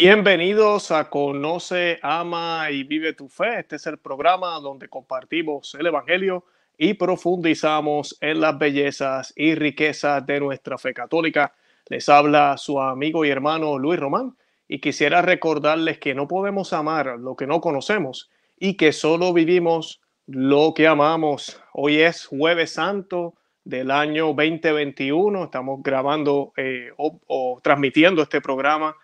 Bienvenidos 0.00 0.92
a 0.92 1.10
Conoce, 1.10 1.98
Ama 2.02 2.70
y 2.70 2.84
Vive 2.84 3.14
tu 3.14 3.28
Fe. 3.28 3.58
Este 3.58 3.74
es 3.74 3.86
el 3.88 3.98
programa 3.98 4.60
donde 4.60 4.88
compartimos 4.88 5.74
el 5.74 5.88
Evangelio 5.88 6.44
y 6.78 6.94
profundizamos 6.94 8.16
en 8.20 8.40
las 8.40 8.56
bellezas 8.56 9.32
y 9.34 9.56
riquezas 9.56 10.24
de 10.24 10.38
nuestra 10.38 10.78
fe 10.78 10.94
católica. 10.94 11.52
Les 11.86 12.08
habla 12.08 12.56
su 12.58 12.80
amigo 12.80 13.24
y 13.24 13.30
hermano 13.30 13.76
Luis 13.76 13.98
Román 13.98 14.36
y 14.68 14.78
quisiera 14.78 15.20
recordarles 15.20 15.98
que 15.98 16.14
no 16.14 16.28
podemos 16.28 16.72
amar 16.72 17.18
lo 17.18 17.34
que 17.34 17.48
no 17.48 17.60
conocemos 17.60 18.30
y 18.56 18.76
que 18.76 18.92
solo 18.92 19.32
vivimos 19.32 20.00
lo 20.28 20.74
que 20.74 20.86
amamos. 20.86 21.60
Hoy 21.72 22.02
es 22.02 22.24
jueves 22.24 22.70
santo 22.70 23.34
del 23.64 23.90
año 23.90 24.26
2021. 24.26 25.42
Estamos 25.42 25.82
grabando 25.82 26.52
eh, 26.56 26.92
o 26.96 27.58
transmitiendo 27.64 28.22
este 28.22 28.40
programa 28.40 28.94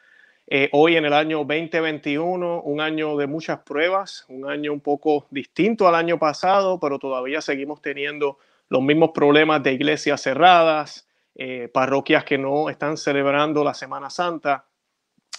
eh, 0.46 0.68
hoy 0.72 0.96
en 0.96 1.06
el 1.06 1.14
año 1.14 1.38
2021, 1.38 2.62
un 2.62 2.80
año 2.80 3.16
de 3.16 3.26
muchas 3.26 3.60
pruebas, 3.60 4.26
un 4.28 4.48
año 4.48 4.74
un 4.74 4.80
poco 4.80 5.26
distinto 5.30 5.88
al 5.88 5.94
año 5.94 6.18
pasado, 6.18 6.78
pero 6.78 6.98
todavía 6.98 7.40
seguimos 7.40 7.80
teniendo 7.80 8.38
los 8.68 8.82
mismos 8.82 9.10
problemas 9.14 9.62
de 9.62 9.72
iglesias 9.72 10.20
cerradas, 10.20 11.08
eh, 11.34 11.70
parroquias 11.72 12.24
que 12.24 12.36
no 12.36 12.68
están 12.68 12.98
celebrando 12.98 13.64
la 13.64 13.72
Semana 13.72 14.10
Santa. 14.10 14.66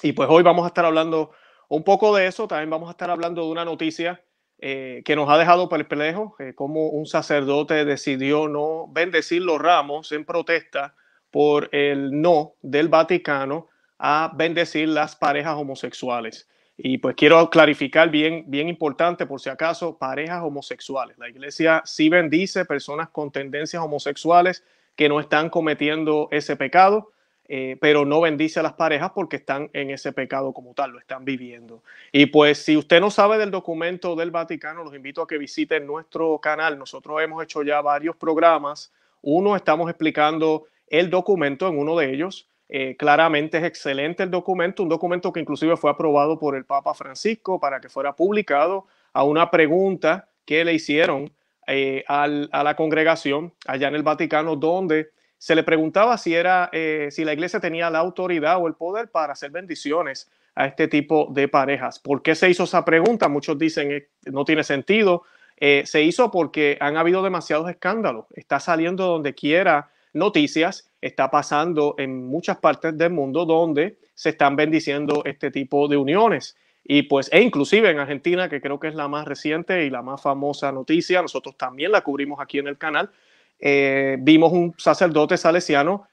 Y 0.02 0.14
pues 0.14 0.28
hoy 0.30 0.42
vamos 0.42 0.66
a 0.66 0.68
estar 0.68 0.86
hablando 0.86 1.32
un 1.70 1.84
poco 1.84 2.16
de 2.16 2.26
eso, 2.26 2.48
también 2.48 2.72
vamos 2.72 2.88
a 2.88 2.92
estar 2.92 3.12
hablando 3.12 3.44
de 3.44 3.52
una 3.52 3.66
noticia 3.66 4.24
eh, 4.58 5.04
que 5.06 5.16
nos 5.16 5.30
ha 5.30 5.38
dejado 5.38 5.70
perplejo, 5.70 6.36
como 6.56 6.88
un 6.88 7.06
sacerdote 7.06 7.86
decidió 7.86 8.48
no 8.48 8.88
bendecir 8.88 9.44
los 9.44 9.62
ramos 9.62 10.12
en 10.12 10.26
protesta 10.26 10.96
por 11.30 11.70
el 11.74 12.22
no 12.22 12.54
del 12.62 12.88
Vaticano 12.88 13.68
a 14.00 14.32
bendecir 14.36 14.90
las 14.90 15.16
parejas 15.16 15.56
homosexuales. 15.56 16.48
Y 16.78 16.98
pues 16.98 17.16
quiero 17.16 17.50
clarificar 17.50 18.10
bien, 18.10 18.44
bien 18.48 18.68
importante 18.68 19.26
por 19.26 19.40
si 19.40 19.50
acaso, 19.50 19.98
parejas 19.98 20.44
homosexuales. 20.44 21.18
La 21.18 21.30
iglesia 21.30 21.82
sí 21.86 22.10
bendice 22.10 22.66
personas 22.66 23.10
con 23.10 23.32
tendencias 23.32 23.82
homosexuales 23.82 24.64
que 24.96 25.08
no 25.08 25.20
están 25.20 25.50
cometiendo 25.50 26.28
ese 26.32 26.58
pecado, 26.58 27.12
eh, 27.48 27.78
pero 27.80 28.06
no 28.06 28.22
bendice 28.22 28.60
a 28.60 28.64
las 28.64 28.74
parejas 28.74 29.12
porque 29.14 29.38
están 29.38 29.70
en 29.74 29.92
ese 29.92 30.12
pecado 30.12 30.52
como 30.52 30.74
tal, 30.74 30.92
lo 30.92 31.00
están 31.00 31.24
viviendo. 31.24 31.84
Y 32.12 32.26
pues 32.26 32.58
si 32.58 32.76
usted 32.76 33.00
no 33.00 33.12
sabe 33.12 33.38
del 33.38 33.52
documento 33.52 34.16
del 34.16 34.32
Vaticano, 34.32 34.84
los 34.84 34.96
invito 34.96 35.22
a 35.22 35.28
que 35.28 35.38
visiten 35.38 35.86
nuestro 35.86 36.40
canal. 36.40 36.78
Nosotros 36.78 37.22
hemos 37.22 37.44
hecho 37.44 37.64
ya 37.64 37.82
varios 37.82 38.16
programas. 38.18 38.92
Uno, 39.22 39.56
estamos 39.56 39.90
explicando 39.90 40.66
el 40.88 41.10
documento 41.10 41.68
en 41.68 41.78
uno 41.78 41.96
de 41.96 42.12
ellos. 42.12 42.50
Eh, 42.68 42.96
claramente 42.98 43.60
es 43.60 43.64
excelente 43.64 44.24
el 44.24 44.32
documento, 44.32 44.82
un 44.82 44.90
documento 44.90 45.32
que 45.32 45.40
inclusive 45.40 45.78
fue 45.78 45.92
aprobado 45.92 46.40
por 46.40 46.56
el 46.56 46.66
Papa 46.66 46.96
Francisco 46.96 47.60
para 47.60 47.80
que 47.80 47.90
fuera 47.90 48.16
publicado 48.16 48.88
a 49.14 49.24
una 49.24 49.52
pregunta 49.52 50.30
que 50.46 50.66
le 50.66 50.74
hicieron 50.74 51.32
eh, 51.68 52.04
a 52.08 52.28
la 52.28 52.76
congregación 52.76 53.54
allá 53.68 53.88
en 53.88 53.96
el 53.96 54.04
Vaticano, 54.04 54.56
donde 54.56 55.12
se 55.38 55.56
le 55.56 55.64
preguntaba 55.64 56.18
si, 56.18 56.34
era, 56.34 56.70
eh, 56.72 57.10
si 57.12 57.24
la 57.24 57.34
iglesia 57.34 57.60
tenía 57.60 57.90
la 57.90 58.00
autoridad 58.00 58.58
o 58.62 58.68
el 58.68 58.74
poder 58.74 59.10
para 59.10 59.34
hacer 59.34 59.52
bendiciones 59.52 60.30
a 60.56 60.66
este 60.66 60.88
tipo 60.88 61.28
de 61.32 61.48
parejas. 61.48 62.00
¿Por 62.00 62.24
qué 62.24 62.34
se 62.34 62.50
hizo 62.50 62.64
esa 62.64 62.84
pregunta? 62.84 63.30
Muchos 63.30 63.58
dicen 63.60 64.08
no 64.26 64.46
tiene 64.46 64.64
sentido. 64.64 65.24
se 65.58 66.02
hizo 66.02 66.32
porque 66.32 66.78
han 66.80 66.98
habido 66.98 67.22
demasiados 67.22 67.70
escándalos. 67.70 68.26
Está 68.36 68.60
saliendo 68.60 69.06
donde 69.06 69.36
quiera 69.36 69.90
noticias 70.14 70.90
está 71.06 71.30
pasando 71.30 71.94
en 72.00 72.26
muchas 72.26 72.58
partes 72.58 72.98
del 72.98 73.12
mundo 73.12 73.46
donde 73.46 74.00
se 74.16 74.30
están 74.30 74.56
bendiciendo 74.56 75.22
este 75.26 75.52
tipo 75.52 75.88
de 75.88 75.98
uniones. 75.98 76.58
Y 76.84 77.04
pues, 77.04 77.30
e 77.32 77.42
inclusive 77.42 77.92
en 77.92 78.00
Argentina, 78.00 78.50
que 78.50 78.60
creo 78.60 78.80
que 78.80 78.88
es 78.88 78.96
la 78.96 79.08
más 79.08 79.26
reciente 79.26 79.86
y 79.86 79.92
la 79.92 80.02
más 80.02 80.22
famosa 80.22 80.72
noticia, 80.72 81.22
nosotros 81.22 81.58
también 81.58 81.92
la 81.92 82.02
cubrimos 82.02 82.40
aquí 82.40 82.58
en 82.58 82.68
el 82.68 82.80
canal, 82.80 83.12
eh, 83.60 84.18
vimos 84.20 84.52
un 84.52 84.74
sacerdote 84.78 85.38
salesiano 85.38 86.08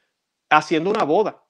haciendo 0.50 0.90
una 0.90 1.04
boda, 1.04 1.42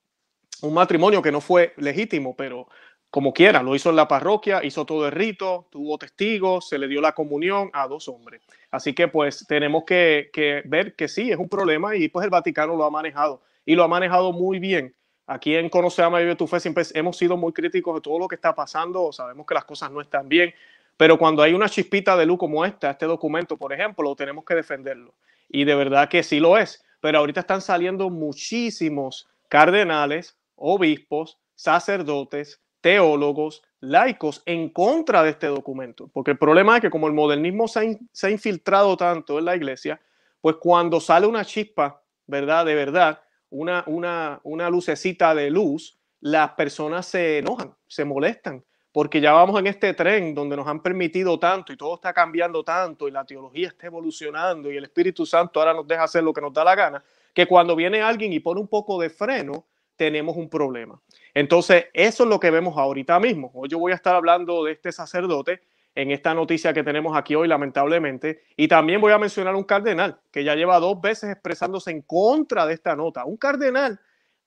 un 0.63 0.75
matrimonio 0.75 1.21
que 1.21 1.33
no 1.33 1.41
fue 1.41 1.73
legítimo, 1.77 2.37
pero 2.37 2.69
como 3.13 3.35
quiera, 3.35 3.63
lo 3.63 3.75
hizo 3.75 3.91
en 3.91 3.97
la 3.97 4.09
parroquia, 4.09 4.65
hizo 4.65 4.87
todo 4.87 5.05
el 5.05 5.13
rito, 5.13 5.67
tuvo 5.69 5.99
testigos, 5.99 6.67
se 6.67 6.79
le 6.79 6.89
dio 6.89 7.03
la 7.03 7.13
comunión 7.13 7.69
a 7.75 7.87
dos 7.87 8.09
hombres. 8.09 8.41
Así 8.71 8.95
que 8.95 9.07
pues 9.07 9.45
tenemos 9.47 9.85
que, 9.85 10.31
ver 10.65 10.97
que 10.97 11.09
sí, 11.09 11.31
es 11.31 11.37
un 11.37 11.51
problema 11.51 11.95
y 11.95 12.09
pues 12.09 12.25
el 12.25 12.31
Vaticano 12.31 12.75
lo 12.75 12.87
ha 12.87 12.91
manejado 12.91 13.43
y 13.67 13.75
lo 13.75 13.85
ha 13.85 13.89
manejado 13.89 14.33
muy 14.33 14.59
bien. 14.59 14.95
Aquí 15.27 15.55
en 15.55 15.69
Conoce, 15.69 16.03
Ama 16.03 16.21
Vive 16.21 16.37
tu 16.37 16.47
Fe 16.47 16.59
siempre 16.59 16.85
hemos 16.95 17.19
sido 17.19 17.37
muy 17.37 17.53
críticos 17.53 17.97
de 17.97 18.01
todo 18.01 18.19
lo 18.19 18.27
que 18.27 18.37
está 18.37 18.55
pasando, 18.55 19.13
sabemos 19.13 19.45
que 19.47 19.53
las 19.53 19.67
cosas 19.67 19.91
no 19.91 20.01
están 20.01 20.27
bien, 20.27 20.55
pero 20.97 21.19
cuando 21.19 21.43
hay 21.43 21.53
una 21.53 21.69
chispita 21.69 22.17
de 22.17 22.25
luz 22.25 22.39
como 22.39 22.65
esta, 22.65 22.93
este 22.93 23.05
documento, 23.05 23.59
por 23.59 23.75
ejemplo, 23.75 24.17
tenemos 24.17 24.43
que 24.47 24.55
defenderlo. 24.55 25.13
Y 25.51 25.65
de 25.65 25.75
verdad 25.75 26.09
que 26.09 26.23
sí 26.23 26.41
lo 26.41 26.57
es, 26.57 26.83
pero 27.03 27.19
ahorita 27.19 27.41
están 27.41 27.61
saliendo 27.61 28.09
muchísimos 28.09 29.29
cardenales, 29.51 30.39
obispos, 30.57 31.37
sacerdotes, 31.55 32.62
teólogos, 32.83 33.63
laicos 33.81 34.43
en 34.45 34.69
contra 34.69 35.23
de 35.23 35.31
este 35.31 35.47
documento. 35.47 36.11
Porque 36.13 36.33
el 36.33 36.39
problema 36.39 36.77
es 36.77 36.83
que 36.83 36.91
como 36.91 37.07
el 37.07 37.15
modernismo 37.15 37.67
se 37.69 37.99
ha, 38.27 38.31
infiltrado 38.31 38.97
tanto 38.99 39.39
en 39.39 39.47
la 39.47 39.57
iglesia, 39.57 39.99
pues 40.43 40.57
cuando 40.57 41.01
sale 41.01 41.27
una 41.27 41.45
chispa, 41.45 42.03
¿verdad? 42.27 42.67
De 42.67 42.75
verdad, 42.75 43.21
una, 43.49 43.85
una, 43.87 44.41
una 44.43 44.69
lucecita 44.69 45.35
de 45.35 45.51
luz, 45.51 45.99
las 46.21 46.51
personas 46.53 47.07
se 47.07 47.39
enojan, 47.39 47.75
se 47.87 48.05
molestan, 48.05 48.65
porque 48.93 49.21
ya 49.21 49.33
vamos 49.33 49.59
en 49.59 49.69
este 49.69 49.95
tren 49.95 50.35
donde 50.35 50.57
nos 50.57 50.67
han 50.67 50.83
permitido 50.83 51.39
tanto 51.39 51.73
y 51.73 51.77
todo 51.77 51.95
está 51.95 52.13
cambiando 52.13 52.63
tanto 52.63 53.09
y 53.09 53.11
la 53.11 53.25
teología 53.25 53.69
está 53.69 53.87
evolucionando 53.87 54.71
y 54.71 54.77
el 54.77 54.85
Espíritu 54.85 55.25
Santo 55.25 55.61
ahora 55.61 55.75
nos 55.75 55.87
deja 55.87 56.05
hacer 56.05 56.23
lo 56.23 56.33
que 56.33 56.41
nos 56.41 56.53
da 56.53 56.63
la 56.63 56.75
gana, 56.75 57.03
que 57.33 57.47
cuando 57.47 57.75
viene 57.75 58.03
alguien 58.03 58.33
y 58.33 58.41
pone 58.41 58.61
un 58.61 58.69
poco 58.69 59.01
de 59.01 59.09
freno, 59.09 59.65
tenemos 59.97 60.37
un 60.37 60.49
problema. 60.49 61.01
Entonces, 61.35 61.87
eso 61.95 62.25
es 62.25 62.29
lo 62.29 62.39
que 62.39 62.51
vemos 62.51 62.77
ahorita 62.77 63.19
mismo. 63.19 63.51
Hoy 63.55 63.69
yo 63.69 63.79
voy 63.79 63.93
a 63.93 63.95
estar 63.95 64.15
hablando 64.15 64.65
de 64.65 64.73
este 64.73 64.93
sacerdote 64.93 65.63
en 65.95 66.11
esta 66.11 66.35
noticia 66.35 66.73
que 66.73 66.83
tenemos 66.83 67.17
aquí 67.17 67.35
hoy, 67.35 67.49
lamentablemente, 67.49 68.43
y 68.57 68.69
también 68.69 69.01
voy 69.01 69.13
a 69.13 69.19
mencionar 69.19 69.55
un 69.55 69.65
cardenal 69.65 70.21
que 70.31 70.45
ya 70.45 70.55
lleva 70.55 70.79
dos 70.79 71.01
veces 71.01 71.31
expresándose 71.31 71.91
en 71.91 72.03
contra 72.03 72.67
de 72.67 72.75
esta 72.75 72.97
nota, 72.97 73.25
un 73.25 73.37
cardenal 73.37 74.01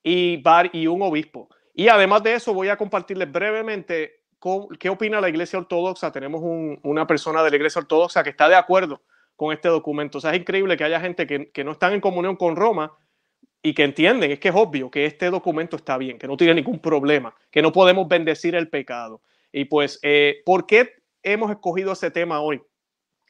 y, 0.03 0.41
y 0.73 0.87
un 0.87 1.01
obispo. 1.01 1.49
Y 1.73 1.87
además 1.87 2.23
de 2.23 2.35
eso, 2.35 2.53
voy 2.53 2.69
a 2.69 2.77
compartirles 2.77 3.31
brevemente 3.31 4.21
qué 4.79 4.89
opina 4.89 5.19
la 5.19 5.29
Iglesia 5.29 5.59
Ortodoxa. 5.59 6.11
Tenemos 6.11 6.41
una 6.83 7.05
persona 7.05 7.43
de 7.43 7.49
la 7.49 7.55
Iglesia 7.55 7.79
Ortodoxa 7.79 8.23
que 8.23 8.29
está 8.29 8.47
de 8.47 8.55
acuerdo 8.55 9.01
con 9.35 9.51
este 9.51 9.67
documento. 9.67 10.19
O 10.19 10.21
sea, 10.21 10.31
es 10.31 10.39
increíble 10.39 10.77
que 10.77 10.83
haya 10.83 11.01
gente 11.01 11.27
que, 11.27 11.51
que 11.51 11.63
no 11.63 11.73
están 11.73 11.93
en 11.93 12.01
comunión 12.01 12.37
con 12.37 12.55
Roma, 12.55 12.93
y 13.65 13.73
que 13.73 13.83
entienden, 13.83 14.29
es 14.29 14.39
que 14.39 14.49
es 14.49 14.55
obvio 14.55 14.91
que 14.91 15.07
este 15.07 15.31
documento 15.31 15.75
está 15.75 15.97
bien, 15.97 16.19
que 16.19 16.27
no 16.27 16.37
tiene 16.37 16.53
ningún 16.53 16.77
problema, 16.77 17.33
que 17.49 17.63
no 17.63 17.71
podemos 17.71 18.07
bendecir 18.07 18.53
el 18.53 18.69
pecado. 18.69 19.23
Y 19.51 19.65
pues, 19.65 19.97
eh, 20.03 20.43
¿por 20.45 20.67
qué 20.67 20.93
hemos 21.23 21.49
escogido 21.49 21.93
ese 21.93 22.11
tema 22.11 22.41
hoy? 22.41 22.61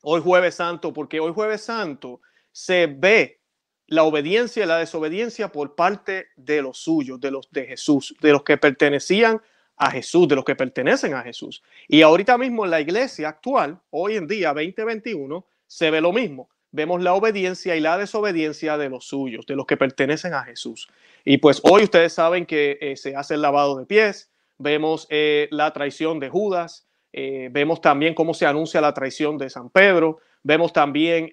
Hoy 0.01 0.19
jueves 0.19 0.55
santo, 0.55 0.91
porque 0.91 1.21
hoy 1.21 1.31
jueves 1.31 1.61
santo 1.61 2.19
se 2.51 2.85
ve 2.87 3.39
la 3.87 4.03
obediencia 4.03 4.65
y 4.65 4.67
la 4.67 4.77
desobediencia 4.77 5.53
por 5.53 5.73
parte 5.73 6.27
de 6.35 6.61
los 6.61 6.79
suyos, 6.79 7.17
de 7.21 7.31
los 7.31 7.49
de 7.51 7.67
Jesús, 7.67 8.13
de 8.19 8.33
los 8.33 8.43
que 8.43 8.57
pertenecían 8.57 9.41
a 9.77 9.89
Jesús, 9.89 10.27
de 10.27 10.35
los 10.35 10.43
que 10.43 10.57
pertenecen 10.57 11.13
a 11.13 11.21
Jesús. 11.21 11.63
Y 11.87 12.01
ahorita 12.01 12.37
mismo 12.37 12.65
en 12.65 12.71
la 12.71 12.81
iglesia 12.81 13.29
actual, 13.29 13.79
hoy 13.89 14.17
en 14.17 14.27
día 14.27 14.49
2021, 14.49 15.47
se 15.65 15.91
ve 15.91 16.01
lo 16.01 16.11
mismo 16.11 16.49
vemos 16.75 17.01
la 17.01 17.13
obediencia 17.13 17.75
y 17.75 17.79
la 17.79 17.97
desobediencia 17.97 18.77
de 18.77 18.89
los 18.89 19.05
suyos, 19.05 19.45
de 19.45 19.55
los 19.55 19.65
que 19.65 19.77
pertenecen 19.77 20.33
a 20.33 20.43
Jesús. 20.43 20.89
Y 21.23 21.37
pues 21.37 21.61
hoy 21.63 21.83
ustedes 21.83 22.13
saben 22.13 22.45
que 22.45 22.77
eh, 22.81 22.97
se 22.97 23.15
hace 23.15 23.35
el 23.35 23.41
lavado 23.41 23.77
de 23.77 23.85
pies, 23.85 24.29
vemos 24.57 25.07
eh, 25.09 25.47
la 25.51 25.71
traición 25.71 26.19
de 26.19 26.29
Judas, 26.29 26.85
eh, 27.13 27.47
vemos 27.51 27.79
también 27.79 28.13
cómo 28.13 28.33
se 28.33 28.45
anuncia 28.45 28.81
la 28.81 28.93
traición 28.93 29.37
de 29.37 29.49
San 29.49 29.69
Pedro, 29.69 30.19
vemos 30.43 30.73
también 30.73 31.31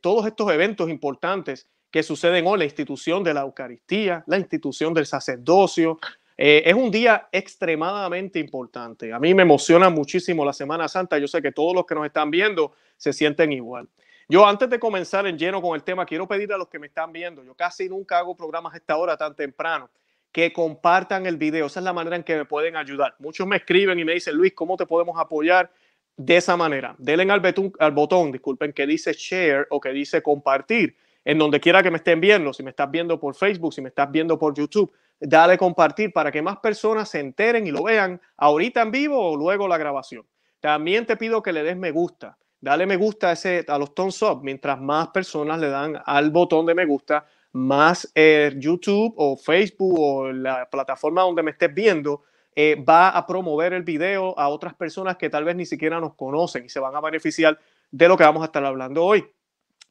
todos 0.00 0.26
estos 0.26 0.50
eventos 0.50 0.88
importantes 0.90 1.68
que 1.90 2.02
suceden 2.02 2.46
hoy, 2.46 2.58
la 2.58 2.64
institución 2.64 3.22
de 3.22 3.34
la 3.34 3.42
Eucaristía, 3.42 4.24
la 4.26 4.38
institución 4.38 4.92
del 4.92 5.06
sacerdocio. 5.06 6.00
es 6.36 6.74
un 6.74 6.90
día 6.90 7.28
extremadamente 7.30 8.40
importante. 8.40 9.12
A 9.12 9.20
mí 9.20 9.34
me 9.34 9.42
emociona 9.42 9.88
muchísimo 9.88 10.44
la 10.44 10.52
Semana 10.52 10.88
Santa. 10.88 11.18
Yo 11.18 11.28
sé 11.28 11.40
que 11.40 11.52
todos 11.52 11.74
los 11.74 11.86
que 11.86 11.94
nos 11.94 12.06
están 12.06 12.30
viendo 12.32 12.72
se 12.96 13.12
sienten 13.12 13.52
igual. 13.52 13.88
Yo 14.30 14.46
antes 14.46 14.70
de 14.70 14.78
comenzar 14.78 15.26
en 15.26 15.36
lleno 15.36 15.60
con 15.60 15.74
el 15.74 15.82
tema, 15.82 16.06
quiero 16.06 16.28
pedir 16.28 16.52
a 16.52 16.56
los 16.56 16.68
que 16.68 16.78
me 16.78 16.86
están 16.86 17.12
viendo, 17.12 17.42
yo 17.42 17.52
casi 17.56 17.88
nunca 17.88 18.18
hago 18.18 18.36
programas 18.36 18.72
esta 18.76 18.96
hora 18.96 19.16
tan 19.16 19.34
temprano, 19.34 19.90
que 20.30 20.52
compartan 20.52 21.26
el 21.26 21.36
video. 21.36 21.66
Esa 21.66 21.80
es 21.80 21.84
la 21.84 21.92
manera 21.92 22.14
en 22.14 22.22
que 22.22 22.36
me 22.36 22.44
pueden 22.44 22.76
ayudar. 22.76 23.16
Muchos 23.18 23.44
me 23.48 23.56
escriben 23.56 23.98
y 23.98 24.04
me 24.04 24.12
dicen, 24.12 24.36
Luis, 24.36 24.52
¿cómo 24.54 24.76
te 24.76 24.86
podemos 24.86 25.18
apoyar? 25.18 25.72
De 26.16 26.36
esa 26.36 26.56
manera. 26.56 26.94
Denle 26.98 27.24
al, 27.28 27.42
al 27.80 27.90
botón, 27.90 28.30
disculpen, 28.30 28.72
que 28.72 28.86
dice 28.86 29.12
share 29.14 29.66
o 29.68 29.80
que 29.80 29.88
dice 29.88 30.22
compartir, 30.22 30.96
en 31.24 31.36
donde 31.36 31.58
quiera 31.58 31.82
que 31.82 31.90
me 31.90 31.96
estén 31.96 32.20
viendo. 32.20 32.52
Si 32.52 32.62
me 32.62 32.70
estás 32.70 32.88
viendo 32.88 33.18
por 33.18 33.34
Facebook, 33.34 33.74
si 33.74 33.82
me 33.82 33.88
estás 33.88 34.12
viendo 34.12 34.38
por 34.38 34.54
YouTube, 34.54 34.92
dale 35.18 35.58
compartir 35.58 36.12
para 36.12 36.30
que 36.30 36.40
más 36.40 36.58
personas 36.58 37.08
se 37.08 37.18
enteren 37.18 37.66
y 37.66 37.72
lo 37.72 37.82
vean 37.82 38.20
ahorita 38.36 38.80
en 38.82 38.92
vivo 38.92 39.32
o 39.32 39.36
luego 39.36 39.66
la 39.66 39.76
grabación. 39.76 40.24
También 40.60 41.04
te 41.04 41.16
pido 41.16 41.42
que 41.42 41.52
le 41.52 41.64
des 41.64 41.76
me 41.76 41.90
gusta. 41.90 42.38
Dale 42.60 42.86
me 42.86 42.96
gusta 42.96 43.30
a, 43.30 43.32
ese, 43.32 43.64
a 43.66 43.78
los 43.78 43.94
thumbs 43.94 44.22
up. 44.22 44.40
Mientras 44.42 44.80
más 44.80 45.08
personas 45.08 45.58
le 45.58 45.68
dan 45.68 46.00
al 46.04 46.30
botón 46.30 46.66
de 46.66 46.74
me 46.74 46.84
gusta, 46.84 47.26
más 47.52 48.10
eh, 48.14 48.52
YouTube 48.56 49.14
o 49.16 49.36
Facebook 49.36 49.98
o 49.98 50.32
la 50.32 50.68
plataforma 50.68 51.22
donde 51.22 51.42
me 51.42 51.50
estés 51.52 51.72
viendo 51.72 52.22
eh, 52.54 52.76
va 52.76 53.10
a 53.10 53.26
promover 53.26 53.72
el 53.72 53.82
video 53.82 54.38
a 54.38 54.48
otras 54.48 54.74
personas 54.74 55.16
que 55.16 55.30
tal 55.30 55.44
vez 55.44 55.56
ni 55.56 55.66
siquiera 55.66 56.00
nos 56.00 56.14
conocen 56.14 56.64
y 56.64 56.68
se 56.68 56.80
van 56.80 56.94
a 56.94 57.00
beneficiar 57.00 57.58
de 57.90 58.08
lo 58.08 58.16
que 58.16 58.24
vamos 58.24 58.42
a 58.42 58.46
estar 58.46 58.64
hablando 58.64 59.04
hoy. 59.04 59.24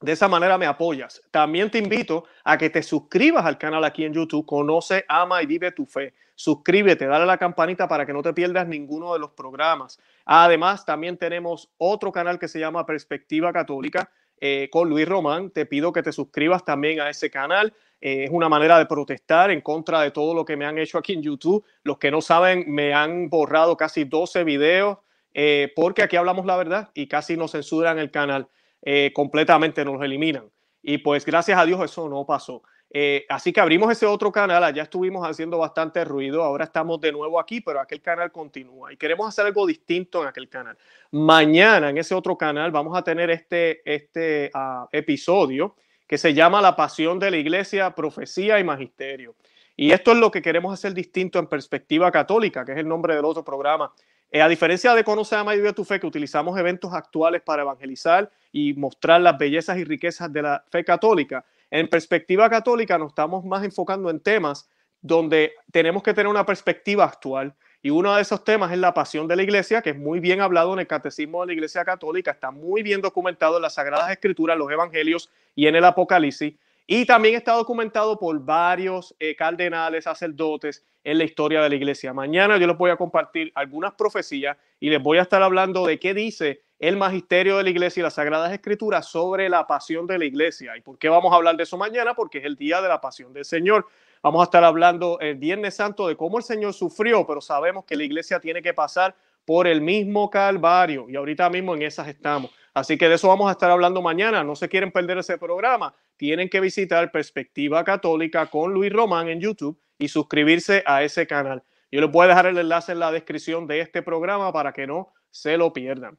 De 0.02 0.14
esa 0.14 0.28
manera 0.28 0.58
me 0.58 0.66
apoyas. 0.66 1.22
También 1.30 1.70
te 1.70 1.78
invito 1.78 2.24
a 2.44 2.58
que 2.58 2.70
te 2.70 2.82
suscribas 2.82 3.46
al 3.46 3.58
canal 3.58 3.84
aquí 3.84 4.06
en 4.06 4.14
YouTube. 4.14 4.46
Conoce, 4.46 5.04
ama 5.08 5.44
y 5.44 5.46
vive 5.46 5.72
tu 5.72 5.86
fe. 5.86 6.14
Suscríbete, 6.36 7.06
dale 7.06 7.26
la 7.26 7.38
campanita 7.38 7.88
para 7.88 8.06
que 8.06 8.14
no 8.14 8.22
te 8.22 8.34
pierdas 8.34 8.66
ninguno 8.66 9.12
de 9.12 9.20
los 9.20 9.32
programas. 9.32 10.00
Además, 10.24 10.86
también 10.86 11.18
tenemos 11.18 11.70
otro 11.78 12.14
canal 12.14 12.40
que 12.40 12.48
se 12.48 12.60
llama 12.60 12.86
Perspectiva 12.86 13.52
Católica 13.52 14.10
eh, 14.40 14.70
con 14.72 14.90
Luis 14.90 15.08
Román. 15.08 15.50
Te 15.50 15.66
pido 15.66 15.92
que 15.92 16.02
te 16.02 16.14
suscribas 16.14 16.64
también 16.64 17.02
a 17.02 17.10
ese 17.10 17.30
canal. 17.30 17.74
Eh, 18.00 18.24
es 18.24 18.30
una 18.32 18.48
manera 18.48 18.80
de 18.80 18.86
protestar 18.86 19.52
en 19.52 19.60
contra 19.60 20.02
de 20.02 20.12
todo 20.12 20.34
lo 20.34 20.46
que 20.46 20.56
me 20.56 20.66
han 20.66 20.78
hecho 20.78 20.98
aquí 20.98 21.12
en 21.12 21.22
YouTube. 21.22 21.66
Los 21.84 21.98
que 21.98 22.10
no 22.10 22.22
saben, 22.22 22.64
me 22.68 22.94
han 22.94 23.30
borrado 23.30 23.76
casi 23.76 24.06
12 24.06 24.46
videos 24.46 25.00
eh, 25.34 25.72
porque 25.76 26.04
aquí 26.04 26.16
hablamos 26.16 26.46
la 26.46 26.58
verdad 26.58 26.90
y 26.94 27.08
casi 27.08 27.38
nos 27.38 27.52
censuran 27.52 28.00
el 28.00 28.12
canal. 28.12 28.48
Eh, 28.82 29.12
completamente, 29.14 29.84
nos 29.84 30.02
eliminan. 30.02 30.50
Y 30.82 31.00
pues 31.00 31.26
gracias 31.26 31.60
a 31.60 31.66
Dios 31.66 31.84
eso 31.84 32.08
no 32.08 32.26
pasó. 32.26 32.64
Eh, 32.92 33.26
así 33.30 33.54
que 33.54 33.60
abrimos 33.60 33.92
ese 33.92 34.08
otro 34.08 34.32
canal, 34.32 34.64
allá 34.64 34.84
estuvimos 34.84 35.28
haciendo 35.28 35.60
bastante 35.60 36.04
ruido, 36.04 36.44
ahora 36.44 36.66
estamos 36.66 37.00
de 37.00 37.12
nuevo 37.12 37.40
aquí, 37.40 37.62
pero 37.62 37.80
aquel 37.80 38.02
canal 38.02 38.32
continúa 38.32 38.92
y 38.92 38.98
queremos 38.98 39.28
hacer 39.28 39.46
algo 39.46 39.68
distinto 39.68 40.24
en 40.24 40.28
aquel 40.28 40.50
canal. 40.50 40.76
Mañana 41.12 41.92
en 41.92 42.00
ese 42.00 42.16
otro 42.16 42.36
canal 42.36 42.72
vamos 42.72 42.98
a 42.98 43.04
tener 43.04 43.30
este, 43.30 43.82
este 43.86 44.50
uh, 44.56 44.88
episodio 44.92 45.76
que 46.08 46.18
se 46.18 46.34
llama 46.34 46.64
La 46.64 46.76
Pasión 46.76 47.20
de 47.20 47.30
la 47.30 47.38
Iglesia, 47.38 47.94
Profecía 47.94 48.60
y 48.60 48.64
Magisterio. 48.64 49.36
Y 49.76 49.92
esto 49.92 50.12
es 50.12 50.18
lo 50.18 50.32
que 50.32 50.42
queremos 50.42 50.74
hacer 50.74 50.96
distinto 50.96 51.38
en 51.38 51.46
perspectiva 51.46 52.12
católica, 52.12 52.66
que 52.66 52.72
es 52.72 52.80
el 52.80 52.88
nombre 52.88 53.16
del 53.16 53.24
otro 53.24 53.46
programa. 53.46 53.94
Eh, 54.32 54.42
a 54.42 54.48
diferencia 54.48 54.94
de 54.94 55.04
Conoce, 55.04 55.36
Ama 55.36 55.56
y 55.56 55.58
Vive 55.58 55.74
tu 55.74 55.84
Fe, 55.84 56.00
que 56.00 56.06
utilizamos 56.06 56.58
eventos 56.60 56.94
actuales 56.94 57.42
para 57.42 57.64
evangelizar 57.64 58.30
y 58.52 58.74
mostrar 58.74 59.22
las 59.22 59.38
bellezas 59.38 59.78
y 59.78 59.84
riquezas 59.84 60.32
de 60.32 60.44
la 60.44 60.64
fe 60.70 60.84
católica, 60.84 61.44
en 61.72 61.88
perspectiva 61.88 62.50
católica 62.50 62.98
nos 62.98 63.10
estamos 63.10 63.46
más 63.46 63.64
enfocando 63.64 64.10
en 64.10 64.20
temas 64.20 64.68
donde 65.02 65.54
tenemos 65.72 66.04
que 66.04 66.14
tener 66.14 66.28
una 66.28 66.46
perspectiva 66.46 67.06
actual. 67.06 67.54
Y 67.82 67.92
uno 67.92 68.14
de 68.14 68.22
esos 68.22 68.44
temas 68.44 68.72
es 68.74 68.78
la 68.78 68.94
pasión 68.94 69.28
de 69.28 69.38
la 69.38 69.44
iglesia, 69.44 69.82
que 69.82 69.92
es 69.92 69.98
muy 69.98 70.20
bien 70.20 70.42
hablado 70.42 70.74
en 70.74 70.80
el 70.80 70.88
catecismo 70.88 71.42
de 71.42 71.48
la 71.48 71.54
iglesia 71.54 71.86
católica, 71.86 72.32
está 72.32 72.52
muy 72.52 72.84
bien 72.84 73.00
documentado 73.00 73.56
en 73.56 73.62
las 73.62 73.76
Sagradas 73.76 74.12
Escrituras, 74.12 74.58
los 74.58 74.70
Evangelios 74.70 75.30
y 75.56 75.68
en 75.68 75.76
el 75.76 75.86
Apocalipsis. 75.86 76.56
Y 76.92 77.06
también 77.06 77.36
está 77.36 77.52
documentado 77.52 78.18
por 78.18 78.44
varios 78.44 79.16
eh, 79.20 79.36
cardenales, 79.36 80.06
sacerdotes 80.06 80.84
en 81.04 81.20
la 81.20 81.24
historia 81.24 81.62
de 81.62 81.70
la 81.70 81.76
iglesia. 81.76 82.14
Mañana 82.14 82.58
yo 82.58 82.66
les 82.66 82.76
voy 82.76 82.90
a 82.90 82.96
compartir 82.96 83.52
algunas 83.54 83.94
profecías 83.94 84.58
y 84.80 84.90
les 84.90 85.00
voy 85.00 85.20
a 85.20 85.22
estar 85.22 85.44
hablando 85.44 85.86
de 85.86 86.00
qué 86.00 86.16
dice 86.16 86.64
el 86.80 86.98
magisterio 86.98 87.58
de 87.58 87.64
la 87.66 87.70
iglesia 87.70 88.02
y 88.02 88.04
las 88.06 88.16
sagradas 88.16 88.52
escrituras 88.52 89.06
sobre 89.06 89.50
la 89.50 89.68
pasión 89.68 90.08
de 90.08 90.18
la 90.18 90.26
iglesia. 90.26 90.76
¿Y 90.78 90.82
por 90.82 90.98
qué 90.98 91.10
vamos 91.10 91.32
a 91.32 91.36
hablar 91.36 91.58
de 91.58 91.62
eso 91.62 91.78
mañana? 91.78 92.16
Porque 92.16 92.40
es 92.40 92.46
el 92.46 92.56
día 92.56 92.82
de 92.82 92.88
la 92.88 93.00
pasión 93.00 93.34
del 93.34 93.46
Señor. 93.46 93.86
Vamos 94.24 94.42
a 94.42 94.46
estar 94.46 94.64
hablando 94.64 95.20
el 95.20 95.36
Viernes 95.36 95.76
Santo 95.76 96.08
de 96.08 96.16
cómo 96.18 96.40
el 96.40 96.44
Señor 96.44 96.74
sufrió, 96.74 97.24
pero 97.28 97.40
sabemos 97.40 97.86
que 97.86 97.98
la 97.98 98.04
iglesia 98.04 98.40
tiene 98.40 98.64
que 98.64 98.74
pasar 98.74 99.14
por 99.46 99.68
el 99.68 99.82
mismo 99.82 100.28
Calvario 100.32 101.08
y 101.08 101.16
ahorita 101.16 101.52
mismo 101.52 101.76
en 101.76 101.84
esas 101.84 102.08
estamos. 102.08 102.50
Así 102.80 102.98
que 102.98 103.10
de 103.10 103.16
eso 103.16 103.28
vamos 103.28 103.50
a 103.50 103.52
estar 103.52 103.70
hablando 103.70 104.02
mañana. 104.02 104.44
No 104.44 104.56
se 104.56 104.70
quieren 104.70 104.92
perder 104.92 105.18
ese 105.18 105.38
programa. 105.38 105.94
Tienen 106.16 106.50
que 106.50 106.62
visitar 106.62 107.12
Perspectiva 107.12 107.84
Católica 107.84 108.46
con 108.46 108.74
Luis 108.74 108.92
Román 108.92 109.28
en 109.28 109.42
YouTube 109.42 109.78
y 109.98 110.08
suscribirse 110.08 110.82
a 110.86 111.04
ese 111.04 111.28
canal. 111.28 111.62
Yo 111.92 112.00
les 112.00 112.10
voy 112.10 112.26
a 112.26 112.30
dejar 112.30 112.46
el 112.46 112.58
enlace 112.58 112.94
en 112.94 113.00
la 113.00 113.12
descripción 113.12 113.68
de 113.68 113.82
este 113.82 114.02
programa 114.02 114.54
para 114.54 114.72
que 114.72 114.88
no 114.88 115.12
se 115.30 115.58
lo 115.58 115.74
pierdan. 115.74 116.18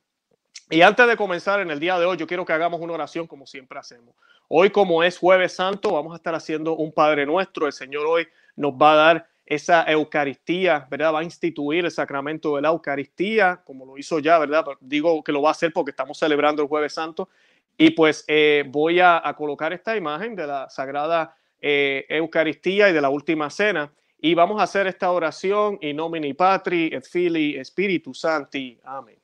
Y 0.68 0.82
antes 0.82 1.06
de 1.06 1.16
comenzar 1.16 1.60
en 1.60 1.70
el 1.70 1.80
día 1.80 1.98
de 1.98 2.04
hoy, 2.04 2.16
yo 2.16 2.26
quiero 2.26 2.44
que 2.44 2.52
hagamos 2.52 2.80
una 2.80 2.92
oración 2.92 3.26
como 3.26 3.46
siempre 3.46 3.78
hacemos. 3.78 4.14
Hoy, 4.48 4.70
como 4.70 5.02
es 5.02 5.16
jueves 5.16 5.54
santo, 5.54 5.92
vamos 5.92 6.12
a 6.12 6.16
estar 6.16 6.34
haciendo 6.34 6.76
un 6.76 6.92
Padre 6.92 7.24
Nuestro. 7.24 7.66
El 7.66 7.72
Señor 7.72 8.06
hoy 8.06 8.28
nos 8.54 8.72
va 8.72 8.92
a 8.92 8.96
dar 8.96 9.29
esa 9.50 9.82
Eucaristía, 9.82 10.86
¿verdad? 10.88 11.12
Va 11.12 11.18
a 11.18 11.24
instituir 11.24 11.84
el 11.84 11.90
sacramento 11.90 12.54
de 12.54 12.62
la 12.62 12.68
Eucaristía, 12.68 13.60
como 13.64 13.84
lo 13.84 13.98
hizo 13.98 14.20
ya, 14.20 14.38
¿verdad? 14.38 14.64
Digo 14.80 15.24
que 15.24 15.32
lo 15.32 15.42
va 15.42 15.48
a 15.48 15.52
hacer 15.52 15.72
porque 15.72 15.90
estamos 15.90 16.16
celebrando 16.18 16.62
el 16.62 16.68
jueves 16.68 16.94
santo. 16.94 17.28
Y 17.76 17.90
pues 17.90 18.24
eh, 18.28 18.62
voy 18.68 19.00
a, 19.00 19.20
colocar 19.36 19.72
esta 19.72 19.96
imagen 19.96 20.36
de 20.36 20.46
la 20.46 20.70
Sagrada 20.70 21.34
eh, 21.60 22.06
Eucaristía 22.08 22.90
y 22.90 22.92
de 22.92 23.00
la 23.00 23.10
Última 23.10 23.50
Cena. 23.50 23.92
Y 24.20 24.34
vamos 24.34 24.60
a 24.60 24.64
hacer 24.64 24.86
esta 24.86 25.10
oración 25.10 25.78
in 25.80 25.96
nomine 25.96 26.32
Patri 26.34 26.90
et 26.92 27.04
Filii 27.04 27.58
Spiritus 27.64 28.20
Santi. 28.20 28.78
Amén. 28.84 29.18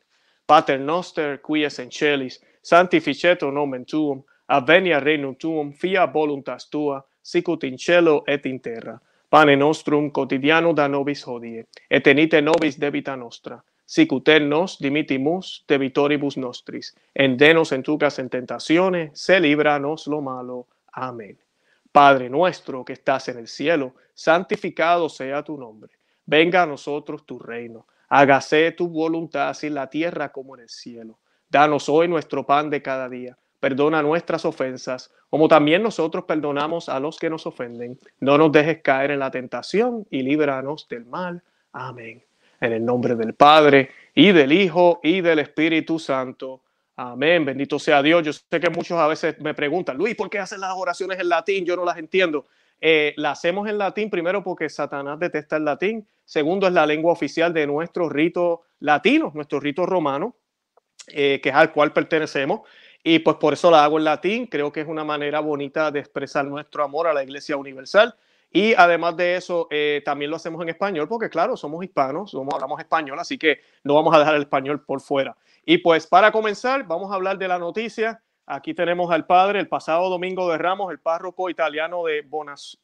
Pater 0.44 0.80
noster, 0.80 1.40
qui 1.40 1.62
es 1.64 1.78
in 1.78 1.90
celis, 1.90 2.40
sanctificetur 2.62 3.52
nomen 3.52 3.84
tuum, 3.84 4.24
avenia 4.48 4.98
regnum 4.98 5.36
tuum, 5.36 5.72
fia 5.72 6.06
voluntas 6.06 6.68
tua, 6.70 7.04
sicut 7.22 7.62
in 7.64 7.76
cielo 7.78 8.24
et 8.26 8.46
in 8.46 8.60
terra. 8.60 9.00
Pane 9.36 9.54
nostrum 9.54 10.10
quotidiano 10.10 10.72
da 10.72 10.86
nobis 10.88 11.26
hodie, 11.26 11.66
et 11.90 12.02
tenite 12.02 12.40
nobis 12.40 12.78
debita 12.78 13.16
nostra, 13.16 13.62
sicut 13.84 14.30
nos 14.40 14.78
dimitimus 14.80 15.64
debitoribus 15.68 16.38
nostris, 16.38 16.94
en 17.12 17.36
denos 17.36 17.72
en 17.72 17.82
tucas 17.82 18.18
en 18.18 18.30
tentaciones, 18.30 19.10
se 19.12 19.38
libranos 19.38 20.06
lo 20.06 20.22
malo. 20.22 20.66
Amén. 20.92 21.36
Padre 21.92 22.30
nuestro 22.30 22.82
que 22.82 22.94
estás 22.94 23.28
en 23.28 23.36
el 23.36 23.46
cielo, 23.46 23.92
santificado 24.14 25.10
sea 25.10 25.42
tu 25.42 25.58
nombre. 25.58 25.92
Venga 26.24 26.62
a 26.62 26.66
nosotros 26.66 27.26
tu 27.26 27.38
reino 27.38 27.84
hágase 28.08 28.72
tu 28.72 28.88
voluntad 28.88 29.48
así 29.48 29.66
en 29.66 29.74
la 29.74 29.88
tierra 29.88 30.30
como 30.32 30.54
en 30.54 30.62
el 30.62 30.68
cielo. 30.68 31.18
Danos 31.48 31.88
hoy 31.88 32.08
nuestro 32.08 32.46
pan 32.46 32.70
de 32.70 32.82
cada 32.82 33.08
día. 33.08 33.36
Perdona 33.60 34.02
nuestras 34.02 34.44
ofensas, 34.44 35.12
como 35.30 35.48
también 35.48 35.82
nosotros 35.82 36.24
perdonamos 36.24 36.88
a 36.88 37.00
los 37.00 37.18
que 37.18 37.30
nos 37.30 37.46
ofenden. 37.46 37.98
No 38.20 38.36
nos 38.36 38.52
dejes 38.52 38.82
caer 38.82 39.10
en 39.10 39.18
la 39.18 39.30
tentación 39.30 40.06
y 40.10 40.22
líbranos 40.22 40.86
del 40.88 41.06
mal. 41.06 41.42
Amén. 41.72 42.22
En 42.60 42.72
el 42.72 42.84
nombre 42.84 43.14
del 43.14 43.34
Padre 43.34 43.90
y 44.14 44.32
del 44.32 44.52
Hijo 44.52 45.00
y 45.02 45.20
del 45.20 45.40
Espíritu 45.40 45.98
Santo. 45.98 46.62
Amén. 46.96 47.44
Bendito 47.44 47.78
sea 47.78 48.02
Dios. 48.02 48.24
Yo 48.24 48.32
sé 48.32 48.60
que 48.60 48.70
muchos 48.70 48.98
a 48.98 49.06
veces 49.06 49.38
me 49.40 49.52
preguntan, 49.52 49.96
Luis, 49.98 50.14
¿por 50.14 50.30
qué 50.30 50.38
hacen 50.38 50.60
las 50.60 50.72
oraciones 50.74 51.18
en 51.18 51.28
latín? 51.28 51.64
Yo 51.64 51.76
no 51.76 51.84
las 51.84 51.98
entiendo. 51.98 52.46
Eh, 52.80 53.14
la 53.16 53.32
hacemos 53.32 53.68
en 53.68 53.78
latín 53.78 54.10
primero 54.10 54.42
porque 54.42 54.68
Satanás 54.68 55.18
detesta 55.18 55.56
el 55.56 55.64
latín. 55.64 56.06
Segundo, 56.24 56.66
es 56.66 56.72
la 56.72 56.86
lengua 56.86 57.12
oficial 57.12 57.52
de 57.52 57.66
nuestro 57.66 58.08
rito 58.08 58.62
latino, 58.80 59.30
nuestro 59.34 59.60
rito 59.60 59.86
romano, 59.86 60.36
eh, 61.08 61.40
que 61.42 61.50
es 61.50 61.54
al 61.54 61.72
cual 61.72 61.92
pertenecemos. 61.92 62.60
Y 63.08 63.20
pues 63.20 63.36
por 63.36 63.52
eso 63.52 63.70
la 63.70 63.84
hago 63.84 63.98
en 63.98 64.04
latín. 64.04 64.48
Creo 64.48 64.72
que 64.72 64.80
es 64.80 64.88
una 64.88 65.04
manera 65.04 65.38
bonita 65.38 65.92
de 65.92 66.00
expresar 66.00 66.44
nuestro 66.44 66.82
amor 66.82 67.06
a 67.06 67.14
la 67.14 67.22
Iglesia 67.22 67.56
Universal. 67.56 68.16
Y 68.50 68.74
además 68.74 69.16
de 69.16 69.36
eso, 69.36 69.68
eh, 69.70 70.02
también 70.04 70.28
lo 70.28 70.36
hacemos 70.36 70.60
en 70.60 70.70
español, 70.70 71.06
porque 71.06 71.30
claro, 71.30 71.56
somos 71.56 71.84
hispanos, 71.84 72.32
somos, 72.32 72.52
hablamos 72.52 72.80
español, 72.80 73.16
así 73.20 73.38
que 73.38 73.60
no 73.84 73.94
vamos 73.94 74.12
a 74.12 74.18
dejar 74.18 74.34
el 74.34 74.42
español 74.42 74.84
por 74.84 75.00
fuera. 75.00 75.36
Y 75.64 75.78
pues 75.78 76.04
para 76.04 76.32
comenzar, 76.32 76.84
vamos 76.84 77.12
a 77.12 77.14
hablar 77.14 77.38
de 77.38 77.46
la 77.46 77.60
noticia 77.60 78.20
Aquí 78.48 78.74
tenemos 78.74 79.10
al 79.10 79.26
padre, 79.26 79.58
el 79.58 79.66
pasado 79.66 80.08
domingo 80.08 80.48
de 80.48 80.56
Ramos, 80.56 80.92
el 80.92 81.00
párroco 81.00 81.50
italiano 81.50 82.04
de 82.04 82.24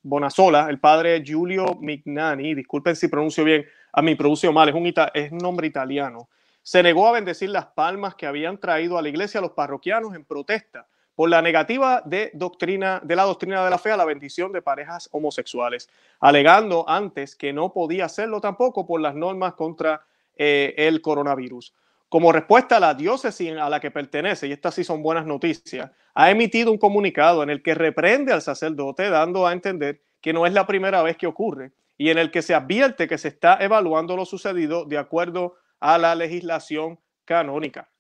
Bonasola, 0.03 0.69
el 0.69 0.81
padre 0.81 1.23
Giulio 1.25 1.77
Mignani, 1.81 2.53
disculpen 2.57 2.97
si 2.97 3.07
pronuncio 3.07 3.45
bien, 3.45 3.65
a 3.93 4.03
mí 4.03 4.17
pronuncio 4.17 4.53
mal, 4.53 4.69
es 4.71 4.75
un, 4.75 4.93
es 5.15 5.31
un 5.31 5.39
nombre 5.39 5.69
italiano, 5.69 6.29
se 6.63 6.83
negó 6.83 7.09
a 7.09 7.13
bendecir 7.13 7.51
las 7.51 7.67
palmas 7.67 8.15
que 8.15 8.27
habían 8.27 8.59
traído 8.59 8.99
a 8.99 9.03
la 9.03 9.09
iglesia 9.09 9.41
los 9.41 9.53
parroquianos 9.53 10.15
en 10.15 10.25
protesta 10.25 10.87
por 11.15 11.29
la 11.29 11.43
negativa 11.43 12.03
de, 12.05 12.31
doctrina, 12.35 13.01
de 13.05 13.17
la 13.17 13.25
doctrina 13.25 13.65
de 13.65 13.71
la 13.71 13.79
fe 13.79 13.91
a 13.93 13.97
la 13.97 14.05
bendición 14.05 14.53
de 14.53 14.63
parejas 14.63 15.09
homosexuales, 15.13 15.91
alegando 16.21 16.89
antes 16.89 17.37
que 17.37 17.53
no 17.53 17.73
podía 17.73 18.07
hacerlo 18.07 18.41
tampoco 18.41 18.87
por 18.87 19.01
las 19.01 19.15
normas 19.15 19.55
contra 19.55 20.05
eh, 20.37 20.75
el 20.77 21.03
coronavirus. 21.03 21.75
Como 22.09 22.33
respuesta, 22.33 22.79
la 22.79 22.95
diócesis 22.95 23.57
a 23.57 23.71
la 23.71 23.81
que 23.81 23.91
pertenece, 23.91 24.47
y 24.47 24.53
estas 24.53 24.75
sí 24.75 24.85
son 24.85 25.03
buenas 25.03 25.27
noticias, 25.27 25.91
ha 26.15 26.31
emitido 26.31 26.71
un 26.71 26.79
comunicado 26.79 27.43
en 27.43 27.51
el 27.51 27.63
que 27.63 27.75
reprende 27.75 28.33
al 28.33 28.43
sacerdote, 28.43 29.09
dando 29.09 29.47
a 29.47 29.53
entender 29.53 30.01
que 30.21 30.33
no 30.33 30.47
es 30.47 30.53
la 30.53 30.67
primera 30.67 31.03
vez 31.03 31.17
que 31.17 31.27
ocurre, 31.27 31.73
y 31.97 32.11
en 32.11 32.19
el 32.19 32.31
que 32.31 32.43
se 32.43 32.55
advierte 32.55 33.09
que 33.09 33.19
se 33.19 33.29
está 33.29 33.59
evaluando 33.61 34.17
lo 34.17 34.25
sucedido 34.25 34.85
de 34.85 34.99
acuerdo 34.99 35.57
a 35.83 35.99
la 35.99 36.15
legislación 36.15 36.99
canónica. 37.25 37.91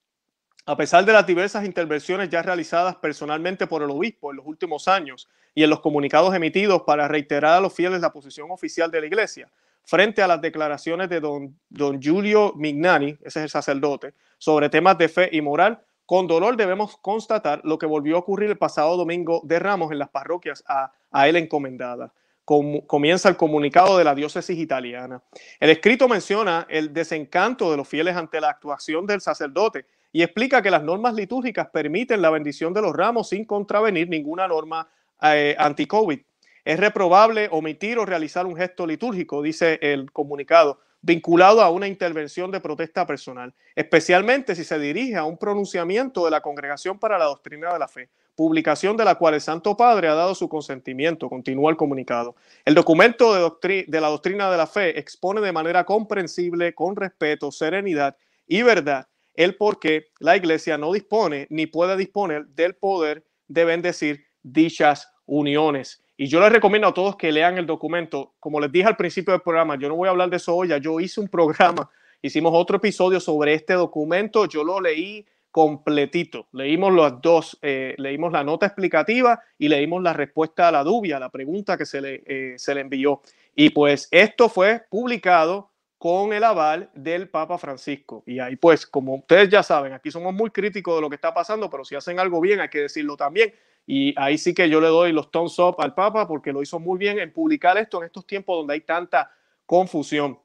A 0.67 0.77
pesar 0.77 1.05
de 1.05 1.13
las 1.13 1.27
diversas 1.27 1.65
intervenciones 1.65 2.31
ya 2.31 2.41
realizadas 2.41 2.95
personalmente 2.95 3.67
por 3.67 3.83
el 3.83 3.91
obispo 3.91 4.31
en 4.31 4.37
los 4.37 4.47
últimos 4.47 4.87
años 4.87 5.29
y 5.53 5.65
en 5.65 5.71
los 5.71 5.81
comunicados 5.81 6.33
emitidos 6.33 6.83
para 6.83 7.09
reiterar 7.09 7.55
a 7.55 7.61
los 7.61 7.75
fieles 7.75 8.01
la 8.01 8.13
posición 8.13 8.53
oficial 8.53 8.89
de 8.93 9.01
la 9.01 9.07
iglesia, 9.09 9.51
frente 9.85 10.23
a 10.23 10.29
las 10.29 10.41
declaraciones 10.41 11.09
de 11.09 11.19
don, 11.19 11.59
don 11.69 12.01
Giulio 12.01 12.53
Mignani, 12.55 13.19
ese 13.21 13.41
es 13.41 13.45
el 13.45 13.51
sacerdote, 13.51 14.15
sobre 14.39 14.69
temas 14.69 14.97
de 14.97 15.09
fe 15.09 15.29
y 15.33 15.41
moral, 15.41 15.83
con 16.07 16.29
dolor 16.29 16.57
debemos 16.57 16.97
constatar 16.99 17.63
lo 17.65 17.79
que 17.79 17.87
volvió 17.87 18.15
a 18.15 18.21
ocurrir 18.21 18.51
el 18.51 18.59
pasado 18.59 18.97
domingo 18.97 19.41
de 19.43 19.59
Ramos 19.59 19.91
en 19.91 19.99
las 19.99 20.11
parroquias 20.11 20.63
a, 20.69 20.93
a 21.11 21.29
él 21.29 21.35
encomendadas 21.35 22.13
comienza 22.45 23.29
el 23.29 23.37
comunicado 23.37 23.97
de 23.97 24.05
la 24.05 24.15
diócesis 24.15 24.59
italiana. 24.59 25.23
El 25.61 25.71
escrito 25.71 26.09
menciona 26.09 26.67
el 26.69 26.93
desencanto 26.93 27.71
de 27.71 27.77
los 27.77 27.89
fieles 27.89 28.17
ante 28.17 28.41
la 28.41 28.51
actuación 28.51 29.07
del 29.07 29.21
sacerdote 29.21 29.87
y 30.13 30.23
explica 30.23 30.61
que 30.61 30.71
las 30.71 30.83
normas 30.83 31.15
litúrgicas 31.15 31.69
permiten 31.71 32.21
la 32.21 32.31
bendición 32.31 32.75
de 32.75 32.83
los 32.83 32.95
ramos 32.95 33.29
sin 33.29 33.45
contravenir 33.45 34.09
ninguna 34.09 34.49
norma 34.49 34.89
eh, 35.23 35.55
anti-COVID. 35.59 36.21
Es 36.65 36.79
reprobable 36.79 37.49
omitir 37.51 37.99
o 37.99 38.05
realizar 38.05 38.47
un 38.47 38.57
gesto 38.57 38.87
litúrgico, 38.87 39.43
dice 39.43 39.79
el 39.81 40.13
comunicado, 40.13 40.81
vinculado 41.01 41.63
a 41.63 41.71
una 41.71 41.89
intervención 41.89 42.51
de 42.51 42.61
protesta 42.61 43.07
personal, 43.07 43.55
especialmente 43.75 44.55
si 44.55 44.63
se 44.63 44.79
dirige 44.79 45.17
a 45.17 45.25
un 45.25 45.39
pronunciamiento 45.39 46.25
de 46.25 46.31
la 46.31 46.41
Congregación 46.41 46.99
para 46.99 47.19
la 47.19 47.25
Doctrina 47.25 47.73
de 47.73 47.79
la 47.79 47.89
Fe 47.89 48.09
publicación 48.35 48.97
de 48.97 49.05
la 49.05 49.17
cual 49.17 49.35
el 49.35 49.41
Santo 49.41 49.77
Padre 49.77 50.09
ha 50.09 50.15
dado 50.15 50.35
su 50.35 50.49
consentimiento, 50.49 51.29
continúa 51.29 51.71
el 51.71 51.77
comunicado. 51.77 52.35
El 52.65 52.75
documento 52.75 53.35
de, 53.63 53.85
de, 53.87 54.01
la 54.01 54.09
doctrina 54.09 54.51
de 54.51 54.57
la 54.57 54.67
fe 54.67 54.99
expone 54.99 55.41
de 55.41 55.53
manera 55.53 55.85
comprensible, 55.85 56.75
con 56.75 56.97
respeto, 56.97 57.53
serenidad 57.53 58.17
y 58.47 58.63
verdad 58.63 59.07
el 59.35 59.57
por 59.57 59.79
qué 59.79 60.07
la 60.19 60.37
Iglesia 60.37 60.79
no 60.79 60.93
dispone 60.93 61.47
ni 61.51 61.67
puede 61.67 61.97
disponer 61.97 62.47
del 62.49 62.75
poder 62.75 63.25
de 63.49 63.65
bendecir 63.65 64.25
dichas 64.43 65.11
uniones. 65.27 66.03
Y 66.17 66.27
yo 66.27 66.41
les 66.41 66.53
recomiendo 66.53 66.89
a 66.89 66.95
todos 66.95 67.17
que 67.17 67.33
lean 67.33 67.59
el 67.59 67.67
documento. 67.67 68.35
Como 68.39 68.61
les 68.61 68.71
dije 68.71 68.87
al 68.87 68.97
principio 68.97 69.33
del 69.33 69.41
programa, 69.41 69.79
yo 69.79 69.89
no 69.89 69.97
voy 69.97 70.09
a 70.09 70.11
hablar 70.11 70.31
de 70.31 70.37
eso 70.37 70.55
hoy, 70.55 70.69
ya 70.69 70.79
yo 70.79 71.01
hice 71.01 71.21
un 71.21 71.29
programa, 71.29 71.91
hicimos 72.23 72.53
otro 72.55 72.77
episodio 72.77 73.21
sobre 73.21 73.55
este 73.55 73.75
documento, 73.75 74.47
yo 74.47 74.63
lo 74.63 74.81
leí 74.81 75.27
completito. 75.53 76.49
Leímos 76.53 76.95
las 76.95 77.21
dos, 77.21 77.59
eh, 77.63 77.95
leímos 77.99 78.33
la 78.33 78.43
nota 78.43 78.67
explicativa 78.67 79.41
y 79.59 79.69
leímos 79.69 80.03
la 80.03 80.15
respuesta 80.15 80.69
a 80.69 80.73
la 80.73 80.83
dubia, 80.83 81.21
la 81.21 81.29
pregunta 81.29 81.77
que 81.77 81.87
se 81.87 82.01
le, 82.01 82.23
eh, 82.27 82.55
se 82.57 82.75
le 82.75 82.81
envió. 82.81 83.21
Y 83.55 83.71
pues 83.71 84.09
esto 84.11 84.49
fue 84.49 84.83
publicado 84.91 85.71
con 85.99 86.33
el 86.33 86.43
aval 86.43 86.91
del 86.95 87.29
Papa 87.29 87.59
Francisco. 87.59 88.25
Y 88.27 88.41
ahí 88.41 88.57
pues, 88.57 88.87
como 88.87 89.15
ustedes 89.15 89.51
ya 89.51 89.63
saben, 89.63 89.93
aquí 89.93 90.11
somos 90.11 90.33
muy 90.35 90.51
críticos 90.51 90.97
de 90.97 91.03
lo 91.03 91.11
que 91.11 91.17
está 91.17 91.33
pasando, 91.33 91.71
pero 91.71 91.85
si 91.85 91.95
hacen 91.95 92.19
algo 92.19 92.41
bien 92.41 92.59
hay 92.61 92.71
que 92.71 92.81
decirlo 92.81 93.17
también. 93.17 93.53
Y 93.87 94.15
ahí 94.17 94.39
sí 94.39 94.55
que 94.55 94.71
yo 94.71 94.81
le 94.81 94.89
doy 94.89 95.13
los 95.13 95.31
thumbs 95.31 95.59
up 95.59 95.77
al 95.79 95.95
Papa 95.95 96.27
porque 96.27 96.53
lo 96.53 96.63
hizo 96.63 96.81
muy 96.81 96.99
bien 96.99 97.19
en 97.19 97.33
publicar 97.33 97.77
esto 97.77 97.99
en 97.99 98.07
estos 98.07 98.27
tiempos 98.27 98.57
donde 98.57 98.75
hay 98.75 98.81
tanta 98.81 99.31
confusión. 99.67 100.39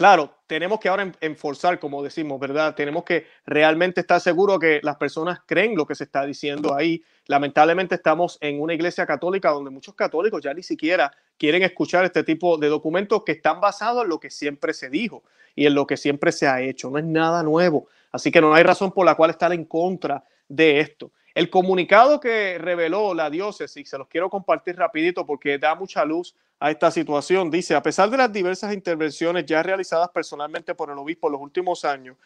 Claro, 0.00 0.34
tenemos 0.46 0.80
que 0.80 0.88
ahora 0.88 1.12
enforzar, 1.20 1.78
como 1.78 2.02
decimos, 2.02 2.40
¿verdad? 2.40 2.74
Tenemos 2.74 3.04
que 3.04 3.26
realmente 3.44 4.00
estar 4.00 4.18
seguros 4.18 4.58
que 4.58 4.80
las 4.82 4.96
personas 4.96 5.40
creen 5.44 5.76
lo 5.76 5.84
que 5.84 5.94
se 5.94 6.04
está 6.04 6.24
diciendo 6.24 6.74
ahí. 6.74 7.04
Lamentablemente 7.26 7.96
estamos 7.96 8.38
en 8.40 8.62
una 8.62 8.72
iglesia 8.72 9.04
católica 9.04 9.50
donde 9.50 9.68
muchos 9.68 9.94
católicos 9.94 10.40
ya 10.42 10.54
ni 10.54 10.62
siquiera 10.62 11.12
quieren 11.36 11.62
escuchar 11.64 12.06
este 12.06 12.24
tipo 12.24 12.56
de 12.56 12.68
documentos 12.68 13.24
que 13.24 13.32
están 13.32 13.60
basados 13.60 14.04
en 14.04 14.08
lo 14.08 14.18
que 14.18 14.30
siempre 14.30 14.72
se 14.72 14.88
dijo 14.88 15.22
y 15.54 15.66
en 15.66 15.74
lo 15.74 15.86
que 15.86 15.98
siempre 15.98 16.32
se 16.32 16.48
ha 16.48 16.62
hecho. 16.62 16.88
No 16.88 16.96
es 16.96 17.04
nada 17.04 17.42
nuevo. 17.42 17.86
Así 18.10 18.30
que 18.30 18.40
no 18.40 18.54
hay 18.54 18.62
razón 18.62 18.92
por 18.92 19.04
la 19.04 19.16
cual 19.16 19.28
estar 19.28 19.52
en 19.52 19.66
contra 19.66 20.24
de 20.48 20.80
esto. 20.80 21.12
El 21.34 21.50
comunicado 21.50 22.20
que 22.20 22.56
reveló 22.56 23.12
la 23.12 23.28
diócesis, 23.28 23.90
se 23.90 23.98
los 23.98 24.08
quiero 24.08 24.30
compartir 24.30 24.76
rapidito 24.76 25.26
porque 25.26 25.58
da 25.58 25.74
mucha 25.74 26.06
luz 26.06 26.34
a 26.60 26.70
esta 26.70 26.90
situación. 26.90 27.50
Dice, 27.50 27.74
a 27.74 27.82
pesar 27.82 28.10
de 28.10 28.18
las 28.18 28.32
diversas 28.32 28.72
intervenciones 28.72 29.46
ya 29.46 29.62
realizadas 29.62 30.10
personalmente 30.10 30.74
por 30.74 30.90
el 30.90 30.98
obispo 30.98 31.28
en 31.28 31.32
los 31.32 31.40
últimos 31.40 31.84
años 31.84 32.16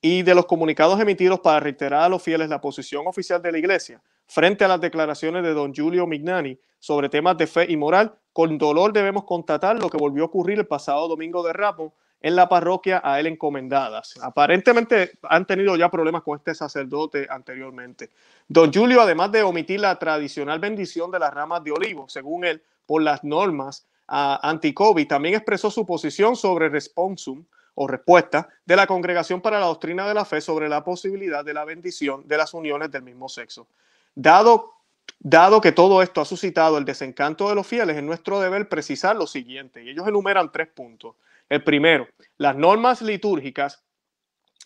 y 0.00 0.22
de 0.22 0.34
los 0.34 0.46
comunicados 0.46 0.98
emitidos 0.98 1.40
para 1.40 1.60
reiterar 1.60 2.02
a 2.02 2.08
los 2.08 2.22
fieles 2.22 2.48
la 2.48 2.60
posición 2.60 3.06
oficial 3.06 3.42
de 3.42 3.52
la 3.52 3.58
Iglesia 3.58 4.00
frente 4.26 4.64
a 4.64 4.68
las 4.68 4.80
declaraciones 4.80 5.42
de 5.42 5.52
don 5.52 5.74
Giulio 5.74 6.06
Mignani 6.06 6.58
sobre 6.78 7.10
temas 7.10 7.36
de 7.36 7.46
fe 7.46 7.66
y 7.70 7.76
moral, 7.76 8.14
con 8.32 8.56
dolor 8.58 8.92
debemos 8.92 9.24
constatar 9.24 9.80
lo 9.80 9.90
que 9.90 9.98
volvió 9.98 10.24
a 10.24 10.26
ocurrir 10.26 10.58
el 10.58 10.66
pasado 10.66 11.06
domingo 11.06 11.42
de 11.46 11.52
Ramos 11.52 11.92
en 12.20 12.36
la 12.36 12.48
parroquia 12.48 13.02
a 13.04 13.20
él 13.20 13.26
encomendadas. 13.26 14.14
Aparentemente 14.22 15.18
han 15.24 15.46
tenido 15.46 15.76
ya 15.76 15.90
problemas 15.90 16.22
con 16.22 16.38
este 16.38 16.54
sacerdote 16.54 17.26
anteriormente. 17.28 18.10
Don 18.48 18.72
Julio, 18.72 19.02
además 19.02 19.30
de 19.30 19.42
omitir 19.42 19.80
la 19.80 19.98
tradicional 19.98 20.58
bendición 20.58 21.10
de 21.10 21.18
las 21.18 21.34
ramas 21.34 21.62
de 21.62 21.72
olivo, 21.72 22.08
según 22.08 22.46
él, 22.46 22.62
por 22.86 23.02
las 23.02 23.24
normas 23.24 23.86
uh, 24.08 24.38
anti-COVID, 24.42 25.06
también 25.06 25.34
expresó 25.34 25.70
su 25.70 25.84
posición 25.86 26.36
sobre 26.36 26.68
responsum 26.68 27.44
o 27.74 27.86
respuesta 27.86 28.48
de 28.64 28.76
la 28.76 28.86
Congregación 28.86 29.40
para 29.40 29.58
la 29.58 29.66
Doctrina 29.66 30.06
de 30.06 30.14
la 30.14 30.24
Fe 30.24 30.40
sobre 30.40 30.68
la 30.68 30.84
posibilidad 30.84 31.44
de 31.44 31.54
la 31.54 31.64
bendición 31.64 32.26
de 32.26 32.36
las 32.36 32.54
uniones 32.54 32.90
del 32.90 33.02
mismo 33.02 33.28
sexo. 33.28 33.66
Dado, 34.14 34.74
dado 35.18 35.60
que 35.60 35.72
todo 35.72 36.02
esto 36.02 36.20
ha 36.20 36.24
suscitado 36.24 36.78
el 36.78 36.84
desencanto 36.84 37.48
de 37.48 37.56
los 37.56 37.66
fieles, 37.66 37.96
es 37.96 38.02
nuestro 38.02 38.40
deber 38.40 38.68
precisar 38.68 39.16
lo 39.16 39.26
siguiente, 39.26 39.82
y 39.82 39.90
ellos 39.90 40.06
enumeran 40.06 40.52
tres 40.52 40.68
puntos. 40.68 41.16
El 41.48 41.62
primero, 41.64 42.06
las 42.38 42.56
normas 42.56 43.02
litúrgicas 43.02 43.82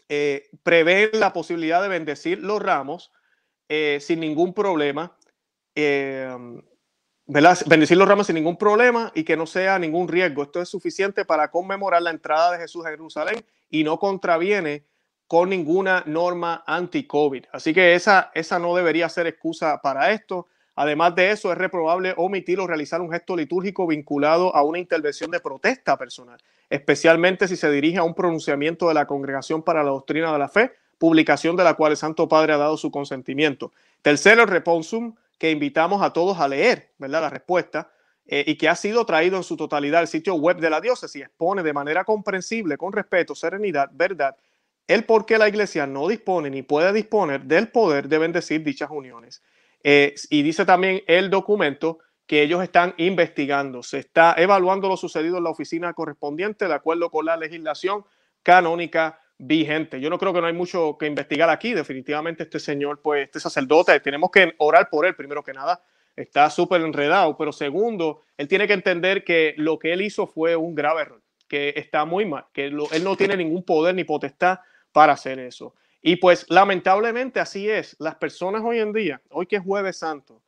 eh, 0.08 0.48
prevén 0.62 1.10
la 1.14 1.32
posibilidad 1.32 1.82
de 1.82 1.88
bendecir 1.88 2.42
los 2.42 2.62
ramos 2.62 3.10
eh, 3.68 3.98
sin 4.00 4.20
ningún 4.20 4.54
problema. 4.54 5.16
Eh, 5.74 6.34
Bendecir 7.30 7.98
los 7.98 8.08
ramos 8.08 8.26
sin 8.26 8.36
ningún 8.36 8.56
problema 8.56 9.12
y 9.14 9.22
que 9.22 9.36
no 9.36 9.44
sea 9.44 9.78
ningún 9.78 10.08
riesgo. 10.08 10.42
Esto 10.42 10.62
es 10.62 10.68
suficiente 10.70 11.26
para 11.26 11.50
conmemorar 11.50 12.00
la 12.00 12.08
entrada 12.08 12.52
de 12.52 12.58
Jesús 12.58 12.86
a 12.86 12.88
Jerusalén 12.88 13.44
y 13.68 13.84
no 13.84 13.98
contraviene 13.98 14.86
con 15.26 15.50
ninguna 15.50 16.02
norma 16.06 16.64
anti-COVID. 16.66 17.44
Así 17.52 17.74
que 17.74 17.94
esa, 17.94 18.30
esa 18.32 18.58
no 18.58 18.74
debería 18.74 19.10
ser 19.10 19.26
excusa 19.26 19.78
para 19.82 20.10
esto. 20.12 20.46
Además 20.74 21.14
de 21.16 21.30
eso, 21.30 21.52
es 21.52 21.58
reprobable 21.58 22.14
omitir 22.16 22.60
o 22.60 22.66
realizar 22.66 23.02
un 23.02 23.12
gesto 23.12 23.36
litúrgico 23.36 23.86
vinculado 23.86 24.56
a 24.56 24.62
una 24.62 24.78
intervención 24.78 25.30
de 25.30 25.40
protesta 25.40 25.98
personal, 25.98 26.40
especialmente 26.70 27.46
si 27.46 27.56
se 27.56 27.70
dirige 27.70 27.98
a 27.98 28.04
un 28.04 28.14
pronunciamiento 28.14 28.88
de 28.88 28.94
la 28.94 29.06
Congregación 29.06 29.62
para 29.62 29.84
la 29.84 29.90
Doctrina 29.90 30.32
de 30.32 30.38
la 30.38 30.48
Fe, 30.48 30.72
publicación 30.96 31.56
de 31.56 31.64
la 31.64 31.74
cual 31.74 31.92
el 31.92 31.98
Santo 31.98 32.26
Padre 32.26 32.54
ha 32.54 32.58
dado 32.58 32.78
su 32.78 32.90
consentimiento. 32.90 33.70
Tercero, 34.00 34.44
el 34.44 34.48
reponsum 34.48 35.14
que 35.38 35.50
invitamos 35.50 36.02
a 36.02 36.12
todos 36.12 36.38
a 36.38 36.48
leer, 36.48 36.92
¿verdad? 36.98 37.22
La 37.22 37.30
respuesta 37.30 37.90
eh, 38.26 38.44
y 38.46 38.56
que 38.56 38.68
ha 38.68 38.74
sido 38.74 39.06
traído 39.06 39.36
en 39.36 39.42
su 39.42 39.56
totalidad 39.56 40.00
al 40.00 40.08
sitio 40.08 40.34
web 40.34 40.58
de 40.58 40.68
la 40.68 40.80
diócesis. 40.80 41.22
Expone 41.22 41.62
de 41.62 41.72
manera 41.72 42.04
comprensible, 42.04 42.76
con 42.76 42.92
respeto, 42.92 43.34
serenidad, 43.34 43.88
verdad, 43.92 44.36
el 44.86 45.04
por 45.04 45.26
qué 45.26 45.38
la 45.38 45.48
iglesia 45.48 45.86
no 45.86 46.08
dispone 46.08 46.50
ni 46.50 46.62
puede 46.62 46.92
disponer 46.92 47.44
del 47.44 47.68
poder 47.68 48.08
de 48.08 48.18
bendecir 48.18 48.64
dichas 48.64 48.90
uniones. 48.90 49.42
Eh, 49.82 50.14
y 50.30 50.42
dice 50.42 50.64
también 50.64 51.02
el 51.06 51.30
documento 51.30 51.98
que 52.26 52.42
ellos 52.42 52.62
están 52.62 52.94
investigando. 52.96 53.82
Se 53.82 53.98
está 53.98 54.34
evaluando 54.36 54.88
lo 54.88 54.96
sucedido 54.96 55.38
en 55.38 55.44
la 55.44 55.50
oficina 55.50 55.94
correspondiente 55.94 56.66
de 56.68 56.74
acuerdo 56.74 57.10
con 57.10 57.24
la 57.24 57.36
legislación 57.36 58.04
canónica 58.42 59.20
vigente. 59.38 60.00
Yo 60.00 60.10
no 60.10 60.18
creo 60.18 60.32
que 60.32 60.40
no 60.40 60.48
hay 60.48 60.52
mucho 60.52 60.96
que 60.98 61.06
investigar 61.06 61.48
aquí. 61.48 61.72
Definitivamente 61.72 62.42
este 62.42 62.58
señor, 62.58 63.00
pues 63.00 63.24
este 63.24 63.40
sacerdote, 63.40 63.98
tenemos 64.00 64.30
que 64.30 64.54
orar 64.58 64.90
por 64.90 65.06
él 65.06 65.14
primero 65.14 65.42
que 65.42 65.52
nada. 65.52 65.82
Está 66.16 66.50
súper 66.50 66.80
enredado, 66.80 67.36
pero 67.36 67.52
segundo, 67.52 68.22
él 68.36 68.48
tiene 68.48 68.66
que 68.66 68.72
entender 68.72 69.22
que 69.22 69.54
lo 69.56 69.78
que 69.78 69.92
él 69.92 70.02
hizo 70.02 70.26
fue 70.26 70.56
un 70.56 70.74
grave 70.74 71.02
error, 71.02 71.22
que 71.46 71.72
está 71.76 72.04
muy 72.04 72.24
mal, 72.26 72.46
que 72.52 72.66
él 72.66 72.76
no 72.76 73.16
tiene 73.16 73.36
ningún 73.36 73.62
poder 73.62 73.94
ni 73.94 74.02
potestad 74.02 74.58
para 74.92 75.12
hacer 75.12 75.38
eso. 75.38 75.74
Y 76.02 76.16
pues 76.16 76.46
lamentablemente 76.48 77.38
así 77.38 77.68
es. 77.68 77.94
Las 78.00 78.16
personas 78.16 78.62
hoy 78.64 78.80
en 78.80 78.92
día, 78.92 79.20
hoy 79.30 79.46
que 79.46 79.56
es 79.56 79.62
jueves 79.62 79.96
santo, 79.98 80.42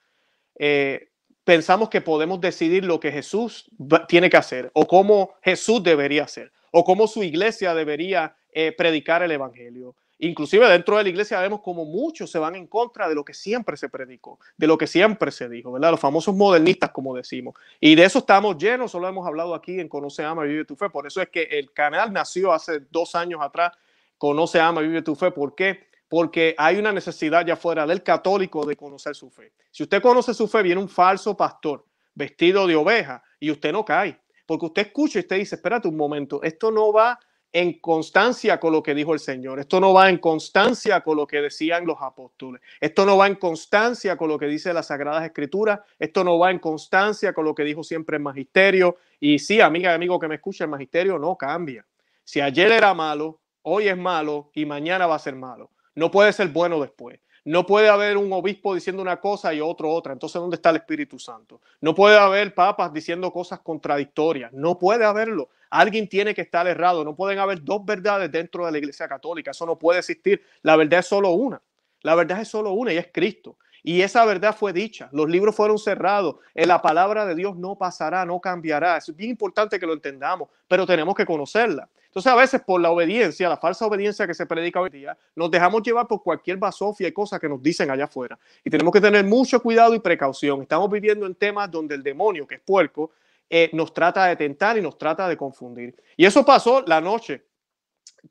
eh, 0.58 1.08
pensamos 1.44 1.88
que 1.88 2.00
podemos 2.00 2.40
decidir 2.40 2.84
lo 2.84 2.98
que 2.98 3.12
Jesús 3.12 3.70
tiene 4.08 4.28
que 4.28 4.36
hacer 4.36 4.70
o 4.74 4.86
cómo 4.86 5.34
Jesús 5.42 5.82
debería 5.82 6.24
hacer 6.24 6.52
o 6.72 6.84
cómo 6.84 7.06
su 7.06 7.22
iglesia 7.22 7.74
debería 7.74 8.36
eh, 8.52 8.72
predicar 8.72 9.22
el 9.22 9.30
Evangelio. 9.30 9.94
Inclusive 10.22 10.68
dentro 10.68 10.98
de 10.98 11.04
la 11.04 11.08
iglesia 11.08 11.40
vemos 11.40 11.62
como 11.62 11.86
muchos 11.86 12.30
se 12.30 12.38
van 12.38 12.54
en 12.54 12.66
contra 12.66 13.08
de 13.08 13.14
lo 13.14 13.24
que 13.24 13.32
siempre 13.32 13.78
se 13.78 13.88
predicó, 13.88 14.38
de 14.58 14.66
lo 14.66 14.76
que 14.76 14.86
siempre 14.86 15.30
se 15.30 15.48
dijo, 15.48 15.72
¿verdad? 15.72 15.92
Los 15.92 16.00
famosos 16.00 16.34
modernistas, 16.36 16.90
como 16.90 17.16
decimos. 17.16 17.54
Y 17.80 17.94
de 17.94 18.04
eso 18.04 18.18
estamos 18.18 18.58
llenos, 18.58 18.90
solo 18.90 19.08
hemos 19.08 19.26
hablado 19.26 19.54
aquí 19.54 19.80
en 19.80 19.88
Conoce, 19.88 20.22
Ama, 20.22 20.42
Vive 20.42 20.66
tu 20.66 20.76
Fe. 20.76 20.90
Por 20.90 21.06
eso 21.06 21.22
es 21.22 21.30
que 21.30 21.44
el 21.44 21.72
canal 21.72 22.12
nació 22.12 22.52
hace 22.52 22.80
dos 22.90 23.14
años 23.14 23.40
atrás, 23.42 23.72
Conoce, 24.18 24.60
Ama, 24.60 24.82
Vive 24.82 25.00
tu 25.00 25.14
Fe. 25.14 25.30
¿Por 25.30 25.54
qué? 25.54 25.88
Porque 26.06 26.54
hay 26.58 26.76
una 26.76 26.92
necesidad 26.92 27.46
ya 27.46 27.56
fuera 27.56 27.86
del 27.86 28.02
católico 28.02 28.66
de 28.66 28.76
conocer 28.76 29.14
su 29.14 29.30
fe. 29.30 29.52
Si 29.70 29.84
usted 29.84 30.02
conoce 30.02 30.34
su 30.34 30.48
fe, 30.48 30.62
viene 30.62 30.80
un 30.80 30.88
falso 30.88 31.36
pastor 31.36 31.86
vestido 32.14 32.66
de 32.66 32.76
oveja 32.76 33.22
y 33.38 33.50
usted 33.50 33.72
no 33.72 33.84
cae. 33.84 34.18
Porque 34.44 34.66
usted 34.66 34.86
escucha 34.88 35.18
y 35.18 35.22
usted 35.22 35.36
dice, 35.36 35.54
espérate 35.54 35.86
un 35.88 35.96
momento, 35.96 36.42
esto 36.42 36.72
no 36.72 36.92
va 36.92 37.18
en 37.52 37.80
constancia 37.80 38.60
con 38.60 38.72
lo 38.72 38.82
que 38.82 38.94
dijo 38.94 39.12
el 39.12 39.20
Señor. 39.20 39.58
Esto 39.58 39.80
no 39.80 39.92
va 39.92 40.08
en 40.08 40.18
constancia 40.18 41.00
con 41.00 41.16
lo 41.16 41.26
que 41.26 41.40
decían 41.40 41.84
los 41.84 41.98
apóstoles. 42.00 42.62
Esto 42.80 43.04
no 43.04 43.16
va 43.16 43.26
en 43.26 43.34
constancia 43.34 44.16
con 44.16 44.28
lo 44.28 44.38
que 44.38 44.46
dice 44.46 44.72
las 44.72 44.86
Sagradas 44.86 45.24
Escrituras. 45.24 45.80
Esto 45.98 46.22
no 46.22 46.38
va 46.38 46.50
en 46.50 46.58
constancia 46.58 47.32
con 47.32 47.44
lo 47.44 47.54
que 47.54 47.64
dijo 47.64 47.82
siempre 47.82 48.16
el 48.16 48.22
magisterio. 48.22 48.96
Y 49.18 49.38
sí, 49.38 49.60
amiga 49.60 49.90
y 49.90 49.94
amigo 49.94 50.18
que 50.18 50.28
me 50.28 50.36
escucha, 50.36 50.64
el 50.64 50.70
magisterio 50.70 51.18
no 51.18 51.36
cambia. 51.36 51.84
Si 52.24 52.40
ayer 52.40 52.70
era 52.70 52.94
malo, 52.94 53.40
hoy 53.62 53.88
es 53.88 53.96
malo 53.96 54.50
y 54.54 54.64
mañana 54.64 55.06
va 55.06 55.16
a 55.16 55.20
ser 55.20 55.34
malo. 55.34 55.70
No 55.94 56.10
puede 56.10 56.32
ser 56.32 56.48
bueno 56.48 56.80
después. 56.80 57.18
No 57.44 57.66
puede 57.66 57.88
haber 57.88 58.16
un 58.16 58.32
obispo 58.32 58.74
diciendo 58.74 59.00
una 59.00 59.18
cosa 59.18 59.54
y 59.54 59.60
otro 59.60 59.90
otra. 59.90 60.12
Entonces, 60.12 60.40
¿dónde 60.40 60.56
está 60.56 60.70
el 60.70 60.76
Espíritu 60.76 61.18
Santo? 61.18 61.60
No 61.80 61.94
puede 61.94 62.18
haber 62.18 62.54
papas 62.54 62.92
diciendo 62.92 63.32
cosas 63.32 63.60
contradictorias. 63.60 64.52
No 64.52 64.78
puede 64.78 65.04
haberlo. 65.04 65.48
Alguien 65.70 66.08
tiene 66.08 66.34
que 66.34 66.42
estar 66.42 66.66
errado. 66.66 67.04
No 67.04 67.14
pueden 67.14 67.38
haber 67.38 67.62
dos 67.62 67.84
verdades 67.84 68.30
dentro 68.30 68.66
de 68.66 68.72
la 68.72 68.78
Iglesia 68.78 69.08
Católica. 69.08 69.52
Eso 69.52 69.64
no 69.66 69.78
puede 69.78 70.00
existir. 70.00 70.42
La 70.62 70.76
verdad 70.76 71.00
es 71.00 71.06
solo 71.06 71.30
una. 71.30 71.62
La 72.02 72.14
verdad 72.14 72.40
es 72.40 72.48
solo 72.48 72.72
una 72.72 72.92
y 72.92 72.98
es 72.98 73.08
Cristo. 73.12 73.56
Y 73.82 74.02
esa 74.02 74.24
verdad 74.24 74.56
fue 74.56 74.72
dicha. 74.72 75.08
Los 75.12 75.28
libros 75.28 75.54
fueron 75.54 75.78
cerrados. 75.78 76.36
La 76.54 76.82
palabra 76.82 77.26
de 77.26 77.34
Dios 77.34 77.56
no 77.56 77.76
pasará, 77.76 78.24
no 78.24 78.40
cambiará. 78.40 78.96
Es 78.96 79.14
bien 79.14 79.30
importante 79.30 79.78
que 79.78 79.86
lo 79.86 79.92
entendamos, 79.92 80.48
pero 80.68 80.86
tenemos 80.86 81.14
que 81.14 81.24
conocerla. 81.24 81.88
Entonces, 82.10 82.32
a 82.32 82.34
veces 82.34 82.60
por 82.62 82.80
la 82.80 82.90
obediencia, 82.90 83.48
la 83.48 83.56
falsa 83.56 83.86
obediencia 83.86 84.26
que 84.26 84.34
se 84.34 84.44
predica 84.44 84.80
hoy 84.80 84.90
día, 84.90 85.16
nos 85.36 85.48
dejamos 85.48 85.80
llevar 85.82 86.08
por 86.08 86.22
cualquier 86.24 86.56
basofia 86.56 87.06
y 87.06 87.12
cosas 87.12 87.38
que 87.38 87.48
nos 87.48 87.62
dicen 87.62 87.88
allá 87.88 88.04
afuera. 88.04 88.36
Y 88.64 88.70
tenemos 88.70 88.92
que 88.92 89.00
tener 89.00 89.24
mucho 89.24 89.62
cuidado 89.62 89.94
y 89.94 90.00
precaución. 90.00 90.60
Estamos 90.62 90.90
viviendo 90.90 91.24
en 91.24 91.36
temas 91.36 91.70
donde 91.70 91.94
el 91.94 92.02
demonio, 92.02 92.48
que 92.48 92.56
es 92.56 92.60
puerco, 92.60 93.12
eh, 93.48 93.70
nos 93.72 93.94
trata 93.94 94.26
de 94.26 94.34
tentar 94.34 94.76
y 94.76 94.82
nos 94.82 94.98
trata 94.98 95.28
de 95.28 95.36
confundir. 95.36 95.94
Y 96.16 96.24
eso 96.24 96.44
pasó 96.44 96.82
la 96.84 97.00
noche 97.00 97.44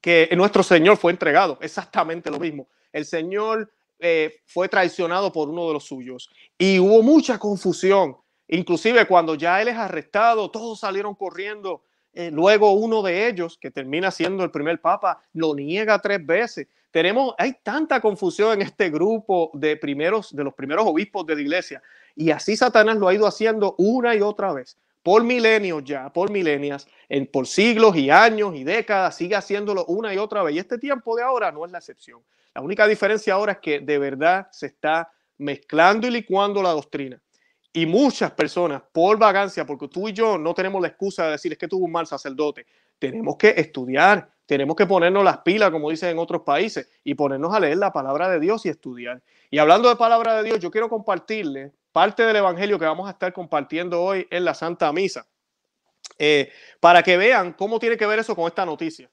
que 0.01 0.29
nuestro 0.36 0.62
Señor 0.62 0.98
fue 0.98 1.13
entregado. 1.13 1.58
Exactamente 1.62 2.29
lo 2.29 2.38
mismo. 2.38 2.68
El 2.91 3.06
Señor 3.06 3.72
eh, 4.00 4.41
fue 4.46 4.70
traicionado 4.70 5.32
por 5.32 5.50
uno 5.50 5.68
de 5.68 5.74
los 5.74 5.86
suyos 5.86 6.29
y 6.58 6.79
hubo 6.79 7.03
mucha 7.03 7.38
confusión. 7.38 8.18
Inclusive 8.48 9.06
cuando 9.06 9.36
ya 9.36 9.62
él 9.62 9.68
es 9.68 9.75
arrestado, 9.75 10.50
todos 10.50 10.79
salieron 10.79 11.13
corriendo 11.15 11.84
eh, 12.13 12.32
luego 12.32 12.74
uno 12.74 13.01
de 13.01 13.27
ellos, 13.27 13.58
que 13.60 13.72
termina 13.72 14.10
siendo 14.12 14.44
el 14.44 14.51
primer 14.51 14.82
papa, 14.82 15.22
lo 15.34 15.53
niega 15.53 16.00
tres 16.00 16.25
veces. 16.25 16.68
Tenemos, 16.91 17.36
hay 17.38 17.53
tanta 17.62 18.01
confusión 18.01 18.53
en 18.53 18.62
este 18.63 18.89
grupo 18.89 19.51
de 19.53 19.77
primeros, 19.77 20.36
de 20.36 20.44
los 20.44 20.53
primeros 20.53 20.86
obispos 20.88 21.25
de 21.25 21.36
la 21.36 21.41
iglesia. 21.41 21.84
Y 22.15 22.32
así 22.32 22.58
Satanás 22.58 22.98
lo 22.98 23.08
ha 23.08 23.13
ido 23.13 23.27
haciendo 23.27 23.75
una 23.77 24.15
y 24.15 24.22
otra 24.22 24.51
vez. 24.53 24.77
Por 25.03 25.24
milenios 25.24 25.84
ya, 25.84 26.12
por 26.12 26.32
milenias, 26.32 26.88
en, 27.08 27.27
por 27.27 27.48
siglos 27.48 27.96
y 27.96 28.10
años 28.10 28.56
y 28.56 28.63
décadas, 28.63 29.15
sigue 29.15 29.36
haciéndolo 29.36 29.86
una 29.86 30.13
y 30.13 30.18
otra 30.18 30.44
vez. 30.44 30.56
Y 30.56 30.60
este 30.60 30.77
tiempo 30.77 31.15
de 31.15 31.24
ahora 31.24 31.51
no 31.51 31.63
es 31.65 31.72
la 31.72 31.77
excepción. 31.77 32.22
La 32.53 32.62
única 32.62 32.88
diferencia 32.88 33.34
ahora 33.34 33.53
es 33.53 33.58
que 33.60 33.79
de 33.79 33.98
verdad 33.98 34.48
se 34.51 34.68
está 34.68 35.12
mezclando 35.38 36.08
y 36.08 36.12
licuando 36.12 36.62
la 36.62 36.72
doctrina. 36.72 37.22
Y 37.72 37.86
muchas 37.86 38.32
personas, 38.32 38.82
por 38.91 39.18
vagancia, 39.20 39.65
porque 39.65 39.88
tú 39.88 40.10
y 40.10 40.13
yo 40.13 40.38
no 40.38 40.53
tenemos 40.53 40.82
la 40.82 40.88
excusa 40.88 41.25
de 41.25 41.32
decir 41.32 41.51
es 41.51 41.58
que 41.58 41.68
tuvo 41.68 41.86
un 41.86 41.91
mal 41.91 42.08
sacerdote, 42.08 42.65
tenemos 42.98 43.38
que 43.38 43.53
estudiar, 43.56 44.29
tenemos 44.46 44.75
que 44.75 44.88
ponernos 44.88 45.24
las 45.24 45.38
pilas, 45.39 45.70
como 45.70 45.91
dicen 45.91 46.10
en 46.10 46.18
otros 46.18 46.41
países, 46.41 46.89
y 47.03 47.13
ponernos 47.13 47.53
a 47.53 47.60
leer 47.60 47.77
la 47.77 47.94
palabra 47.94 48.27
de 48.29 48.39
Dios 48.39 48.65
y 48.65 48.70
estudiar. 48.70 49.22
Y 49.51 49.60
hablando 49.60 49.88
de 49.88 49.96
palabra 49.96 50.36
de 50.38 50.44
Dios, 50.44 50.60
yo 50.60 50.72
quiero 50.72 50.89
compartirle 50.89 51.72
parte 51.91 52.24
del 52.24 52.38
Evangelio 52.38 52.79
que 52.79 52.86
vamos 52.86 53.08
a 53.08 53.12
estar 53.12 53.32
compartiendo 53.32 54.01
hoy 54.01 54.27
en 54.32 54.46
la 54.46 54.56
Santa 54.56 54.91
Misa, 54.91 55.27
eh, 56.18 56.51
para 56.79 57.03
que 57.03 57.18
vean 57.18 57.53
cómo 57.53 57.79
tiene 57.79 57.98
que 57.98 58.08
ver 58.08 58.20
eso 58.20 58.36
con 58.36 58.48
esta 58.48 58.65
noticia. 58.65 59.10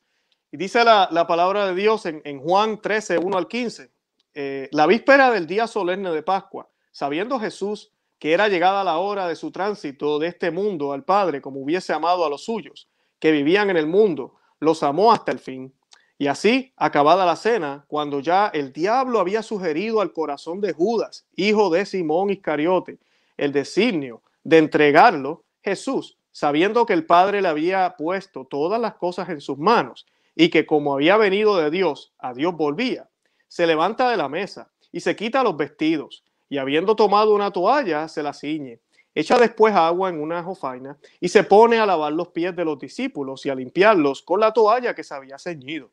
Y 0.53 0.57
dice 0.57 0.85
la, 0.85 1.27
palabra 1.27 1.67
de 1.67 1.75
Dios 1.75 2.07
en, 2.07 2.41
Juan 2.41 2.81
13, 2.81 3.19
1 3.19 3.37
al 3.37 3.49
15, 3.49 3.91
eh, 4.35 4.69
la 4.73 4.87
víspera 4.87 5.31
del 5.31 5.47
día 5.47 5.67
solemne 5.67 6.11
de 6.11 6.23
Pascua, 6.23 6.69
sabiendo 6.93 7.39
Jesús 7.41 7.93
que 8.19 8.33
era 8.33 8.49
llegada 8.49 8.85
la 8.85 8.99
hora 8.99 9.29
de 9.29 9.37
su 9.37 9.51
tránsito 9.51 10.19
de 10.19 10.29
este 10.29 10.51
mundo 10.51 10.93
al 10.93 11.05
Padre, 11.05 11.43
como 11.43 11.61
hubiese 11.61 11.93
amado 11.93 12.25
a 12.25 12.31
los 12.31 12.45
suyos, 12.45 12.89
que 13.19 13.31
vivían 13.31 13.69
en 13.71 13.77
el 13.77 13.87
mundo, 13.87 14.37
los 14.59 14.83
amó 14.83 15.13
hasta 15.13 15.33
el 15.33 15.39
fin. 15.39 15.75
Y 16.19 16.29
así, 16.29 16.73
acabada 16.77 17.27
la 17.27 17.37
cena, 17.37 17.85
cuando 17.89 18.21
ya 18.21 18.47
el 18.55 18.73
diablo 18.73 19.21
había 19.21 19.43
sugerido 19.43 20.01
al 20.01 20.15
corazón 20.15 20.63
de 20.63 20.73
Judas, 20.73 21.27
hijo 21.37 21.69
de 21.69 21.85
Simón 21.85 22.31
Iscariote, 22.31 22.99
el 23.37 23.53
designio 23.53 24.23
de 24.45 24.59
entregarlo, 24.59 25.45
Jesús, 25.63 26.17
sabiendo 26.33 26.87
que 26.87 26.95
el 26.95 27.05
Padre 27.05 27.43
le 27.43 27.49
había 27.49 27.97
puesto 27.99 28.47
todas 28.47 28.81
las 28.81 28.95
cosas 28.95 29.29
en 29.29 29.43
sus 29.43 29.59
manos 29.59 30.07
y 30.37 30.51
que 30.51 30.67
como 30.67 30.95
había 30.95 31.17
venido 31.17 31.57
de 31.57 31.71
Dios, 31.71 32.13
a 32.19 32.35
Dios 32.35 32.55
volvía, 32.55 33.09
se 33.49 33.67
levanta 33.67 34.11
de 34.11 34.19
la 34.19 34.29
mesa 34.29 34.71
y 34.93 35.01
se 35.01 35.17
quita 35.17 35.43
los 35.43 35.57
vestidos 35.57 36.25
y 36.49 36.59
habiendo 36.59 36.95
tomado 36.95 37.35
una 37.35 37.51
toalla, 37.51 38.07
se 38.07 38.23
la 38.23 38.33
ciñe. 38.33 38.81
Echa 39.15 39.39
después 39.39 39.75
agua 39.75 40.11
en 40.11 40.21
una 40.21 40.43
jofaina 40.43 40.99
y 41.19 41.29
se 41.29 41.43
pone 41.43 41.79
a 41.79 41.87
lavar 41.87 42.13
los 42.13 42.29
pies 42.29 42.55
de 42.55 42.67
los 42.67 42.79
discípulos 42.79 43.47
y 43.47 43.51
a 43.51 43.55
limpiarlos 43.55 44.23
con 44.23 44.41
la 44.41 44.53
toalla 44.53 44.95
que 44.95 45.03
se 45.03 45.15
había 45.15 45.39
ceñido. 45.39 45.91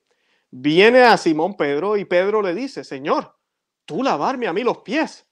Viene 0.52 1.04
a 1.04 1.16
Simón 1.16 1.56
Pedro 1.56 1.96
y 1.96 2.04
Pedro 2.04 2.42
le 2.42 2.54
dice, 2.54 2.84
Señor, 2.84 3.34
¿tú 3.86 4.04
lavarme 4.04 4.48
a 4.48 4.54
mí 4.54 4.62
los 4.64 4.80
pies? 4.80 5.26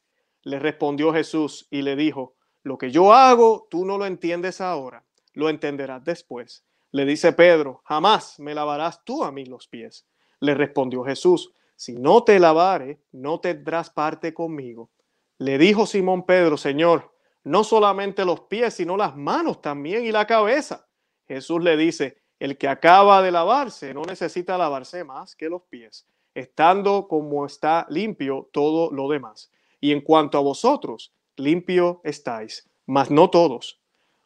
Le 0.44 0.58
respondió 0.58 1.14
Jesús 1.14 1.68
y 1.70 1.82
le 1.82 1.98
dijo, 1.98 2.36
lo 2.64 2.78
que 2.78 2.92
yo 2.92 3.14
hago, 3.14 3.68
tú 3.70 3.86
no 3.86 3.98
lo 3.98 4.06
entiendes 4.06 4.62
ahora, 4.62 5.04
lo 5.34 5.50
entenderás 5.50 6.04
después. 6.04 6.64
Le 6.92 7.06
dice 7.06 7.32
Pedro, 7.34 7.82
jamás 7.86 8.40
me 8.40 8.54
lavarás 8.54 9.04
tú 9.06 9.24
a 9.24 9.32
mí 9.32 9.46
los 9.46 9.68
pies. 9.68 10.06
Le 10.40 10.54
respondió 10.54 11.04
Jesús, 11.04 11.54
si 11.76 11.94
no 11.94 12.24
te 12.24 12.40
lavare, 12.40 13.00
no 13.12 13.40
tendrás 13.40 13.90
parte 13.90 14.34
conmigo. 14.34 14.90
Le 15.38 15.58
dijo 15.58 15.86
Simón 15.86 16.26
Pedro, 16.26 16.58
Señor, 16.58 17.12
no 17.44 17.64
solamente 17.64 18.26
los 18.26 18.42
pies, 18.42 18.76
sino 18.76 18.98
las 18.98 19.16
manos 19.16 19.62
también 19.62 20.06
y 20.06 20.12
la 20.12 20.28
cabeza. 20.28 20.88
Jesús 21.28 21.64
le 21.64 21.78
dice, 21.78 22.22
el 22.40 22.58
que 22.58 22.68
acaba 22.68 23.22
de 23.22 23.32
lavarse 23.32 23.94
no 23.94 24.02
necesita 24.02 24.58
lavarse 24.58 25.04
más 25.04 25.36
que 25.36 25.50
los 25.50 25.64
pies, 25.64 26.06
estando 26.34 27.08
como 27.08 27.46
está 27.46 27.86
limpio 27.90 28.50
todo 28.52 28.92
lo 28.92 29.08
demás. 29.08 29.52
Y 29.80 29.92
en 29.92 30.02
cuanto 30.02 30.38
a 30.38 30.42
vosotros, 30.42 31.14
limpio 31.38 32.02
estáis, 32.04 32.70
mas 32.86 33.10
no 33.10 33.30
todos. 33.30 33.80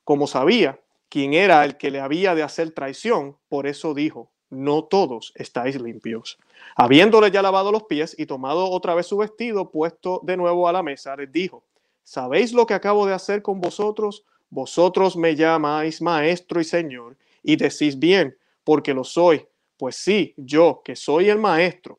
Como 0.04 0.28
sabía 0.28 0.82
quién 1.16 1.34
era 1.34 1.64
el 1.64 1.78
que 1.78 1.92
le 1.92 2.02
había 2.02 2.36
de 2.36 2.44
hacer 2.44 2.72
traición, 2.72 3.38
por 3.48 3.68
eso 3.68 3.94
dijo, 3.94 4.34
no 4.50 4.84
todos 4.84 5.32
estáis 5.36 5.80
limpios. 5.82 6.38
Habiéndole 6.76 7.32
ya 7.32 7.42
lavado 7.42 7.72
los 7.72 7.84
pies 7.84 8.14
y 8.20 8.26
tomado 8.26 8.70
otra 8.70 8.96
vez 8.96 9.06
su 9.06 9.16
vestido, 9.16 9.72
puesto 9.72 10.20
de 10.26 10.36
nuevo 10.36 10.68
a 10.68 10.74
la 10.74 10.84
mesa, 10.84 11.16
les 11.16 11.32
dijo, 11.32 11.64
¿sabéis 12.04 12.52
lo 12.52 12.66
que 12.66 12.74
acabo 12.74 13.06
de 13.06 13.14
hacer 13.14 13.42
con 13.42 13.62
vosotros? 13.62 14.26
Vosotros 14.50 15.16
me 15.16 15.38
llamáis 15.38 16.02
maestro 16.02 16.60
y 16.60 16.66
señor, 16.66 17.16
y 17.42 17.56
decís 17.56 17.98
bien, 17.98 18.38
porque 18.66 18.94
lo 18.94 19.06
soy. 19.06 19.48
Pues 19.78 19.96
sí, 19.96 20.34
yo, 20.36 20.82
que 20.84 20.98
soy 20.98 21.30
el 21.30 21.40
maestro, 21.40 21.98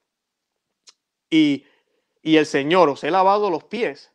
y, 1.31 1.64
y 2.20 2.37
el 2.37 2.44
Señor 2.44 2.90
os 2.90 3.02
he 3.02 3.11
lavado 3.11 3.48
los 3.48 3.64
pies, 3.64 4.12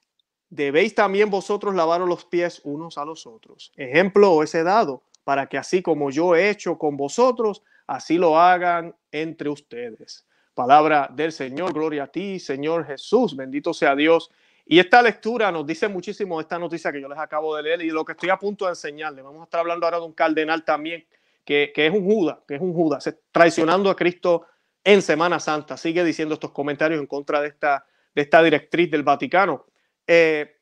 debéis 0.52 0.94
también 0.94 1.32
vosotros 1.32 1.74
lavaros 1.74 2.08
los 2.08 2.26
pies 2.26 2.62
unos 2.64 3.00
a 3.00 3.06
los 3.06 3.26
otros. 3.26 3.72
Ejemplo 3.76 4.34
os 4.34 4.54
he 4.54 4.64
dado, 4.64 5.02
para 5.24 5.48
que 5.48 5.58
así 5.58 5.82
como 5.82 6.12
yo 6.12 6.36
he 6.36 6.50
hecho 6.50 6.78
con 6.78 6.98
vosotros, 6.98 7.64
así 7.88 8.18
lo 8.18 8.38
hagan 8.38 8.94
entre 9.12 9.50
ustedes. 9.50 10.28
Palabra 10.54 11.10
del 11.12 11.32
Señor, 11.32 11.74
gloria 11.74 12.04
a 12.04 12.08
ti, 12.08 12.38
Señor 12.38 12.86
Jesús, 12.86 13.36
bendito 13.36 13.74
sea 13.74 13.96
Dios. 13.96 14.30
Y 14.66 14.78
esta 14.80 15.02
lectura 15.02 15.52
nos 15.52 15.66
dice 15.66 15.88
muchísimo 15.88 16.40
esta 16.40 16.60
noticia 16.60 16.92
que 16.92 17.02
yo 17.02 17.08
les 17.08 17.18
acabo 17.18 17.56
de 17.56 17.64
leer 17.64 17.82
y 17.82 17.90
lo 17.90 18.04
que 18.04 18.12
estoy 18.12 18.30
a 18.30 18.38
punto 18.38 18.66
de 18.66 18.72
enseñarles. 18.72 19.24
Vamos 19.24 19.42
a 19.42 19.44
estar 19.46 19.62
hablando 19.62 19.86
ahora 19.86 20.00
de 20.00 20.06
un 20.06 20.14
cardenal 20.14 20.64
también, 20.66 21.06
que, 21.46 21.72
es 21.74 21.92
un 21.92 22.04
Judas, 22.06 22.40
que 22.46 22.56
es 22.56 22.62
un 22.62 22.74
Judas, 22.74 23.16
traicionando 23.32 23.90
a 23.90 23.96
Cristo 23.96 24.46
en 24.84 25.02
Semana 25.02 25.40
Santa. 25.40 25.78
Sigue 25.78 26.04
diciendo 26.04 26.34
estos 26.34 26.52
comentarios 26.52 27.00
en 27.00 27.08
contra 27.08 27.42
de 27.42 27.48
esta, 27.48 27.86
de 28.14 28.22
esta 28.22 28.44
directriz 28.44 28.92
del 28.92 29.04
Vaticano. 29.04 29.66
Eh, 30.14 30.60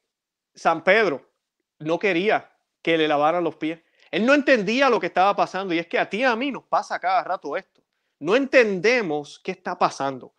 San 0.53 0.83
Pedro 0.83 1.27
no 1.79 1.97
quería 1.97 2.51
que 2.83 2.99
le 2.99 3.07
lavaran 3.07 3.43
los 3.43 3.55
pies. 3.55 3.79
Él 4.12 4.23
no 4.23 4.35
entendía 4.35 4.91
lo 4.91 4.99
que 4.99 5.07
estaba 5.07 5.35
pasando 5.35 5.73
y 5.73 5.79
es 5.79 5.88
que 5.88 5.97
a 5.97 6.07
ti 6.07 6.17
y 6.17 6.23
a 6.23 6.35
mí 6.35 6.51
nos 6.51 6.65
pasa 6.65 6.99
cada 6.99 7.23
rato 7.23 7.57
esto. 7.57 7.81
No 8.19 8.35
entendemos 8.35 9.41
qué 9.43 9.49
está 9.49 9.75
pasando. 9.75 10.35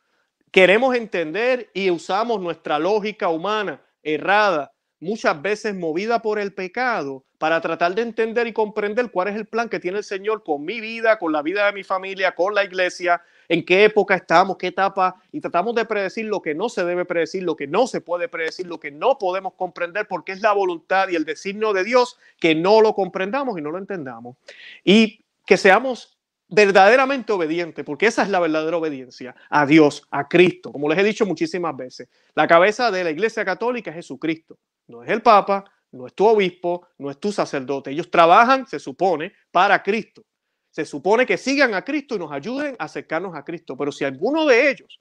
Queremos 0.52 0.94
entender 0.94 1.70
y 1.74 1.90
usamos 1.90 2.40
nuestra 2.40 2.78
lógica 2.78 3.26
humana 3.30 3.82
errada, 4.00 4.72
muchas 5.00 5.42
veces 5.42 5.74
movida 5.74 6.22
por 6.22 6.38
el 6.38 6.54
pecado, 6.54 7.24
para 7.38 7.60
tratar 7.60 7.96
de 7.96 8.02
entender 8.02 8.46
y 8.46 8.52
comprender 8.52 9.10
cuál 9.10 9.26
es 9.26 9.34
el 9.34 9.48
plan 9.48 9.68
que 9.68 9.80
tiene 9.80 9.98
el 9.98 10.04
Señor 10.04 10.44
con 10.44 10.64
mi 10.64 10.80
vida, 10.80 11.18
con 11.18 11.32
la 11.32 11.42
vida 11.42 11.66
de 11.66 11.72
mi 11.72 11.82
familia, 11.82 12.36
con 12.36 12.54
la 12.54 12.62
iglesia, 12.62 13.20
en 13.50 13.64
qué 13.64 13.82
época 13.82 14.14
estamos, 14.14 14.56
qué 14.56 14.68
etapa, 14.68 15.20
y 15.32 15.40
tratamos 15.40 15.74
de 15.74 15.84
predecir 15.84 16.24
lo 16.26 16.40
que 16.40 16.54
no 16.54 16.68
se 16.68 16.84
debe 16.84 17.04
predecir, 17.04 17.42
lo 17.42 17.56
que 17.56 17.66
no 17.66 17.88
se 17.88 18.00
puede 18.00 18.28
predecir, 18.28 18.68
lo 18.68 18.78
que 18.78 18.92
no 18.92 19.18
podemos 19.18 19.54
comprender, 19.54 20.06
porque 20.06 20.30
es 20.30 20.40
la 20.40 20.52
voluntad 20.52 21.08
y 21.08 21.16
el 21.16 21.24
designio 21.24 21.72
de 21.72 21.82
Dios 21.82 22.16
que 22.38 22.54
no 22.54 22.80
lo 22.80 22.94
comprendamos 22.94 23.58
y 23.58 23.60
no 23.60 23.72
lo 23.72 23.78
entendamos. 23.78 24.36
Y 24.84 25.24
que 25.44 25.56
seamos 25.56 26.16
verdaderamente 26.48 27.32
obediente, 27.32 27.82
porque 27.82 28.06
esa 28.06 28.22
es 28.22 28.28
la 28.28 28.38
verdadera 28.38 28.76
obediencia 28.76 29.34
a 29.48 29.66
Dios, 29.66 30.06
a 30.12 30.28
Cristo, 30.28 30.70
como 30.70 30.88
les 30.88 30.98
he 31.00 31.02
dicho 31.02 31.26
muchísimas 31.26 31.76
veces. 31.76 32.08
La 32.36 32.46
cabeza 32.46 32.92
de 32.92 33.02
la 33.02 33.10
Iglesia 33.10 33.44
Católica 33.44 33.90
es 33.90 33.96
Jesucristo, 33.96 34.58
no 34.86 35.02
es 35.02 35.10
el 35.10 35.22
Papa, 35.22 35.64
no 35.90 36.06
es 36.06 36.14
tu 36.14 36.24
obispo, 36.24 36.86
no 36.98 37.10
es 37.10 37.18
tu 37.18 37.32
sacerdote. 37.32 37.90
Ellos 37.90 38.12
trabajan, 38.12 38.64
se 38.68 38.78
supone, 38.78 39.32
para 39.50 39.82
Cristo. 39.82 40.22
Se 40.70 40.84
supone 40.84 41.26
que 41.26 41.36
sigan 41.36 41.74
a 41.74 41.84
Cristo 41.84 42.14
y 42.14 42.18
nos 42.18 42.32
ayuden 42.32 42.76
a 42.78 42.84
acercarnos 42.84 43.34
a 43.34 43.44
Cristo. 43.44 43.76
Pero 43.76 43.92
si 43.92 44.04
alguno 44.04 44.46
de 44.46 44.70
ellos 44.70 45.00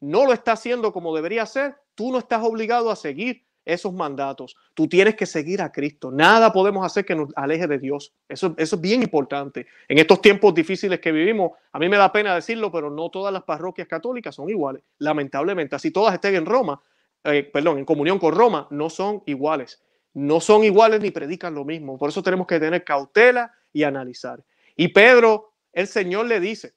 no 0.00 0.24
lo 0.24 0.32
está 0.32 0.52
haciendo 0.52 0.92
como 0.92 1.14
debería 1.14 1.44
ser, 1.46 1.76
tú 1.94 2.10
no 2.10 2.18
estás 2.18 2.42
obligado 2.42 2.90
a 2.90 2.96
seguir 2.96 3.44
esos 3.64 3.92
mandatos. 3.92 4.56
Tú 4.74 4.88
tienes 4.88 5.14
que 5.14 5.26
seguir 5.26 5.62
a 5.62 5.70
Cristo. 5.70 6.10
Nada 6.10 6.52
podemos 6.52 6.84
hacer 6.84 7.04
que 7.04 7.14
nos 7.14 7.28
aleje 7.36 7.66
de 7.66 7.78
Dios. 7.78 8.12
Eso, 8.28 8.54
es 8.56 8.80
bien 8.80 9.02
importante. 9.02 9.66
En 9.88 9.98
estos 9.98 10.20
tiempos 10.20 10.54
difíciles 10.54 11.00
que 11.00 11.12
vivimos, 11.12 11.52
a 11.72 11.78
mí 11.78 11.88
me 11.88 11.96
da 11.96 12.10
pena 12.10 12.34
decirlo, 12.34 12.72
pero 12.72 12.90
no 12.90 13.10
todas 13.10 13.32
las 13.32 13.42
parroquias 13.44 13.86
católicas 13.86 14.34
son 14.34 14.48
iguales. 14.48 14.82
Lamentablemente, 14.98 15.76
así 15.76 15.90
todas 15.90 16.14
estén 16.14 16.34
en 16.34 16.46
Roma, 16.46 16.80
eh, 17.24 17.44
perdón, 17.44 17.78
en 17.78 17.84
comunión 17.84 18.18
con 18.18 18.34
Roma, 18.34 18.66
no 18.70 18.90
son 18.90 19.22
iguales. 19.26 19.82
No 20.14 20.40
son 20.40 20.64
iguales 20.64 21.00
ni 21.00 21.10
predican 21.10 21.54
lo 21.54 21.64
mismo. 21.64 21.96
Por 21.98 22.08
eso 22.08 22.22
tenemos 22.22 22.46
que 22.46 22.58
tener 22.58 22.82
cautela 22.82 23.52
y 23.72 23.84
analizar. 23.84 24.42
Y 24.80 24.88
Pedro, 24.88 25.52
el 25.74 25.86
Señor 25.88 26.24
le 26.24 26.40
dice 26.40 26.74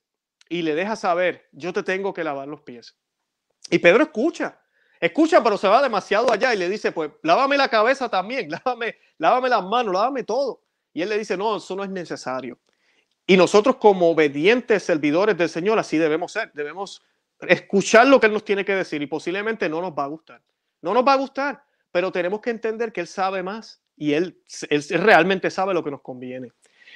y 0.50 0.62
le 0.62 0.76
deja 0.76 0.98
saber, 0.98 1.48
yo 1.54 1.72
te 1.72 1.84
tengo 1.84 2.14
que 2.14 2.26
lavar 2.26 2.50
los 2.50 2.60
pies. 2.60 2.98
Y 3.70 3.80
Pedro 3.80 4.04
escucha, 4.04 4.60
escucha, 5.00 5.42
pero 5.42 5.58
se 5.58 5.70
va 5.70 5.82
demasiado 5.82 6.30
allá 6.30 6.54
y 6.54 6.58
le 6.58 6.68
dice, 6.68 6.92
pues 6.92 7.12
lávame 7.22 7.56
la 7.56 7.70
cabeza 7.70 8.10
también, 8.10 8.50
lávame, 8.66 8.98
lávame 9.18 9.48
las 9.48 9.64
manos, 9.64 9.94
lávame 9.94 10.26
todo. 10.26 10.64
Y 10.92 11.02
él 11.02 11.08
le 11.08 11.18
dice, 11.18 11.38
no, 11.38 11.56
eso 11.56 11.78
no 11.78 11.84
es 11.86 11.90
necesario. 11.90 12.60
Y 13.26 13.38
nosotros 13.38 13.78
como 13.78 14.10
obedientes 14.10 14.84
servidores 14.84 15.38
del 15.38 15.48
Señor 15.48 15.80
así 15.80 15.98
debemos 15.98 16.34
ser, 16.34 16.52
debemos 16.52 17.02
escuchar 17.40 18.06
lo 18.08 18.20
que 18.20 18.28
Él 18.28 18.34
nos 18.34 18.44
tiene 18.44 18.66
que 18.66 18.76
decir 18.76 19.02
y 19.02 19.08
posiblemente 19.08 19.70
no 19.70 19.80
nos 19.80 19.94
va 19.94 20.04
a 20.04 20.08
gustar. 20.08 20.42
No 20.82 20.94
nos 20.94 21.08
va 21.08 21.14
a 21.14 21.18
gustar, 21.18 21.64
pero 21.90 22.12
tenemos 22.12 22.42
que 22.42 22.50
entender 22.50 22.92
que 22.92 23.00
Él 23.00 23.08
sabe 23.08 23.44
más 23.44 23.82
y 23.96 24.12
Él, 24.12 24.44
él 24.70 24.84
realmente 24.90 25.50
sabe 25.50 25.74
lo 25.74 25.86
que 25.86 25.92
nos 25.92 26.02
conviene. 26.02 26.52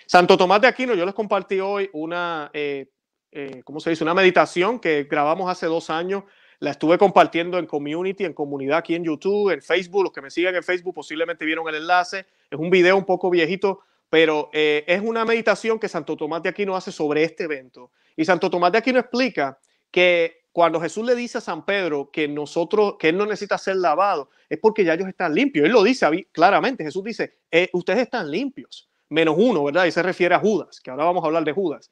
Santo 0.08 0.38
Tomás 0.38 0.62
de 0.62 0.67
Aquino, 0.67 0.96
yo 0.96 1.06
les 1.06 1.13
compartí 1.13 1.60
hoy 1.60 1.89
una, 1.91 2.50
eh, 2.54 2.89
eh, 3.30 3.62
¿cómo 3.65 3.82
se 3.82 3.89
dice? 3.89 4.06
Una 4.06 4.13
meditación 4.13 4.80
que 4.80 5.04
grabamos 5.04 5.52
hace 5.52 5.65
dos 5.65 5.89
años 5.89 6.24
la 6.60 6.72
estuve 6.72 6.98
compartiendo 6.98 7.60
en 7.60 7.65
community, 7.65 8.24
en 8.24 8.34
comunidad 8.34 8.78
aquí 8.78 8.96
en 8.96 9.04
YouTube, 9.04 9.52
en 9.52 9.62
Facebook. 9.62 10.06
Los 10.06 10.13
que 10.13 10.22
me 10.22 10.32
siguen 10.32 10.56
en 10.56 10.63
Facebook 10.63 10.96
posiblemente 10.96 11.43
vieron 11.43 11.67
el 11.67 11.76
enlace. 11.76 12.26
Es 12.50 12.58
un 12.58 12.70
video 12.70 12.96
un 12.96 13.04
poco 13.04 13.30
viejito, 13.30 13.82
pero 14.10 14.50
eh, 14.54 14.86
es 14.88 15.02
una 15.02 15.26
meditación 15.26 15.78
que 15.78 15.89
Santo 15.89 16.15
Tomás 16.15 16.41
de 16.41 16.50
Aquino 16.50 16.76
hace 16.76 16.93
sobre 16.93 17.24
este 17.24 17.43
evento. 17.43 17.91
Y 18.15 18.24
Santo 18.24 18.50
Tomás 18.50 18.72
de 18.72 18.78
Aquino 18.78 19.00
explica 19.00 19.60
que 19.91 20.46
cuando 20.54 20.80
Jesús 20.80 21.06
le 21.06 21.15
dice 21.15 21.39
a 21.39 21.41
San 21.41 21.65
Pedro 21.65 22.10
que 22.12 22.30
nosotros, 22.30 22.96
que 22.98 23.10
él 23.10 23.17
no 23.17 23.26
necesita 23.26 23.58
ser 23.58 23.76
lavado, 23.76 24.30
es 24.50 24.58
porque 24.58 24.86
ya 24.86 24.93
ellos 24.93 25.10
están 25.10 25.36
limpios. 25.36 25.65
Él 25.65 25.74
lo 25.74 25.84
dice 25.84 26.08
claramente. 26.32 26.86
Jesús 26.86 27.04
dice, 27.04 27.39
eh, 27.52 27.70
ustedes 27.74 28.00
están 28.00 28.32
limpios, 28.32 28.89
menos 29.10 29.36
uno, 29.38 29.63
¿verdad? 29.63 29.86
Y 29.86 29.91
se 29.91 30.04
refiere 30.04 30.36
a 30.36 30.39
Judas, 30.39 30.80
que 30.82 30.91
ahora 30.91 31.06
vamos 31.06 31.24
a 31.24 31.28
hablar 31.28 31.43
de 31.43 31.54
Judas. 31.54 31.91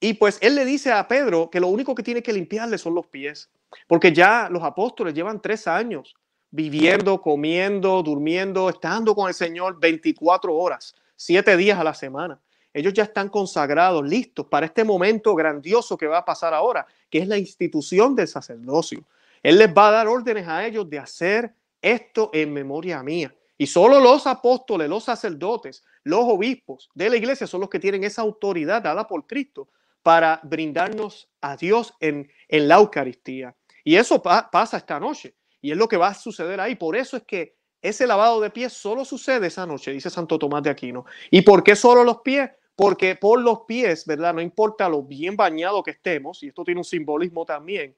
Y 0.00 0.14
pues 0.14 0.38
él 0.42 0.54
le 0.54 0.64
dice 0.64 0.92
a 0.92 1.08
Pedro 1.08 1.50
que 1.50 1.60
lo 1.60 1.68
único 1.68 1.94
que 1.94 2.02
tiene 2.02 2.22
que 2.22 2.32
limpiarle 2.32 2.78
son 2.78 2.94
los 2.94 3.06
pies. 3.06 3.50
Porque 3.86 4.12
ya 4.12 4.48
los 4.50 4.62
apóstoles 4.62 5.14
llevan 5.14 5.40
tres 5.40 5.66
años 5.66 6.14
viviendo, 6.50 7.20
comiendo, 7.20 8.02
durmiendo, 8.02 8.68
estando 8.68 9.14
con 9.14 9.28
el 9.28 9.34
Señor 9.34 9.78
24 9.80 10.54
horas, 10.54 10.94
siete 11.14 11.56
días 11.56 11.78
a 11.78 11.84
la 11.84 11.94
semana. 11.94 12.40
Ellos 12.72 12.92
ya 12.92 13.04
están 13.04 13.30
consagrados, 13.30 14.06
listos 14.06 14.46
para 14.46 14.66
este 14.66 14.84
momento 14.84 15.34
grandioso 15.34 15.96
que 15.96 16.06
va 16.06 16.18
a 16.18 16.24
pasar 16.24 16.52
ahora, 16.52 16.86
que 17.08 17.18
es 17.18 17.26
la 17.26 17.38
institución 17.38 18.14
del 18.14 18.28
sacerdocio. 18.28 19.02
Él 19.42 19.58
les 19.58 19.68
va 19.68 19.88
a 19.88 19.92
dar 19.92 20.08
órdenes 20.08 20.46
a 20.46 20.66
ellos 20.66 20.88
de 20.88 20.98
hacer 20.98 21.54
esto 21.80 22.30
en 22.32 22.52
memoria 22.52 23.02
mía. 23.02 23.34
Y 23.58 23.66
solo 23.66 24.00
los 24.00 24.26
apóstoles, 24.26 24.88
los 24.88 25.04
sacerdotes, 25.04 25.84
los 26.04 26.20
obispos 26.20 26.90
de 26.94 27.10
la 27.10 27.16
iglesia 27.16 27.46
son 27.46 27.60
los 27.60 27.70
que 27.70 27.80
tienen 27.80 28.04
esa 28.04 28.22
autoridad 28.22 28.82
dada 28.82 29.06
por 29.06 29.26
Cristo 29.26 29.68
para 30.02 30.40
brindarnos 30.42 31.28
a 31.40 31.56
Dios 31.56 31.94
en, 32.00 32.30
en 32.48 32.68
la 32.68 32.76
Eucaristía. 32.76 33.56
Y 33.82 33.96
eso 33.96 34.22
pasa 34.22 34.76
esta 34.76 35.00
noche. 35.00 35.36
Y 35.60 35.72
es 35.72 35.76
lo 35.76 35.88
que 35.88 35.96
va 35.96 36.08
a 36.08 36.14
suceder 36.14 36.60
ahí. 36.60 36.76
Por 36.76 36.96
eso 36.96 37.16
es 37.16 37.24
que 37.24 37.56
ese 37.82 38.06
lavado 38.06 38.40
de 38.40 38.50
pies 38.50 38.72
solo 38.72 39.04
sucede 39.04 39.46
esa 39.46 39.66
noche, 39.66 39.92
dice 39.92 40.10
Santo 40.10 40.38
Tomás 40.38 40.62
de 40.62 40.70
Aquino. 40.70 41.06
¿Y 41.30 41.42
por 41.42 41.62
qué 41.62 41.76
solo 41.76 42.04
los 42.04 42.20
pies? 42.22 42.50
Porque 42.74 43.14
por 43.14 43.40
los 43.40 43.60
pies, 43.66 44.04
¿verdad? 44.06 44.34
No 44.34 44.40
importa 44.40 44.88
lo 44.88 45.02
bien 45.02 45.36
bañado 45.36 45.82
que 45.82 45.92
estemos, 45.92 46.42
y 46.42 46.48
esto 46.48 46.64
tiene 46.64 46.80
un 46.80 46.84
simbolismo 46.84 47.44
también, 47.44 47.96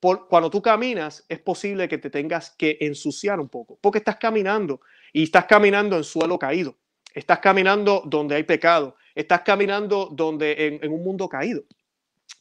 cuando 0.00 0.50
tú 0.50 0.62
caminas 0.62 1.24
es 1.28 1.38
posible 1.40 1.88
que 1.88 1.98
te 1.98 2.10
tengas 2.10 2.50
que 2.50 2.78
ensuciar 2.80 3.38
un 3.38 3.48
poco, 3.48 3.78
porque 3.80 3.98
estás 3.98 4.16
caminando 4.16 4.80
y 5.12 5.24
estás 5.24 5.44
caminando 5.44 5.96
en 5.96 6.04
suelo 6.04 6.38
caído, 6.38 6.76
estás 7.14 7.40
caminando 7.40 8.02
donde 8.06 8.36
hay 8.36 8.44
pecado, 8.44 8.96
estás 9.14 9.42
caminando 9.42 10.08
donde 10.10 10.80
en, 10.82 10.92
un 10.92 11.04
mundo 11.04 11.28
caído. 11.28 11.62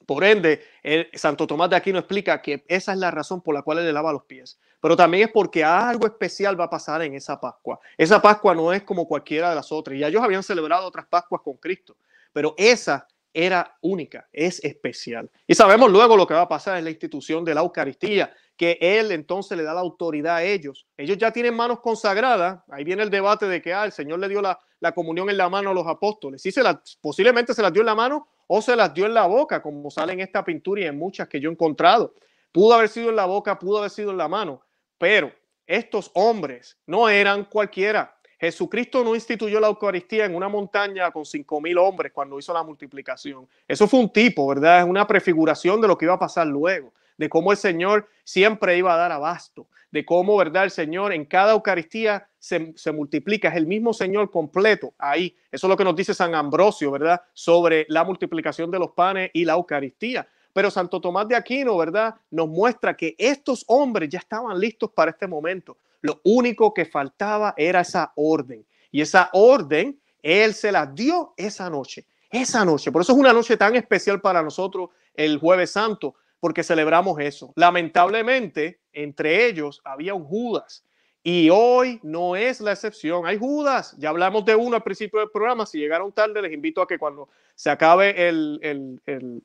Por 0.06 0.24
ende, 0.24 0.64
el 0.82 1.10
Santo 1.14 1.46
Tomás 1.46 1.70
de 1.70 1.76
Aquino 1.76 2.00
explica 2.00 2.42
que 2.42 2.64
esa 2.68 2.94
es 2.94 2.98
la 2.98 3.12
razón 3.12 3.42
por 3.42 3.54
la 3.54 3.62
cual 3.62 3.80
él 3.80 3.86
le 3.86 3.94
lava 3.94 4.12
los 4.12 4.24
pies. 4.24 4.60
Pero 4.82 4.96
también 4.96 5.28
es 5.28 5.32
porque 5.32 5.64
algo 5.64 6.08
especial 6.08 6.60
va 6.60 6.66
a 6.66 6.70
pasar 6.70 7.02
en 7.02 7.14
esa 7.14 7.40
Pascua. 7.40 7.80
Esa 7.98 8.22
Pascua 8.22 8.56
no 8.56 8.74
es 8.74 8.82
como 8.84 9.08
cualquiera 9.08 9.50
de 9.50 9.56
las 9.56 9.72
otras. 9.72 10.00
Ya 10.00 10.08
ellos 10.08 10.24
habían 10.24 10.42
celebrado 10.42 10.88
otras 10.88 11.06
Pascuas 11.06 11.42
con 11.44 11.58
Cristo, 11.58 11.98
pero 12.34 12.56
esa 12.58 13.08
era 13.34 13.78
única, 13.82 14.28
es 14.32 14.64
especial. 14.64 15.30
Y 15.48 15.56
sabemos 15.56 15.92
luego 15.92 16.18
lo 16.18 16.26
que 16.26 16.34
va 16.34 16.42
a 16.42 16.48
pasar 16.48 16.78
en 16.78 16.84
la 16.84 16.90
institución 16.90 17.46
de 17.46 17.54
la 17.54 17.62
Eucaristía, 17.62 18.34
que 18.58 18.78
Él 18.82 19.12
entonces 19.12 19.58
le 19.58 19.64
da 19.64 19.74
la 19.74 19.80
autoridad 19.80 20.38
a 20.38 20.44
ellos. 20.44 20.88
Ellos 20.98 21.18
ya 21.18 21.32
tienen 21.32 21.56
manos 21.56 21.80
consagradas. 21.80 22.62
Ahí 22.70 22.84
viene 22.84 23.04
el 23.04 23.10
debate 23.10 23.48
de 23.48 23.62
que 23.62 23.74
ah, 23.74 23.86
el 23.86 23.92
Señor 23.92 24.20
le 24.20 24.28
dio 24.28 24.42
la, 24.42 24.60
la 24.80 24.92
comunión 24.92 25.30
en 25.30 25.38
la 25.38 25.50
mano 25.50 25.70
a 25.70 25.74
los 25.74 25.88
apóstoles. 25.88 26.42
Sí, 26.42 26.52
se 26.52 26.62
posiblemente 27.02 27.54
se 27.54 27.62
las 27.62 27.72
dio 27.72 27.82
en 27.82 27.88
la 27.88 27.96
mano 27.96 28.28
o 28.48 28.62
se 28.62 28.76
las 28.76 28.94
dio 28.94 29.06
en 29.06 29.14
la 29.14 29.28
boca, 29.28 29.62
como 29.62 29.90
sale 29.92 30.14
en 30.14 30.22
esta 30.22 30.44
pintura 30.44 30.82
y 30.82 30.86
en 30.86 30.98
muchas 30.98 31.28
que 31.28 31.40
yo 31.40 31.50
he 31.50 31.54
encontrado. 31.54 32.14
Pudo 32.52 32.74
haber 32.74 32.90
sido 32.90 33.10
en 33.10 33.16
la 33.16 33.26
boca, 33.26 33.60
pudo 33.60 33.78
haber 33.78 33.92
sido 33.92 34.12
en 34.12 34.18
la 34.18 34.28
mano, 34.28 34.62
pero 34.98 35.32
estos 35.68 36.10
hombres 36.16 36.78
no 36.88 37.08
eran 37.08 37.46
cualquiera. 37.46 38.19
Jesucristo 38.40 39.04
no 39.04 39.16
instituyó 39.16 39.60
la 39.60 39.68
Eucaristía 39.68 40.24
en 40.24 40.34
una 40.34 40.48
montaña 40.48 41.12
con 41.12 41.26
cinco 41.26 41.60
mil 41.60 41.78
hombres 41.78 42.14
cuando 42.14 42.40
hizo 42.40 42.54
la 42.54 42.64
multiplicación. 42.64 43.46
Eso 43.68 43.86
fue 43.86 44.00
un 44.00 44.10
tipo, 44.10 44.48
¿verdad? 44.48 44.80
Es 44.80 44.86
una 44.86 45.06
prefiguración 45.06 45.82
de 45.82 45.90
lo 45.90 45.98
que 45.98 46.06
iba 46.06 46.14
a 46.14 46.20
pasar 46.20 46.48
luego, 46.48 46.94
de 47.18 47.28
cómo 47.28 47.52
el 47.52 47.58
Señor 47.58 48.08
siempre 48.24 48.78
iba 48.78 48.94
a 48.94 48.98
dar 48.98 49.12
abasto, 49.12 49.68
de 49.92 50.06
cómo, 50.06 50.38
¿verdad? 50.38 50.64
El 50.64 50.72
Señor 50.72 51.12
en 51.12 51.26
cada 51.26 51.52
Eucaristía 51.52 52.30
se, 52.40 52.74
multiplica, 52.94 53.50
es 53.50 53.58
el 53.58 53.68
mismo 53.68 53.94
Señor 53.94 54.32
completo 54.32 54.94
ahí. 54.98 55.36
Eso 55.52 55.68
es 55.68 55.70
lo 55.70 55.76
que 55.76 55.84
nos 55.84 55.96
dice 55.98 56.14
San 56.14 56.34
Ambrosio, 56.34 56.92
¿verdad? 56.92 57.22
Sobre 57.34 57.86
la 57.90 58.06
multiplicación 58.06 58.72
de 58.72 58.80
los 58.80 58.92
panes 58.92 59.32
y 59.34 59.44
la 59.44 59.54
Eucaristía. 59.54 60.26
Pero 60.54 60.72
Santo 60.72 61.02
Tomás 61.02 61.28
de 61.28 61.36
Aquino, 61.36 61.76
¿verdad? 61.76 62.16
Nos 62.32 62.48
muestra 62.48 62.96
que 62.96 63.16
estos 63.18 63.66
hombres 63.68 64.08
ya 64.08 64.20
estaban 64.20 64.58
listos 64.58 64.92
para 64.92 65.12
este 65.12 65.28
momento. 65.28 65.78
Lo 66.02 66.22
único 66.24 66.74
que 66.74 66.86
faltaba 66.86 67.54
era 67.58 67.82
esa 67.82 68.14
orden. 68.16 68.66
Y 68.92 69.02
esa 69.02 69.30
orden, 69.34 70.00
Él 70.22 70.54
se 70.54 70.72
la 70.72 70.86
dio 70.86 71.34
esa 71.38 71.70
noche. 71.70 72.06
Esa 72.30 72.64
noche. 72.64 72.92
Por 72.92 73.02
eso 73.02 73.14
es 73.14 73.18
una 73.18 73.34
noche 73.34 73.58
tan 73.58 73.76
especial 73.76 74.22
para 74.22 74.42
nosotros 74.44 74.90
el 75.16 75.38
jueves 75.38 75.72
santo, 75.72 76.16
porque 76.40 76.64
celebramos 76.64 77.20
eso. 77.20 77.52
Lamentablemente, 77.56 78.80
entre 78.94 79.48
ellos 79.48 79.82
había 79.84 80.14
un 80.14 80.24
Judas. 80.24 80.84
Y 81.22 81.50
hoy 81.52 82.00
no 82.02 82.36
es 82.36 82.62
la 82.62 82.72
excepción. 82.72 83.26
Hay 83.26 83.38
Judas. 83.38 83.96
Ya 83.98 84.10
hablamos 84.10 84.46
de 84.46 84.56
uno 84.56 84.78
al 84.78 84.84
principio 84.84 85.20
del 85.20 85.30
programa. 85.30 85.66
Si 85.66 85.78
llegaron 85.78 86.14
tarde, 86.14 86.42
les 86.42 86.54
invito 86.54 86.82
a 86.82 86.88
que 86.88 86.98
cuando 86.98 87.28
se 87.56 87.70
acabe 87.70 88.16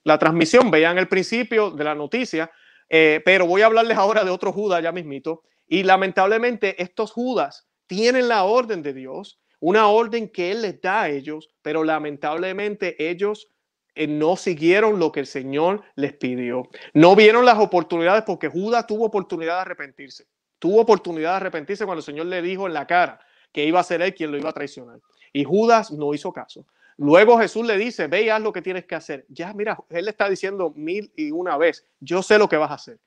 la 0.04 0.18
transmisión 0.18 0.70
vean 0.70 0.98
el 0.98 1.08
principio 1.08 1.70
de 1.70 1.84
la 1.84 1.94
noticia. 1.94 2.50
Eh, 2.88 3.20
pero 3.24 3.46
voy 3.46 3.62
a 3.62 3.66
hablarles 3.66 3.96
ahora 3.98 4.22
de 4.24 4.30
otro 4.30 4.52
Judas 4.52 4.82
ya 4.82 4.92
mismito. 4.92 5.42
Y 5.66 5.82
lamentablemente 5.82 6.82
estos 6.82 7.12
Judas 7.12 7.66
tienen 7.86 8.28
la 8.28 8.44
orden 8.44 8.82
de 8.82 8.92
Dios, 8.92 9.40
una 9.60 9.88
orden 9.88 10.28
que 10.28 10.50
Él 10.50 10.62
les 10.62 10.80
da 10.80 11.02
a 11.02 11.10
ellos, 11.10 11.48
pero 11.62 11.84
lamentablemente 11.84 12.96
ellos 13.10 13.48
eh, 13.94 14.06
no 14.06 14.36
siguieron 14.36 14.98
lo 14.98 15.12
que 15.12 15.20
el 15.20 15.26
Señor 15.26 15.82
les 15.94 16.12
pidió. 16.14 16.68
No 16.92 17.14
vieron 17.14 17.44
las 17.44 17.58
oportunidades 17.58 18.24
porque 18.26 18.48
Judas 18.48 18.86
tuvo 18.86 19.06
oportunidad 19.06 19.54
de 19.56 19.60
arrepentirse. 19.60 20.26
Tuvo 20.58 20.80
oportunidad 20.80 21.30
de 21.30 21.36
arrepentirse 21.36 21.84
cuando 21.84 22.00
el 22.00 22.04
Señor 22.04 22.26
le 22.26 22.42
dijo 22.42 22.66
en 22.66 22.74
la 22.74 22.86
cara 22.86 23.20
que 23.52 23.64
iba 23.64 23.80
a 23.80 23.84
ser 23.84 24.02
él 24.02 24.14
quien 24.14 24.32
lo 24.32 24.38
iba 24.38 24.50
a 24.50 24.54
traicionar. 24.54 25.00
Y 25.32 25.44
Judas 25.44 25.92
no 25.92 26.12
hizo 26.12 26.32
caso. 26.32 26.66
Luego 26.96 27.38
Jesús 27.38 27.66
le 27.66 27.76
dice, 27.76 28.06
ve 28.06 28.22
y 28.22 28.28
haz 28.28 28.40
lo 28.40 28.52
que 28.52 28.62
tienes 28.62 28.84
que 28.84 28.94
hacer. 28.94 29.26
Ya, 29.28 29.52
mira, 29.52 29.78
él 29.90 30.04
le 30.04 30.10
está 30.10 30.28
diciendo 30.28 30.72
mil 30.76 31.12
y 31.16 31.30
una 31.30 31.56
vez, 31.56 31.86
yo 32.00 32.22
sé 32.22 32.38
lo 32.38 32.48
que 32.48 32.56
vas 32.56 32.70
a 32.70 32.74
hacer. 32.74 33.00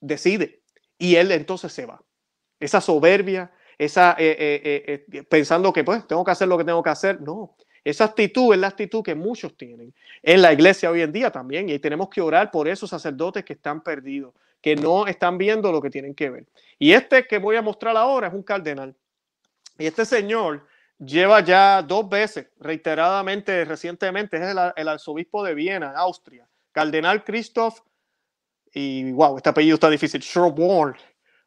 Decide. 0.00 0.62
Y 0.98 1.16
él 1.16 1.32
entonces 1.32 1.72
se 1.72 1.86
va. 1.86 2.02
Esa 2.60 2.80
soberbia, 2.80 3.52
esa 3.78 4.14
eh, 4.18 5.04
eh, 5.10 5.22
pensando 5.24 5.72
que 5.72 5.84
pues 5.84 6.06
tengo 6.06 6.24
que 6.24 6.30
hacer 6.30 6.48
lo 6.48 6.58
que 6.58 6.64
tengo 6.64 6.82
que 6.82 6.90
hacer. 6.90 7.20
No, 7.20 7.56
Esa 7.82 8.04
actitud 8.04 8.54
es 8.54 8.60
la 8.60 8.68
actitud 8.68 9.02
que 9.02 9.14
muchos 9.14 9.56
tienen 9.56 9.94
en 10.22 10.42
la 10.42 10.52
iglesia 10.52 10.90
hoy 10.90 11.02
en 11.02 11.12
día 11.12 11.30
también 11.30 11.68
y 11.68 11.78
tenemos 11.78 12.08
que 12.08 12.20
orar 12.20 12.50
por 12.50 12.68
esos 12.68 12.90
sacerdotes 12.90 13.44
que 13.44 13.54
están 13.54 13.82
perdidos, 13.82 14.34
que 14.60 14.76
no 14.76 15.06
están 15.06 15.36
viendo 15.36 15.70
lo 15.70 15.82
que 15.82 15.90
tienen 15.90 16.14
que 16.14 16.30
ver. 16.30 16.46
Y 16.78 16.92
este 16.92 17.26
que 17.26 17.38
voy 17.38 17.56
a 17.56 17.62
mostrar 17.62 17.96
ahora 17.96 18.28
es 18.28 18.34
un 18.34 18.42
cardenal. 18.42 18.96
Y 19.78 19.86
este 19.86 20.04
señor 20.04 20.66
lleva 20.98 21.40
ya 21.40 21.82
dos 21.82 22.08
veces, 22.08 22.48
reiteradamente, 22.58 23.64
recientemente, 23.64 24.36
es 24.36 24.54
el, 24.76 24.88
arzobispo 24.88 25.44
de 25.44 25.54
Viena, 25.54 25.92
Austria, 25.96 26.48
cardenal 26.72 27.24
Christoph, 27.24 27.80
y 28.74 29.12
wow, 29.12 29.36
este 29.36 29.48
apellido 29.48 29.74
está 29.74 29.88
difícil, 29.88 30.22
Schroborn, 30.22 30.96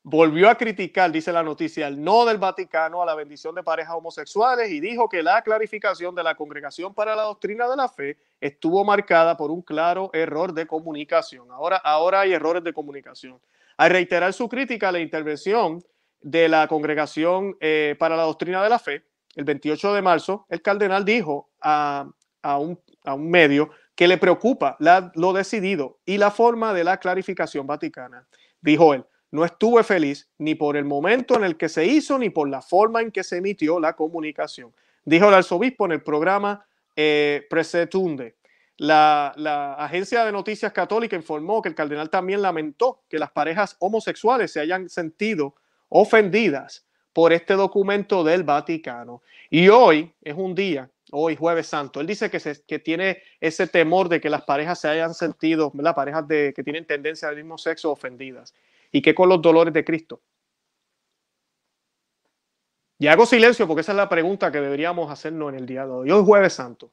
volvió 0.10 0.50
a 0.50 0.56
criticar, 0.56 1.12
dice 1.12 1.34
la 1.34 1.44
noticia, 1.44 1.86
el 1.88 2.02
no 2.02 2.26
del 2.26 2.38
Vaticano 2.38 3.02
a 3.02 3.06
la 3.06 3.14
bendición 3.14 3.54
de 3.54 3.62
parejas 3.62 3.94
homosexuales 3.94 4.72
y 4.72 4.80
dijo 4.80 5.10
que 5.10 5.22
la 5.22 5.42
clarificación 5.42 6.16
de 6.16 6.24
la 6.24 6.36
Congregación 6.36 6.94
para 6.94 7.14
la 7.14 7.24
Doctrina 7.24 7.68
de 7.68 7.76
la 7.76 7.90
Fe 7.90 8.18
estuvo 8.40 8.86
marcada 8.86 9.36
por 9.36 9.52
un 9.52 9.62
claro 9.62 10.10
error 10.14 10.54
de 10.54 10.66
comunicación. 10.66 11.52
Ahora, 11.52 11.76
ahora 11.76 12.22
hay 12.22 12.32
errores 12.32 12.64
de 12.64 12.72
comunicación. 12.72 13.38
Al 13.76 13.92
reiterar 13.92 14.32
su 14.32 14.48
crítica 14.48 14.88
a 14.88 14.92
la 14.94 15.00
intervención 15.00 15.84
de 16.22 16.48
la 16.48 16.70
Congregación 16.70 17.58
eh, 17.60 17.98
para 18.00 18.16
la 18.16 18.24
Doctrina 18.24 18.64
de 18.64 18.70
la 18.70 18.80
Fe, 18.80 19.04
el 19.36 19.44
28 19.44 19.94
de 19.94 20.02
marzo, 20.02 20.46
el 20.48 20.62
cardenal 20.62 21.04
dijo 21.04 21.50
a, 21.62 22.10
un, 22.58 22.80
medio 23.18 23.72
que 23.98 24.08
le 24.08 24.20
preocupa 24.20 24.78
lo 25.16 25.34
decidido 25.34 25.98
y 26.06 26.20
la 26.20 26.30
forma 26.30 26.72
de 26.72 26.84
la 26.84 26.98
clarificación 26.98 27.66
vaticana. 27.66 28.28
Dijo 28.62 28.94
él, 28.94 29.04
no 29.32 29.44
estuve 29.44 29.84
feliz 29.84 30.30
ni 30.38 30.54
por 30.54 30.78
el 30.78 30.86
momento 30.86 31.36
en 31.36 31.44
el 31.44 31.58
que 31.58 31.68
se 31.68 31.84
hizo 31.84 32.20
ni 32.20 32.30
por 32.30 32.48
la 32.48 32.62
forma 32.62 33.02
en 33.02 33.12
que 33.12 33.24
se 33.24 33.38
emitió 33.38 33.80
la 33.80 33.94
comunicación. 33.94 34.72
Dijo 35.04 35.28
el 35.28 35.34
arzobispo 35.34 35.86
en 35.86 35.94
el 35.94 36.04
programa 36.04 36.64
eh, 36.96 37.48
Presetunde. 37.50 38.36
La, 38.78 39.34
la, 39.36 39.74
agencia 39.74 40.24
de 40.24 40.32
noticias 40.32 40.72
católica 40.72 41.16
informó 41.16 41.64
que 41.64 41.70
el 41.70 41.76
cardenal 41.76 42.12
también 42.12 42.44
lamentó 42.44 43.02
que 43.10 43.18
las 43.18 43.32
parejas 43.32 43.78
homosexuales 43.80 44.52
se 44.52 44.60
hayan 44.60 44.90
sentido 44.90 45.56
ofendidas 45.90 46.86
por 47.14 47.34
este 47.34 47.56
documento 47.56 48.24
del 48.24 48.44
Vaticano. 48.44 49.24
Y 49.50 49.70
hoy 49.70 50.14
es 50.22 50.36
un 50.38 50.54
día, 50.54 50.88
hoy 51.12 51.36
jueves 51.36 51.68
santo, 51.68 52.02
él 52.02 52.08
dice 52.08 52.30
que, 52.30 52.40
se, 52.40 52.64
que 52.66 52.80
tiene 52.80 53.22
ese 53.40 53.68
temor 53.68 54.10
de 54.10 54.20
que 54.20 54.30
las 54.30 54.44
parejas 54.44 54.80
se 54.80 54.88
hayan 54.88 55.14
sentido, 55.14 55.72
las 55.76 55.94
parejas 55.94 56.28
de, 56.28 56.54
que 56.56 56.64
tienen 56.64 56.86
tendencia 56.86 57.28
al 57.28 57.36
mismo 57.36 57.58
sexo 57.58 57.92
ofendidas. 57.92 58.54
¿Y 58.92 59.02
qué 59.02 59.14
con 59.14 59.30
los 59.30 59.42
dolores 59.42 59.74
de 59.74 59.84
Cristo? 59.84 60.22
Y 63.00 63.08
hago 63.08 63.26
silencio 63.26 63.68
porque 63.68 63.82
esa 63.82 63.92
es 63.92 63.98
la 63.98 64.10
pregunta 64.10 64.52
que 64.52 64.60
deberíamos 64.60 65.12
hacernos 65.12 65.50
en 65.50 65.60
el 65.60 65.66
día 65.66 65.86
de 65.86 65.92
hoy. 65.92 66.12
Hoy 66.12 66.20
es 66.20 66.26
jueves 66.26 66.54
santo. 66.54 66.92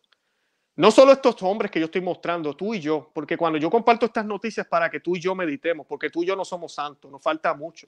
No 0.77 0.91
solo 0.91 1.13
estos 1.13 1.41
hombres 1.43 1.71
que 1.71 1.79
yo 1.79 1.87
estoy 1.87 2.01
mostrando, 2.01 2.57
tú 2.57 2.75
y 2.75 2.81
yo, 2.81 3.11
porque 3.15 3.37
cuando 3.37 3.59
yo 3.59 3.71
comparto 3.71 4.07
estas 4.07 4.27
noticias 4.27 4.67
para 4.67 4.91
que 4.91 5.01
tú 5.01 5.15
y 5.15 5.21
yo 5.21 5.35
meditemos, 5.35 5.87
porque 5.87 6.11
tú 6.11 6.25
y 6.25 6.27
yo 6.27 6.35
no 6.35 6.45
somos 6.45 6.75
santos, 6.75 7.11
nos 7.11 7.23
falta 7.23 7.55
mucho. 7.55 7.87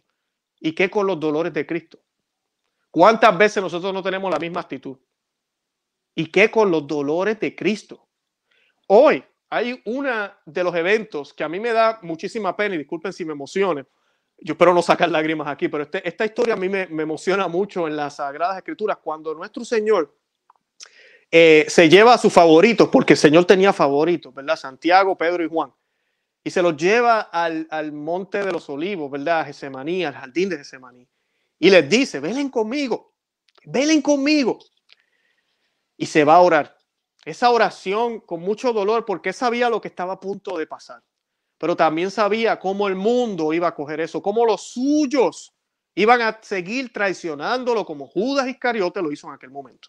¿Y 0.61 0.73
qué 0.73 0.89
con 0.89 1.07
los 1.07 1.19
dolores 1.19 1.53
de 1.53 1.67
Cristo? 1.67 1.99
¿Cuántas 2.91 3.37
veces 3.37 3.63
nosotros 3.63 3.93
no 3.93 4.03
tenemos 4.03 4.31
la 4.31 4.39
misma 4.39 4.61
actitud? 4.61 4.97
¿Y 6.19 6.27
qué 6.29 6.51
con 6.51 6.71
los 6.71 6.87
dolores 6.87 7.39
de 7.39 7.55
Cristo? 7.55 8.09
Hoy 8.89 9.23
hay 9.51 9.81
uno 9.85 10.33
de 10.47 10.65
los 10.65 10.75
eventos 10.75 11.35
que 11.35 11.45
a 11.45 11.49
mí 11.49 11.61
me 11.61 11.73
da 11.73 12.01
muchísima 12.03 12.57
pena 12.57 12.75
y 12.75 12.79
disculpen 12.79 13.13
si 13.13 13.25
me 13.25 13.35
emocione, 13.35 13.85
yo 14.39 14.55
espero 14.55 14.73
no 14.73 14.81
sacar 14.81 15.11
lágrimas 15.11 15.47
aquí, 15.47 15.69
pero 15.69 15.85
este, 15.85 16.07
esta 16.09 16.25
historia 16.25 16.55
a 16.55 16.57
mí 16.57 16.71
me, 16.71 16.83
emociona 16.83 17.49
mucho 17.49 17.87
en 17.87 17.97
las 17.97 18.17
Sagradas 18.17 18.57
Escrituras, 18.57 18.97
cuando 19.03 19.35
nuestro 19.35 19.63
Señor 19.65 20.17
eh, 21.31 21.67
se 21.69 21.89
lleva 21.89 22.15
a 22.15 22.19
sus 22.19 22.33
favoritos, 22.33 22.89
porque 22.89 23.13
el 23.13 23.19
Señor 23.19 23.45
tenía 23.45 23.75
favoritos, 23.75 24.35
¿verdad? 24.35 24.57
Santiago, 24.57 25.19
Pedro 25.19 25.45
y 25.45 25.49
Juan, 25.49 25.71
y 26.43 26.51
se 26.51 26.63
los 26.63 26.79
lleva 26.79 27.21
al, 27.21 27.93
monte 27.93 28.43
de 28.43 28.53
los 28.53 28.71
olivos, 28.71 29.11
¿verdad? 29.11 29.41
A 29.41 29.45
Gesemaní, 29.45 30.05
al 30.05 30.15
jardín 30.15 30.49
de 30.49 30.57
Gesemaní, 30.57 31.07
y 31.59 31.69
les 31.69 31.87
dice, 31.89 32.21
velen 32.21 32.49
conmigo, 32.49 33.13
velen 33.65 34.01
conmigo, 34.01 34.59
y 35.97 36.07
se 36.07 36.25
va 36.25 36.37
a 36.37 36.41
orar. 36.41 36.77
Esa 37.25 37.51
oración 37.51 38.21
con 38.21 38.41
mucho 38.41 38.73
dolor, 38.73 39.05
porque 39.05 39.33
sabía 39.33 39.69
lo 39.69 39.81
que 39.81 39.89
estaba 39.89 40.15
a 40.15 40.21
punto 40.21 40.57
de 40.57 40.67
pasar 40.67 41.03
pero 41.59 41.77
también 41.77 42.11
sabía 42.11 42.59
cómo 42.59 42.89
el 42.89 42.95
mundo 42.95 43.53
iba 43.53 43.69
a 43.69 43.75
coger 43.75 44.01
eso, 44.01 44.23
cómo 44.23 44.45
los 44.45 44.73
suyos 44.73 45.55
iban 45.95 46.21
a 46.21 46.39
seguir 46.43 46.93
traicionándolo 46.93 47.87
como 47.87 48.07
Judas 48.07 48.49
Iscariote 48.49 49.01
lo 49.01 49.11
hizo 49.11 49.29
en 49.29 49.35
aquel 49.35 49.51
momento. 49.51 49.89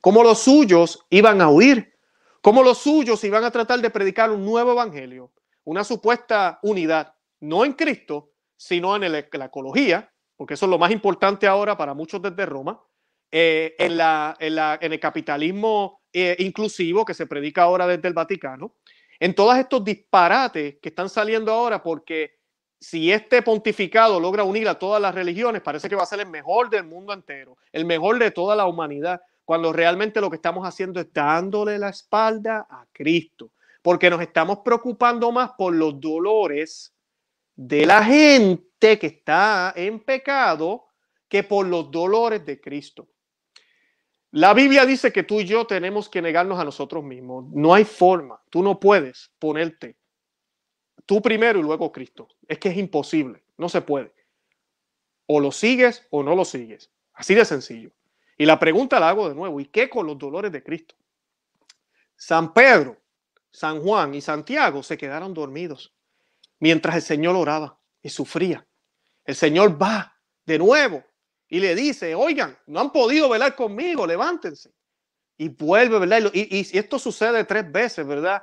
Cómo 0.00 0.22
los 0.22 0.38
suyos 0.38 1.04
iban 1.10 1.40
a 1.40 1.50
huir, 1.50 1.94
cómo 2.40 2.62
los 2.62 2.78
suyos 2.78 3.22
iban 3.24 3.44
a 3.44 3.50
tratar 3.50 3.80
de 3.80 3.90
predicar 3.90 4.30
un 4.30 4.44
nuevo 4.44 4.72
evangelio, 4.72 5.32
una 5.64 5.84
supuesta 5.84 6.58
unidad, 6.62 7.14
no 7.40 7.64
en 7.64 7.72
Cristo, 7.74 8.32
sino 8.56 8.96
en, 8.96 9.12
la 9.12 9.18
ecología, 9.18 10.10
porque 10.36 10.54
eso 10.54 10.66
es 10.66 10.70
lo 10.70 10.78
más 10.78 10.90
importante 10.90 11.46
ahora 11.46 11.76
para 11.76 11.94
muchos 11.94 12.20
desde 12.22 12.46
Roma, 12.46 12.80
eh, 13.30 13.74
en, 13.78 14.92
el 14.92 15.00
capitalismo 15.00 16.02
eh, 16.12 16.36
inclusivo 16.38 17.04
que 17.04 17.14
se 17.14 17.26
predica 17.26 17.62
ahora 17.62 17.86
desde 17.86 18.08
el 18.08 18.14
Vaticano, 18.14 18.76
en 19.18 19.34
todos 19.34 19.56
estos 19.56 19.84
disparates 19.84 20.76
que 20.80 20.88
están 20.88 21.08
saliendo 21.08 21.52
ahora, 21.52 21.82
porque 21.82 22.38
si 22.80 23.10
este 23.10 23.42
pontificado 23.42 24.20
logra 24.20 24.44
unir 24.44 24.68
a 24.68 24.78
todas 24.78 25.00
las 25.00 25.14
religiones, 25.14 25.62
parece 25.62 25.88
que 25.88 25.96
va 25.96 26.02
a 26.02 26.06
ser 26.06 26.20
el 26.20 26.28
mejor 26.28 26.68
del 26.68 26.84
mundo 26.84 27.12
entero, 27.12 27.56
el 27.72 27.84
mejor 27.84 28.18
de 28.18 28.30
toda 28.30 28.54
la 28.54 28.66
humanidad, 28.66 29.22
cuando 29.44 29.72
realmente 29.72 30.20
lo 30.20 30.30
que 30.30 30.36
estamos 30.36 30.66
haciendo 30.66 31.00
es 31.00 31.12
dándole 31.12 31.78
la 31.78 31.88
espalda 31.88 32.66
a 32.68 32.86
Cristo, 32.92 33.50
porque 33.82 34.10
nos 34.10 34.20
estamos 34.20 34.58
preocupando 34.64 35.30
más 35.32 35.52
por 35.56 35.74
los 35.74 36.00
dolores 36.00 36.94
de 37.56 37.86
la 37.86 38.04
gente 38.04 38.98
que 38.98 39.06
está 39.06 39.72
en 39.76 40.00
pecado 40.00 40.86
que 41.28 41.42
por 41.42 41.66
los 41.66 41.90
dolores 41.90 42.44
de 42.44 42.60
Cristo. 42.60 43.08
La 44.34 44.52
Biblia 44.52 44.84
dice 44.84 45.12
que 45.12 45.22
tú 45.22 45.38
y 45.40 45.44
yo 45.44 45.64
tenemos 45.64 46.08
que 46.08 46.20
negarnos 46.20 46.58
a 46.58 46.64
nosotros 46.64 47.04
mismos. 47.04 47.44
No 47.52 47.72
hay 47.72 47.84
forma. 47.84 48.42
Tú 48.50 48.64
no 48.64 48.80
puedes 48.80 49.30
ponerte 49.38 49.96
tú 51.06 51.22
primero 51.22 51.60
y 51.60 51.62
luego 51.62 51.92
Cristo. 51.92 52.26
Es 52.48 52.58
que 52.58 52.70
es 52.70 52.76
imposible. 52.76 53.44
No 53.56 53.68
se 53.68 53.80
puede. 53.80 54.12
O 55.26 55.38
lo 55.38 55.52
sigues 55.52 56.08
o 56.10 56.24
no 56.24 56.34
lo 56.34 56.44
sigues. 56.44 56.90
Así 57.12 57.36
de 57.36 57.44
sencillo. 57.44 57.92
Y 58.36 58.44
la 58.44 58.58
pregunta 58.58 58.98
la 58.98 59.10
hago 59.10 59.28
de 59.28 59.36
nuevo. 59.36 59.60
¿Y 59.60 59.66
qué 59.66 59.88
con 59.88 60.04
los 60.04 60.18
dolores 60.18 60.50
de 60.50 60.64
Cristo? 60.64 60.96
San 62.16 62.52
Pedro, 62.52 63.00
San 63.52 63.80
Juan 63.82 64.16
y 64.16 64.20
Santiago 64.20 64.82
se 64.82 64.98
quedaron 64.98 65.32
dormidos 65.32 65.94
mientras 66.58 66.96
el 66.96 67.02
Señor 67.02 67.36
oraba 67.36 67.78
y 68.02 68.08
sufría. 68.08 68.66
El 69.24 69.36
Señor 69.36 69.80
va 69.80 70.18
de 70.44 70.58
nuevo 70.58 71.04
y 71.54 71.60
le 71.60 71.76
dice, 71.76 72.16
oigan, 72.16 72.58
no 72.66 72.80
han 72.80 72.90
podido 72.90 73.28
velar 73.28 73.54
conmigo, 73.54 74.08
levántense. 74.08 74.72
Y 75.38 75.50
vuelve, 75.50 76.00
¿verdad? 76.00 76.32
Y, 76.32 76.58
y, 76.58 76.76
esto 76.76 76.98
sucede 76.98 77.44
tres 77.44 77.70
veces, 77.70 78.04
¿verdad? 78.04 78.42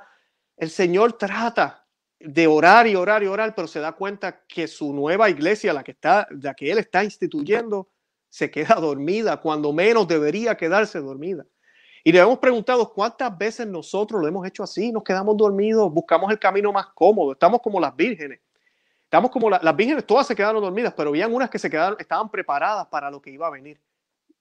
El 0.56 0.70
Señor 0.70 1.18
trata 1.18 1.86
de 2.18 2.46
orar 2.46 2.86
y 2.86 2.96
orar 2.96 3.22
y 3.22 3.26
orar, 3.26 3.54
pero 3.54 3.68
se 3.68 3.80
da 3.80 3.92
cuenta 3.92 4.42
que 4.48 4.66
su 4.66 4.94
nueva 4.94 5.28
iglesia, 5.28 5.74
la 5.74 5.84
que, 5.84 5.90
está, 5.90 6.26
la 6.40 6.54
que 6.54 6.72
Él 6.72 6.78
está 6.78 7.04
instituyendo, 7.04 7.90
se 8.30 8.50
queda 8.50 8.76
dormida, 8.76 9.36
cuando 9.42 9.74
menos 9.74 10.08
debería 10.08 10.56
quedarse 10.56 10.98
dormida. 10.98 11.44
Y 12.04 12.12
le 12.12 12.18
hemos 12.20 12.38
preguntado 12.38 12.94
cuántas 12.94 13.36
veces 13.36 13.66
nosotros 13.66 14.22
lo 14.22 14.26
hemos 14.26 14.46
hecho 14.46 14.62
así, 14.62 14.90
nos 14.90 15.04
quedamos 15.04 15.36
dormidos, 15.36 15.92
buscamos 15.92 16.30
el 16.30 16.38
camino 16.38 16.72
más 16.72 16.86
cómodo, 16.94 17.32
estamos 17.32 17.60
como 17.60 17.78
las 17.78 17.94
vírgenes 17.94 18.40
Estamos 19.12 19.30
como 19.30 19.50
las 19.50 19.76
vírgenes, 19.76 20.06
todas 20.06 20.26
se 20.26 20.34
quedaron 20.34 20.62
dormidas, 20.62 20.94
pero 20.96 21.10
habían 21.10 21.34
unas 21.34 21.50
que 21.50 21.58
se 21.58 21.68
quedaron, 21.68 21.98
estaban 22.00 22.30
preparadas 22.30 22.86
para 22.86 23.10
lo 23.10 23.20
que 23.20 23.28
iba 23.28 23.46
a 23.46 23.50
venir. 23.50 23.78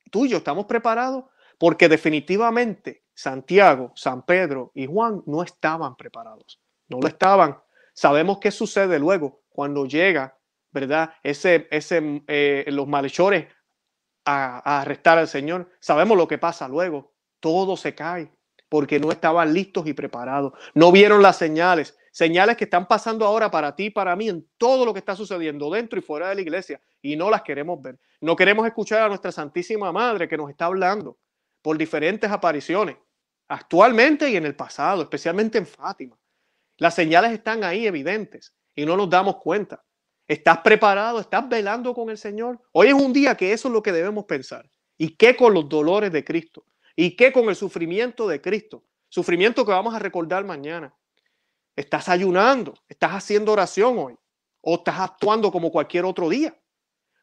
Tú 0.10 0.26
y 0.26 0.30
yo 0.30 0.38
estamos 0.38 0.66
preparados 0.66 1.26
porque 1.58 1.90
definitivamente 1.90 3.04
Santiago, 3.14 3.92
San 3.96 4.22
Pedro 4.22 4.72
y 4.74 4.86
Juan 4.86 5.24
no 5.26 5.44
estaban 5.44 5.98
preparados. 5.98 6.62
No 6.88 7.00
lo 7.02 7.10
estaban. 7.10 7.60
Sabemos 7.92 8.40
qué 8.40 8.50
sucede 8.50 8.98
luego 8.98 9.42
cuando 9.50 9.86
llega, 9.88 10.38
¿verdad? 10.72 11.16
Ese, 11.22 11.68
ese, 11.70 12.24
eh, 12.28 12.64
los 12.70 12.88
malhechores 12.88 13.48
a, 14.24 14.62
a 14.64 14.82
arrestar 14.84 15.18
al 15.18 15.28
Señor. 15.28 15.70
Sabemos 15.82 16.18
lo 16.18 16.30
que 16.30 16.38
pasa 16.38 16.70
luego. 16.70 17.12
Todo 17.42 17.76
se 17.76 17.94
cae 17.94 18.32
porque 18.70 19.02
no 19.02 19.12
estaban 19.12 19.54
listos 19.54 19.86
y 19.86 19.92
preparados. 19.94 20.54
No 20.74 20.94
vieron 20.94 21.22
las 21.22 21.36
señales 21.36 21.98
señales 22.12 22.58
que 22.58 22.66
están 22.66 22.88
pasando 22.88 23.26
ahora 23.26 23.50
para 23.50 23.76
ti 23.76 23.86
y 23.86 23.90
para 23.90 24.16
mí 24.16 24.30
en 24.30 24.48
todo 24.58 24.86
lo 24.86 24.94
que 24.94 25.00
está 25.00 25.16
sucediendo 25.16 25.70
dentro 25.72 25.98
y 25.98 26.02
fuera 26.02 26.30
de 26.30 26.36
la 26.36 26.42
iglesia 26.42 26.82
y 27.02 27.16
no 27.16 27.30
las 27.30 27.42
queremos 27.42 27.82
ver. 27.82 27.98
No 28.20 28.36
queremos 28.36 28.68
escuchar 28.68 29.02
a 29.02 29.08
nuestra 29.08 29.32
Santísima 29.32 29.92
Madre 29.92 30.28
que 30.28 30.38
nos 30.38 30.50
está 30.50 30.66
hablando 30.66 31.18
por 31.62 31.78
diferentes 31.78 32.30
apariciones, 32.30 32.98
actualmente 33.48 34.30
y 34.30 34.36
en 34.36 34.46
el 34.46 34.56
pasado, 34.56 35.02
especialmente 35.02 35.58
en 35.58 35.66
Fátima. 35.66 36.18
Las 36.78 36.96
señales 36.96 37.32
están 37.32 37.64
ahí 37.64 37.88
evidentes 37.88 38.54
y 38.76 38.86
no 38.86 38.98
nos 38.98 39.10
damos 39.10 39.38
cuenta. 39.38 39.84
¿Estás 40.28 40.60
preparado? 40.60 41.20
¿Estás 41.20 41.48
velando 41.48 41.94
con 41.94 42.10
el 42.10 42.18
Señor? 42.18 42.60
Hoy 42.72 42.88
es 42.88 42.94
un 42.94 43.12
día 43.12 43.36
que 43.36 43.54
eso 43.54 43.68
es 43.68 43.74
lo 43.74 43.84
que 43.84 43.92
debemos 43.92 44.26
pensar. 44.26 44.70
¿Y 44.98 45.16
qué 45.16 45.36
con 45.36 45.54
los 45.54 45.68
dolores 45.68 46.12
de 46.12 46.24
Cristo? 46.24 46.66
¿Y 46.96 47.16
qué 47.16 47.32
con 47.32 47.50
el 47.50 47.56
sufrimiento 47.56 48.28
de 48.28 48.42
Cristo? 48.42 48.84
Sufrimiento 49.10 49.66
que 49.66 49.72
vamos 49.72 49.94
a 49.94 50.00
recordar 50.00 50.46
mañana. 50.46 50.96
Estás 51.82 52.10
ayunando, 52.10 52.76
estás 52.88 53.12
haciendo 53.14 53.52
oración 53.52 53.98
hoy 53.98 54.16
o 54.62 54.76
estás 54.76 55.00
actuando 55.00 55.52
como 55.52 55.72
cualquier 55.72 56.06
otro 56.06 56.30
día. 56.30 56.56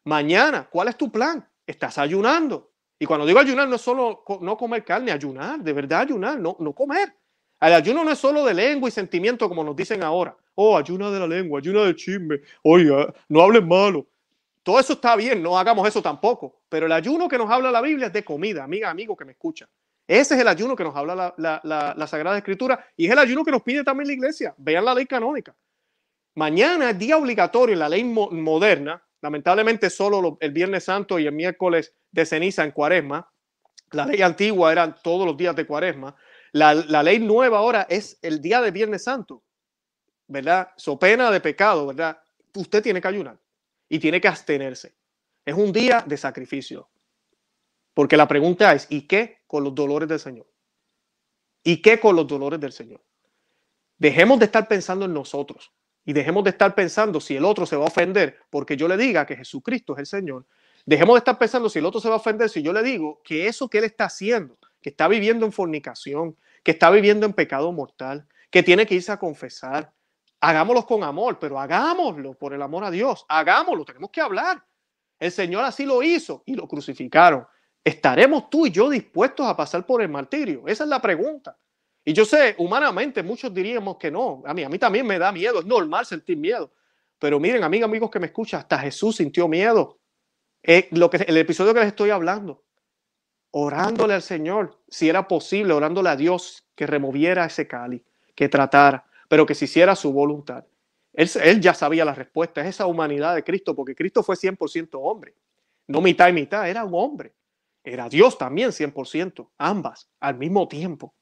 Mañana, 0.03 0.67
¿cuál 0.69 0.89
es 0.89 0.97
tu 0.97 1.09
plan? 1.09 1.49
Estás 1.65 1.97
ayunando. 1.97 2.69
Y 2.99 3.05
cuando 3.05 3.25
digo 3.25 3.39
ayunar, 3.39 3.69
no 3.69 3.77
es 3.77 3.81
solo 3.81 4.25
no 4.41 4.57
comer 4.57 4.83
carne, 4.83 5.13
ayunar, 5.13 5.61
de 5.61 5.71
verdad 5.71 6.01
ayunar, 6.01 6.37
no, 6.41 6.57
no 6.59 6.73
comer. 6.73 7.15
El 7.61 7.73
ayuno 7.73 8.03
no 8.03 8.11
es 8.11 8.19
solo 8.19 8.43
de 8.43 8.53
lengua 8.53 8.89
y 8.89 8.91
sentimiento 8.91 9.47
como 9.47 9.63
nos 9.63 9.77
dicen 9.77 10.03
ahora. 10.03 10.35
Oh, 10.55 10.77
ayuna 10.77 11.09
de 11.09 11.19
la 11.21 11.27
lengua, 11.27 11.59
ayuna 11.59 11.83
de 11.83 11.95
chisme. 11.95 12.41
Oiga, 12.61 13.13
no 13.29 13.41
hables 13.41 13.65
malo. 13.65 14.07
Todo 14.61 14.77
eso 14.77 14.91
está 14.91 15.15
bien, 15.15 15.41
no 15.41 15.57
hagamos 15.57 15.87
eso 15.87 16.01
tampoco. 16.01 16.63
Pero 16.67 16.85
el 16.87 16.91
ayuno 16.91 17.29
que 17.29 17.37
nos 17.37 17.49
habla 17.49 17.71
la 17.71 17.81
Biblia 17.81 18.07
es 18.07 18.13
de 18.13 18.25
comida, 18.25 18.65
amiga, 18.65 18.89
amigo 18.89 19.15
que 19.15 19.23
me 19.23 19.31
escucha. 19.31 19.69
Ese 20.09 20.33
es 20.33 20.41
el 20.41 20.47
ayuno 20.47 20.75
que 20.75 20.83
nos 20.83 20.95
habla 20.95 21.35
la, 21.37 22.07
Sagrada 22.07 22.35
Escritura 22.35 22.83
y 22.97 23.05
es 23.05 23.11
el 23.11 23.19
ayuno 23.19 23.45
que 23.45 23.51
nos 23.51 23.61
pide 23.61 23.83
también 23.83 24.07
la 24.07 24.13
iglesia. 24.13 24.55
Vean 24.57 24.83
la 24.83 24.95
ley 24.95 25.05
canónica. 25.05 25.55
Mañana 26.33 26.89
es 26.89 26.97
día 26.97 27.15
obligatorio 27.15 27.73
en 27.73 27.79
la 27.79 27.89
ley 27.89 28.03
moderna, 28.03 29.03
lamentablemente 29.21 29.87
solo 29.91 30.35
el 30.41 30.51
Viernes 30.51 30.85
Santo 30.85 31.19
y 31.19 31.27
el 31.27 31.31
miércoles 31.31 31.93
de 32.09 32.25
ceniza 32.25 32.63
en 32.63 32.71
cuaresma. 32.71 33.31
La 33.91 34.07
ley 34.07 34.23
antigua 34.23 34.71
eran 34.71 34.95
todos 35.03 35.27
los 35.27 35.37
días 35.37 35.55
de 35.55 35.67
cuaresma. 35.67 36.15
La, 36.53 36.73
la 36.73 37.03
ley 37.03 37.19
nueva 37.19 37.59
ahora 37.59 37.85
es 37.87 38.17
el 38.23 38.41
día 38.41 38.61
de 38.61 38.71
Viernes 38.71 39.03
Santo, 39.03 39.43
¿verdad? 40.25 40.71
So 40.75 40.97
pena 40.97 41.29
de 41.29 41.39
pecado, 41.39 41.85
¿verdad? 41.85 42.19
Usted 42.55 42.81
tiene 42.81 42.99
que 42.99 43.07
ayunar 43.07 43.37
y 43.87 43.99
tiene 43.99 44.19
que 44.19 44.27
abstenerse. 44.27 44.95
Es 45.45 45.53
un 45.53 45.71
día 45.71 46.03
de 46.03 46.17
sacrificio. 46.17 46.89
Porque 47.99 48.15
la 48.15 48.29
pregunta 48.29 48.71
es, 48.71 48.87
¿y 48.89 49.01
qué 49.01 49.39
con 49.45 49.61
los 49.61 49.75
dolores 49.75 50.07
del 50.07 50.21
Señor? 50.21 50.47
¿Y 51.65 51.81
qué 51.81 51.99
con 51.99 52.15
los 52.15 52.25
dolores 52.25 52.57
del 52.57 52.71
Señor? 52.71 53.03
Dejemos 53.97 54.39
de 54.39 54.45
estar 54.45 54.69
pensando 54.69 55.03
en 55.03 55.13
nosotros 55.13 55.73
y 56.05 56.13
dejemos 56.13 56.45
de 56.45 56.51
estar 56.51 56.73
pensando 56.75 57.19
si 57.19 57.35
el 57.35 57.43
otro 57.43 57.65
se 57.65 57.75
va 57.75 57.83
a 57.83 57.87
ofender 57.89 58.37
porque 58.49 58.77
yo 58.77 58.87
le 58.87 58.95
diga 58.95 59.25
que 59.25 59.35
Jesucristo 59.35 59.95
es 59.95 59.99
el 59.99 60.05
Señor. 60.05 60.45
Dejemos 60.85 61.15
de 61.15 61.17
estar 61.17 61.37
pensando 61.37 61.67
si 61.67 61.79
el 61.79 61.85
otro 61.85 61.99
se 61.99 62.07
va 62.07 62.13
a 62.13 62.19
ofender 62.19 62.49
si 62.49 62.61
yo 62.61 62.71
le 62.71 62.83
digo 62.83 63.19
que 63.21 63.47
eso 63.47 63.67
que 63.67 63.79
él 63.79 63.83
está 63.83 64.05
haciendo, 64.05 64.57
que 64.81 64.91
está 64.91 65.09
viviendo 65.09 65.45
en 65.45 65.51
fornicación, 65.51 66.37
que 66.63 66.71
está 66.71 66.89
viviendo 66.91 67.25
en 67.25 67.33
pecado 67.33 67.69
mortal, 67.73 68.25
que 68.49 68.63
tiene 68.63 68.85
que 68.85 68.95
irse 68.95 69.11
a 69.11 69.19
confesar. 69.19 69.91
Hagámoslo 70.39 70.85
con 70.85 71.03
amor, 71.03 71.37
pero 71.37 71.59
hagámoslo 71.59 72.33
por 72.35 72.53
el 72.53 72.61
amor 72.61 72.85
a 72.85 72.91
Dios. 72.91 73.25
Hagámoslo, 73.27 73.83
tenemos 73.83 74.09
que 74.09 74.21
hablar. 74.21 74.63
El 75.19 75.33
Señor 75.33 75.65
así 75.65 75.85
lo 75.85 76.01
hizo 76.01 76.43
y 76.45 76.55
lo 76.55 76.65
crucificaron. 76.65 77.45
¿Estaremos 77.89 78.51
tú 78.51 78.67
y 78.67 78.71
yo 78.71 78.87
dispuestos 78.87 79.47
a 79.47 79.57
pasar 79.57 79.83
por 79.83 79.99
el 80.03 80.09
martirio? 80.09 80.67
Esa 80.67 80.83
es 80.83 80.89
la 80.91 81.01
pregunta. 81.01 81.57
Y 82.05 82.13
yo 82.13 82.23
sé, 82.23 82.53
humanamente 82.59 83.23
muchos 83.23 83.51
diríamos 83.51 83.97
que 83.97 84.11
no. 84.11 84.43
A 84.45 84.53
mí, 84.53 84.63
a 84.63 84.69
mí 84.69 84.77
también 84.77 85.07
me 85.07 85.17
da 85.17 85.31
miedo, 85.31 85.59
es 85.59 85.65
normal 85.65 86.05
sentir 86.05 86.37
miedo. 86.37 86.71
Pero 87.17 87.39
miren, 87.39 87.63
amigos, 87.63 87.85
amigos 87.85 88.11
que 88.11 88.19
me 88.19 88.27
escuchan, 88.27 88.59
hasta 88.59 88.77
Jesús 88.77 89.15
sintió 89.15 89.47
miedo. 89.47 89.97
Eh, 90.61 90.87
lo 90.91 91.09
que, 91.09 91.17
el 91.17 91.35
episodio 91.37 91.73
que 91.73 91.79
les 91.79 91.87
estoy 91.87 92.11
hablando, 92.11 92.63
orándole 93.49 94.13
al 94.13 94.21
Señor, 94.21 94.77
si 94.87 95.09
era 95.09 95.27
posible, 95.27 95.73
orándole 95.73 96.09
a 96.09 96.15
Dios 96.15 96.67
que 96.75 96.85
removiera 96.85 97.45
ese 97.45 97.67
cali, 97.67 98.05
que 98.35 98.49
tratara, 98.49 99.03
pero 99.27 99.47
que 99.47 99.55
se 99.55 99.65
hiciera 99.65 99.95
su 99.95 100.13
voluntad. 100.13 100.63
Él, 101.11 101.27
él 101.41 101.59
ya 101.59 101.73
sabía 101.73 102.05
la 102.05 102.13
respuesta, 102.13 102.61
es 102.61 102.67
esa 102.67 102.85
humanidad 102.85 103.33
de 103.33 103.43
Cristo, 103.43 103.75
porque 103.75 103.95
Cristo 103.95 104.21
fue 104.21 104.35
100% 104.35 104.89
hombre, 105.01 105.33
no 105.87 106.01
mitad 106.01 106.29
y 106.29 106.33
mitad, 106.33 106.69
era 106.69 106.83
un 106.85 106.93
hombre. 106.93 107.33
Era 107.83 108.09
Dios 108.09 108.37
también 108.37 108.71
100%, 108.71 109.51
ambas 109.57 110.09
al 110.19 110.37
mismo 110.37 110.67
tiempo. 110.67 111.15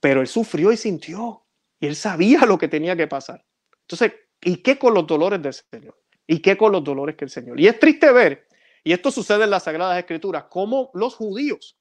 Pero 0.00 0.20
él 0.20 0.26
sufrió 0.26 0.70
y 0.72 0.76
sintió, 0.76 1.46
y 1.80 1.86
él 1.86 1.96
sabía 1.96 2.40
lo 2.46 2.58
que 2.58 2.68
tenía 2.68 2.96
que 2.96 3.06
pasar. 3.06 3.44
Entonces, 3.80 4.12
¿y 4.40 4.58
qué 4.58 4.78
con 4.78 4.94
los 4.94 5.06
dolores 5.06 5.40
del 5.42 5.54
Señor? 5.54 5.98
¿Y 6.26 6.40
qué 6.40 6.56
con 6.56 6.72
los 6.72 6.84
dolores 6.84 7.16
que 7.16 7.24
el 7.24 7.30
Señor? 7.30 7.58
Y 7.58 7.66
es 7.66 7.78
triste 7.78 8.12
ver, 8.12 8.46
y 8.82 8.92
esto 8.92 9.10
sucede 9.10 9.44
en 9.44 9.50
las 9.50 9.64
Sagradas 9.64 9.98
Escrituras, 9.98 10.44
cómo 10.50 10.90
los 10.94 11.14
judíos 11.14 11.78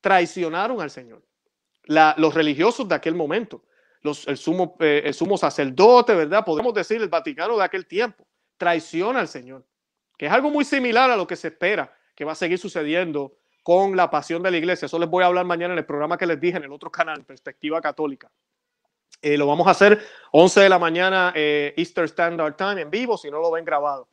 traicionaron 0.00 0.80
al 0.80 0.90
Señor. 0.90 1.24
los 1.86 2.34
religiosos 2.34 2.86
de 2.86 2.94
aquel 2.94 3.14
momento, 3.14 3.64
los, 4.02 4.26
el, 4.28 4.36
sumo, 4.36 4.76
eh, 4.80 5.02
el 5.06 5.14
sumo 5.14 5.36
sacerdote, 5.36 6.14
¿verdad? 6.14 6.44
Podemos 6.44 6.72
decir 6.72 7.00
el 7.00 7.08
Vaticano 7.08 7.56
de 7.56 7.64
aquel 7.64 7.86
tiempo, 7.86 8.26
traiciona 8.56 9.20
al 9.20 9.28
Señor, 9.28 9.66
que 10.16 10.26
es 10.26 10.32
algo 10.32 10.50
muy 10.50 10.64
similar 10.64 11.10
a 11.10 11.16
lo 11.16 11.26
que 11.26 11.36
se 11.36 11.48
espera 11.48 11.92
que 12.20 12.26
va 12.26 12.32
a 12.32 12.34
seguir 12.34 12.58
sucediendo 12.58 13.32
con 13.62 13.96
la 13.96 14.10
pasión 14.10 14.42
de 14.42 14.50
la 14.50 14.58
iglesia. 14.58 14.84
Eso 14.84 14.98
les 14.98 15.08
voy 15.08 15.22
a 15.22 15.26
hablar 15.28 15.46
mañana 15.46 15.72
en 15.72 15.78
el 15.78 15.86
programa 15.86 16.18
que 16.18 16.26
les 16.26 16.38
dije 16.38 16.58
en 16.58 16.64
el 16.64 16.70
otro 16.70 16.90
canal, 16.90 17.24
Perspectiva 17.24 17.80
Católica. 17.80 18.30
Eh, 19.22 19.38
lo 19.38 19.46
vamos 19.46 19.66
a 19.66 19.70
hacer 19.70 19.98
11 20.30 20.60
de 20.60 20.68
la 20.68 20.78
mañana 20.78 21.32
eh, 21.34 21.72
Easter 21.78 22.04
Standard 22.04 22.56
Time 22.56 22.82
en 22.82 22.90
vivo, 22.90 23.16
si 23.16 23.30
no 23.30 23.40
lo 23.40 23.50
ven 23.50 23.64
grabado. 23.64 24.06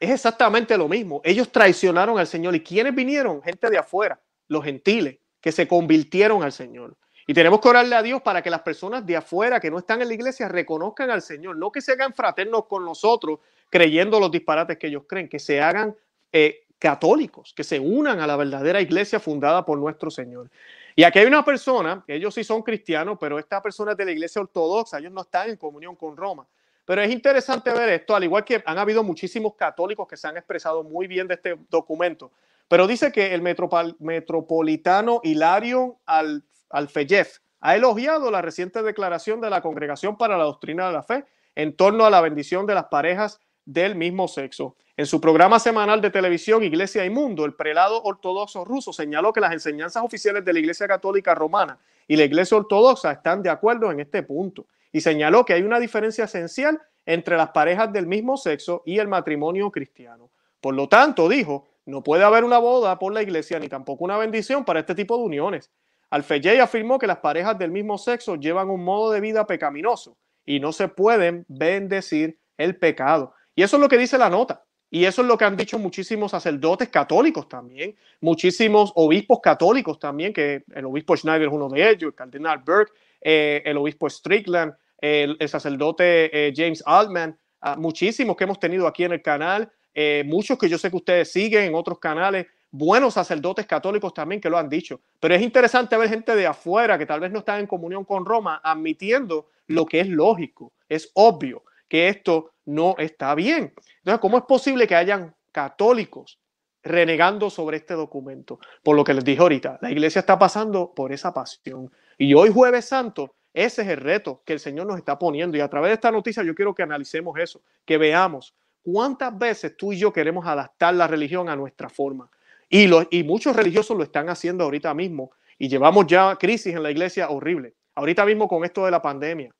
Es 0.00 0.08
exactamente 0.08 0.78
lo 0.78 0.88
mismo. 0.88 1.20
Ellos 1.22 1.52
traicionaron 1.52 2.18
al 2.18 2.26
Señor. 2.26 2.54
¿Y 2.54 2.62
quiénes 2.62 2.94
vinieron? 2.94 3.42
Gente 3.42 3.68
de 3.68 3.76
afuera, 3.76 4.18
los 4.48 4.64
gentiles, 4.64 5.18
que 5.38 5.52
se 5.52 5.68
convirtieron 5.68 6.42
al 6.42 6.52
Señor. 6.52 6.96
Y 7.26 7.34
tenemos 7.34 7.60
que 7.60 7.68
orarle 7.68 7.94
a 7.94 8.02
Dios 8.02 8.22
para 8.22 8.40
que 8.40 8.48
las 8.48 8.62
personas 8.62 9.04
de 9.04 9.18
afuera 9.18 9.60
que 9.60 9.70
no 9.70 9.76
están 9.76 10.00
en 10.00 10.08
la 10.08 10.14
iglesia 10.14 10.48
reconozcan 10.48 11.10
al 11.10 11.20
Señor, 11.20 11.58
no 11.58 11.70
que 11.70 11.82
se 11.82 11.92
hagan 11.92 12.14
fraternos 12.14 12.64
con 12.64 12.86
nosotros 12.86 13.40
creyendo 13.68 14.18
los 14.18 14.30
disparates 14.30 14.78
que 14.78 14.86
ellos 14.86 15.02
creen, 15.06 15.28
que 15.28 15.38
se 15.38 15.60
hagan 15.60 15.94
eh, 16.32 16.66
católicos 16.80 17.52
que 17.54 17.62
se 17.62 17.78
unan 17.78 18.18
a 18.20 18.26
la 18.26 18.36
verdadera 18.36 18.80
iglesia 18.80 19.20
fundada 19.20 19.64
por 19.64 19.78
nuestro 19.78 20.10
Señor. 20.10 20.50
Y 20.96 21.04
aquí 21.04 21.20
hay 21.20 21.26
una 21.26 21.44
persona, 21.44 22.02
ellos 22.08 22.34
sí 22.34 22.42
son 22.42 22.62
cristianos, 22.62 23.18
pero 23.20 23.38
esta 23.38 23.62
persona 23.62 23.92
es 23.92 23.98
de 23.98 24.06
la 24.06 24.10
iglesia 24.10 24.40
ortodoxa, 24.40 24.98
ellos 24.98 25.12
no 25.12 25.20
están 25.20 25.50
en 25.50 25.56
comunión 25.56 25.94
con 25.94 26.16
Roma. 26.16 26.46
Pero 26.84 27.02
es 27.02 27.12
interesante 27.12 27.70
ver 27.72 27.90
esto, 27.90 28.16
al 28.16 28.24
igual 28.24 28.44
que 28.44 28.62
han 28.64 28.78
habido 28.78 29.04
muchísimos 29.04 29.54
católicos 29.54 30.08
que 30.08 30.16
se 30.16 30.26
han 30.26 30.36
expresado 30.36 30.82
muy 30.82 31.06
bien 31.06 31.28
de 31.28 31.34
este 31.34 31.56
documento. 31.68 32.32
Pero 32.66 32.86
dice 32.86 33.12
que 33.12 33.34
el 33.34 33.42
metropolitano 33.42 35.20
Hilario 35.22 35.98
Al 36.06 36.42
Alfeyef 36.70 37.38
ha 37.60 37.76
elogiado 37.76 38.30
la 38.30 38.42
reciente 38.42 38.82
declaración 38.82 39.40
de 39.40 39.50
la 39.50 39.60
Congregación 39.60 40.16
para 40.16 40.38
la 40.38 40.44
Doctrina 40.44 40.86
de 40.86 40.92
la 40.94 41.02
Fe 41.02 41.24
en 41.54 41.76
torno 41.76 42.06
a 42.06 42.10
la 42.10 42.20
bendición 42.20 42.66
de 42.66 42.74
las 42.74 42.86
parejas 42.86 43.40
del 43.64 43.94
mismo 43.94 44.28
sexo. 44.28 44.76
En 45.00 45.06
su 45.06 45.18
programa 45.18 45.58
semanal 45.58 46.02
de 46.02 46.10
televisión 46.10 46.62
Iglesia 46.62 47.06
y 47.06 47.08
Mundo, 47.08 47.46
el 47.46 47.54
prelado 47.54 48.02
ortodoxo 48.02 48.66
ruso 48.66 48.92
señaló 48.92 49.32
que 49.32 49.40
las 49.40 49.54
enseñanzas 49.54 50.04
oficiales 50.04 50.44
de 50.44 50.52
la 50.52 50.58
Iglesia 50.58 50.86
Católica 50.86 51.34
Romana 51.34 51.78
y 52.06 52.16
la 52.16 52.24
Iglesia 52.24 52.58
Ortodoxa 52.58 53.10
están 53.10 53.42
de 53.42 53.48
acuerdo 53.48 53.90
en 53.90 54.00
este 54.00 54.22
punto 54.22 54.66
y 54.92 55.00
señaló 55.00 55.46
que 55.46 55.54
hay 55.54 55.62
una 55.62 55.80
diferencia 55.80 56.24
esencial 56.24 56.78
entre 57.06 57.38
las 57.38 57.48
parejas 57.48 57.90
del 57.90 58.06
mismo 58.06 58.36
sexo 58.36 58.82
y 58.84 58.98
el 58.98 59.08
matrimonio 59.08 59.70
cristiano. 59.70 60.28
Por 60.60 60.74
lo 60.74 60.86
tanto, 60.86 61.30
dijo, 61.30 61.66
no 61.86 62.02
puede 62.02 62.24
haber 62.24 62.44
una 62.44 62.58
boda 62.58 62.98
por 62.98 63.14
la 63.14 63.22
iglesia 63.22 63.58
ni 63.58 63.70
tampoco 63.70 64.04
una 64.04 64.18
bendición 64.18 64.66
para 64.66 64.80
este 64.80 64.94
tipo 64.94 65.16
de 65.16 65.24
uniones. 65.24 65.70
Alfeyey 66.10 66.58
afirmó 66.58 66.98
que 66.98 67.06
las 67.06 67.20
parejas 67.20 67.58
del 67.58 67.70
mismo 67.70 67.96
sexo 67.96 68.36
llevan 68.36 68.68
un 68.68 68.84
modo 68.84 69.12
de 69.12 69.22
vida 69.22 69.46
pecaminoso 69.46 70.18
y 70.44 70.60
no 70.60 70.72
se 70.72 70.88
pueden 70.88 71.46
bendecir 71.48 72.38
el 72.58 72.76
pecado. 72.76 73.32
Y 73.54 73.62
eso 73.62 73.78
es 73.78 73.80
lo 73.80 73.88
que 73.88 73.96
dice 73.96 74.18
la 74.18 74.28
nota. 74.28 74.62
Y 74.90 75.04
eso 75.04 75.22
es 75.22 75.28
lo 75.28 75.38
que 75.38 75.44
han 75.44 75.56
dicho 75.56 75.78
muchísimos 75.78 76.32
sacerdotes 76.32 76.88
católicos 76.88 77.48
también, 77.48 77.94
muchísimos 78.20 78.92
obispos 78.96 79.38
católicos 79.40 80.00
también, 80.00 80.32
que 80.32 80.64
el 80.74 80.84
obispo 80.84 81.16
Schneider 81.16 81.46
es 81.46 81.54
uno 81.54 81.68
de 81.68 81.88
ellos, 81.88 82.08
el 82.08 82.14
cardenal 82.14 82.58
Burke, 82.58 82.92
eh, 83.20 83.62
el 83.64 83.76
obispo 83.76 84.10
Strickland, 84.10 84.74
el, 84.98 85.36
sacerdote 85.48 86.48
eh, 86.48 86.52
James 86.54 86.82
Altman, 86.84 87.38
ah, 87.60 87.76
muchísimos 87.76 88.36
que 88.36 88.44
hemos 88.44 88.58
tenido 88.58 88.86
aquí 88.88 89.04
en 89.04 89.12
el 89.12 89.22
canal, 89.22 89.70
eh, 89.94 90.24
muchos 90.26 90.58
que 90.58 90.68
yo 90.68 90.76
sé 90.76 90.90
que 90.90 90.96
ustedes 90.96 91.30
siguen 91.30 91.64
en 91.64 91.74
otros 91.74 91.98
canales, 92.00 92.46
buenos 92.72 93.14
sacerdotes 93.14 93.66
católicos 93.66 94.12
también 94.12 94.40
que 94.40 94.50
lo 94.50 94.58
han 94.58 94.68
dicho. 94.68 95.00
Pero 95.20 95.34
es 95.34 95.42
interesante 95.42 95.96
ver 95.96 96.08
gente 96.08 96.34
de 96.34 96.46
afuera 96.46 96.98
que 96.98 97.06
tal 97.06 97.20
vez 97.20 97.30
no 97.30 97.40
está 97.40 97.58
en 97.58 97.66
comunión 97.66 98.04
con 98.04 98.24
Roma 98.24 98.60
admitiendo 98.62 99.48
lo 99.68 99.86
que 99.86 100.00
es 100.00 100.08
lógico, 100.08 100.72
es 100.88 101.10
obvio 101.14 101.62
que 101.88 102.08
esto 102.08 102.52
no 102.70 102.94
está 102.98 103.34
bien. 103.34 103.74
Entonces, 103.98 104.20
¿cómo 104.20 104.38
es 104.38 104.44
posible 104.44 104.86
que 104.86 104.94
hayan 104.94 105.34
católicos 105.52 106.38
renegando 106.82 107.50
sobre 107.50 107.78
este 107.78 107.94
documento? 107.94 108.58
Por 108.82 108.96
lo 108.96 109.04
que 109.04 109.14
les 109.14 109.24
dije 109.24 109.40
ahorita, 109.42 109.78
la 109.82 109.90
iglesia 109.90 110.20
está 110.20 110.38
pasando 110.38 110.94
por 110.94 111.12
esa 111.12 111.34
pasión. 111.34 111.90
Y 112.16 112.32
hoy 112.34 112.50
jueves 112.50 112.86
santo, 112.86 113.34
ese 113.52 113.82
es 113.82 113.88
el 113.88 113.96
reto 113.98 114.42
que 114.44 114.52
el 114.52 114.60
Señor 114.60 114.86
nos 114.86 114.98
está 114.98 115.18
poniendo. 115.18 115.56
Y 115.56 115.60
a 115.60 115.68
través 115.68 115.90
de 115.90 115.94
esta 115.94 116.10
noticia 116.10 116.42
yo 116.42 116.54
quiero 116.54 116.74
que 116.74 116.82
analicemos 116.82 117.38
eso, 117.38 117.62
que 117.84 117.98
veamos 117.98 118.54
cuántas 118.82 119.36
veces 119.36 119.76
tú 119.76 119.92
y 119.92 119.98
yo 119.98 120.12
queremos 120.12 120.46
adaptar 120.46 120.94
la 120.94 121.06
religión 121.06 121.48
a 121.48 121.56
nuestra 121.56 121.88
forma. 121.88 122.30
Y, 122.68 122.88
y 123.10 123.24
muchos 123.24 123.56
religiosos 123.56 123.96
lo 123.96 124.04
están 124.04 124.28
haciendo 124.28 124.64
ahorita 124.64 124.94
mismo. 124.94 125.32
Y 125.58 125.68
llevamos 125.68 126.06
ya 126.06 126.36
crisis 126.36 126.74
en 126.74 126.82
la 126.82 126.90
iglesia 126.90 127.28
horrible. 127.28 127.74
Ahorita 127.94 128.24
mismo 128.24 128.48
con 128.48 128.64
esto 128.64 128.84
de 128.84 128.92
la 128.92 129.02
pandemia 129.02 129.52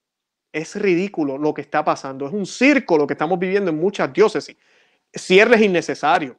es 0.53 0.77
ridículo 0.77 1.39
lo 1.39 1.55
que 1.55 1.63
está 1.63 1.85
pasando. 1.85 2.27
Es 2.27 2.33
un 2.33 2.47
circo 2.47 2.99
lo 2.99 3.07
que 3.07 3.15
estamos 3.15 3.39
viviendo 3.39 3.71
en 3.71 3.79
muchas 3.79 4.13
diócesis. 4.13 4.57
Cierres 5.17 5.61
innecesarios. 5.61 6.37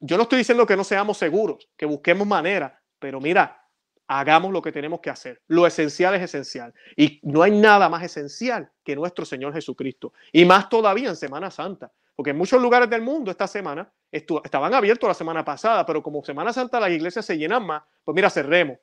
Yo 0.00 0.16
no 0.16 0.24
estoy 0.24 0.38
diciendo 0.38 0.66
que 0.66 0.76
no 0.76 0.84
seamos 0.84 1.18
seguros, 1.18 1.68
que 1.76 1.86
busquemos 1.86 2.26
manera, 2.26 2.80
pero 2.98 3.20
mira, 3.20 3.64
hagamos 4.06 4.52
lo 4.52 4.62
que 4.62 4.72
tenemos 4.72 5.00
que 5.00 5.10
hacer. 5.10 5.42
Lo 5.48 5.66
esencial 5.66 6.14
es 6.14 6.22
esencial. 6.22 6.72
Y 6.96 7.20
no 7.22 7.42
hay 7.42 7.50
nada 7.50 7.88
más 7.88 8.02
esencial 8.02 8.70
que 8.84 8.96
nuestro 8.96 9.24
Señor 9.24 9.52
Jesucristo. 9.52 10.12
Y 10.32 10.44
más 10.44 10.68
todavía 10.68 11.08
en 11.08 11.16
Semana 11.16 11.50
Santa. 11.50 11.92
Porque 12.16 12.30
en 12.30 12.38
muchos 12.38 12.60
lugares 12.60 12.90
del 12.90 13.02
mundo 13.02 13.30
esta 13.30 13.46
semana 13.46 13.88
estaban 14.10 14.74
abiertos 14.74 15.06
la 15.06 15.14
semana 15.14 15.44
pasada, 15.44 15.86
pero 15.86 16.02
como 16.02 16.24
Semana 16.24 16.52
Santa 16.52 16.80
las 16.80 16.90
iglesias 16.90 17.24
se 17.24 17.38
llenan 17.38 17.64
más, 17.64 17.82
pues 18.04 18.14
mira, 18.14 18.28
cerremos. 18.28 18.78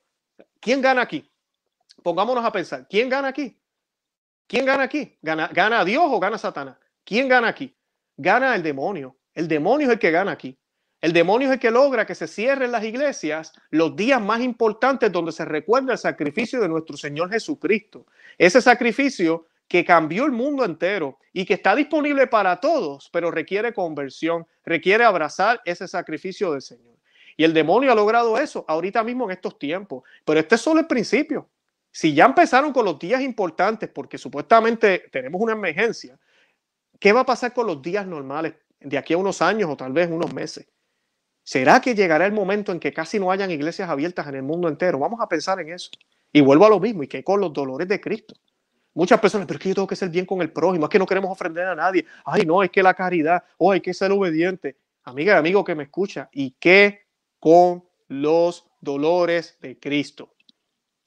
¿Quién 0.61 0.81
gana 0.81 1.01
aquí? 1.01 1.29
Pongámonos 2.01 2.45
a 2.45 2.51
pensar, 2.51 2.87
¿quién 2.87 3.09
gana 3.09 3.29
aquí? 3.29 3.57
¿Quién 4.47 4.65
gana 4.65 4.83
aquí? 4.83 5.17
¿Gana, 5.21 5.49
¿Gana 5.53 5.83
Dios 5.83 6.03
o 6.05 6.19
gana 6.19 6.37
Satanás? 6.37 6.77
¿Quién 7.03 7.27
gana 7.27 7.47
aquí? 7.47 7.75
Gana 8.17 8.55
el 8.55 8.63
demonio. 8.63 9.17
El 9.33 9.47
demonio 9.47 9.87
es 9.87 9.93
el 9.93 9.99
que 9.99 10.11
gana 10.11 10.31
aquí. 10.31 10.57
El 11.01 11.13
demonio 11.13 11.47
es 11.47 11.53
el 11.53 11.59
que 11.59 11.71
logra 11.71 12.05
que 12.05 12.15
se 12.15 12.27
cierren 12.27 12.71
las 12.71 12.83
iglesias 12.83 13.53
los 13.69 13.95
días 13.95 14.21
más 14.21 14.41
importantes 14.41 15.11
donde 15.11 15.31
se 15.31 15.45
recuerda 15.45 15.93
el 15.93 15.99
sacrificio 15.99 16.59
de 16.59 16.69
nuestro 16.69 16.97
Señor 16.97 17.29
Jesucristo. 17.29 18.07
Ese 18.37 18.61
sacrificio 18.61 19.47
que 19.67 19.83
cambió 19.83 20.25
el 20.25 20.31
mundo 20.31 20.63
entero 20.63 21.17
y 21.33 21.45
que 21.45 21.55
está 21.55 21.75
disponible 21.75 22.27
para 22.27 22.59
todos, 22.59 23.09
pero 23.11 23.31
requiere 23.31 23.73
conversión, 23.73 24.47
requiere 24.63 25.03
abrazar 25.03 25.61
ese 25.65 25.87
sacrificio 25.87 26.51
del 26.53 26.61
Señor. 26.61 26.95
Y 27.37 27.43
el 27.43 27.53
demonio 27.53 27.91
ha 27.91 27.95
logrado 27.95 28.37
eso 28.37 28.63
ahorita 28.67 29.03
mismo 29.03 29.25
en 29.25 29.31
estos 29.31 29.59
tiempos. 29.59 30.03
Pero 30.23 30.39
este 30.39 30.55
es 30.55 30.61
solo 30.61 30.79
el 30.79 30.87
principio. 30.87 31.49
Si 31.95 32.13
ya 32.13 32.25
empezaron 32.25 32.73
con 32.73 32.83
los 32.83 32.99
días 32.99 33.21
importantes, 33.21 33.87
porque 33.87 34.17
supuestamente 34.17 35.05
tenemos 35.13 35.39
una 35.39 35.53
emergencia, 35.53 36.19
¿qué 36.99 37.13
va 37.13 37.21
a 37.21 37.25
pasar 37.25 37.53
con 37.53 37.67
los 37.67 37.81
días 37.81 38.05
normales 38.05 38.55
de 38.81 38.97
aquí 38.97 39.13
a 39.13 39.17
unos 39.17 39.41
años 39.41 39.69
o 39.69 39.77
tal 39.77 39.93
vez 39.93 40.11
unos 40.11 40.33
meses? 40.33 40.67
¿Será 41.41 41.79
que 41.79 41.95
llegará 41.95 42.25
el 42.25 42.33
momento 42.33 42.73
en 42.73 42.81
que 42.81 42.91
casi 42.91 43.17
no 43.17 43.31
hayan 43.31 43.49
iglesias 43.49 43.89
abiertas 43.89 44.27
en 44.27 44.35
el 44.35 44.43
mundo 44.43 44.67
entero? 44.67 44.99
Vamos 44.99 45.21
a 45.21 45.29
pensar 45.29 45.61
en 45.61 45.69
eso. 45.69 45.89
Y 46.33 46.41
vuelvo 46.41 46.65
a 46.65 46.69
lo 46.69 46.81
mismo, 46.81 47.01
y 47.03 47.07
que 47.07 47.23
con 47.23 47.39
los 47.39 47.53
dolores 47.53 47.87
de 47.87 48.01
Cristo. 48.01 48.35
Muchas 48.93 49.21
personas, 49.21 49.47
pero 49.47 49.57
es 49.57 49.63
que 49.63 49.69
yo 49.69 49.75
tengo 49.75 49.87
que 49.87 49.95
ser 49.95 50.09
bien 50.09 50.25
con 50.25 50.41
el 50.41 50.51
prójimo, 50.51 50.87
es 50.87 50.89
que 50.89 50.99
no 50.99 51.05
queremos 51.05 51.31
ofender 51.31 51.65
a 51.65 51.75
nadie. 51.75 52.05
Ay, 52.25 52.45
no, 52.45 52.61
es 52.61 52.71
que 52.71 52.83
la 52.83 52.93
caridad, 52.93 53.41
o 53.57 53.69
oh, 53.69 53.71
hay 53.71 53.79
que 53.79 53.93
ser 53.93 54.11
obediente. 54.11 54.75
Amiga 55.05 55.35
y 55.35 55.37
amigo 55.37 55.63
que 55.63 55.75
me 55.75 55.83
escucha, 55.83 56.27
¿y 56.33 56.57
qué 56.59 57.05
con 57.39 57.85
los 58.09 58.67
dolores 58.81 59.57
de 59.61 59.79
Cristo? 59.79 60.34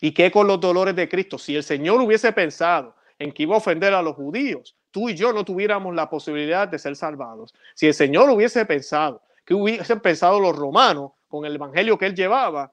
¿Y 0.01 0.12
qué 0.12 0.30
con 0.30 0.46
los 0.46 0.61
dolores 0.61 0.94
de 0.94 1.09
Cristo? 1.09 1.38
Si 1.38 1.57
el 1.57 1.62
Señor 1.62 2.01
hubiese 2.01 2.32
pensado 2.32 2.94
en 3.18 3.32
que 3.32 3.42
iba 3.42 3.55
a 3.55 3.59
ofender 3.59 3.94
a 3.94 4.03
los 4.03 4.14
judíos, 4.14 4.76
tú 4.90 5.09
y 5.09 5.14
yo 5.14 5.32
no 5.32 5.44
tuviéramos 5.44 5.94
la 5.94 6.09
posibilidad 6.09 6.68
de 6.68 6.78
ser 6.78 6.94
salvados. 6.96 7.55
Si 7.74 7.86
el 7.86 7.94
Señor 7.94 8.30
hubiese 8.30 8.64
pensado 8.64 9.22
que 9.44 9.55
hubiesen 9.55 10.01
pensado 10.01 10.38
los 10.38 10.57
romanos 10.57 11.12
con 11.26 11.44
el 11.44 11.55
evangelio 11.55 11.99
que 11.99 12.07
él 12.07 12.14
llevaba, 12.14 12.72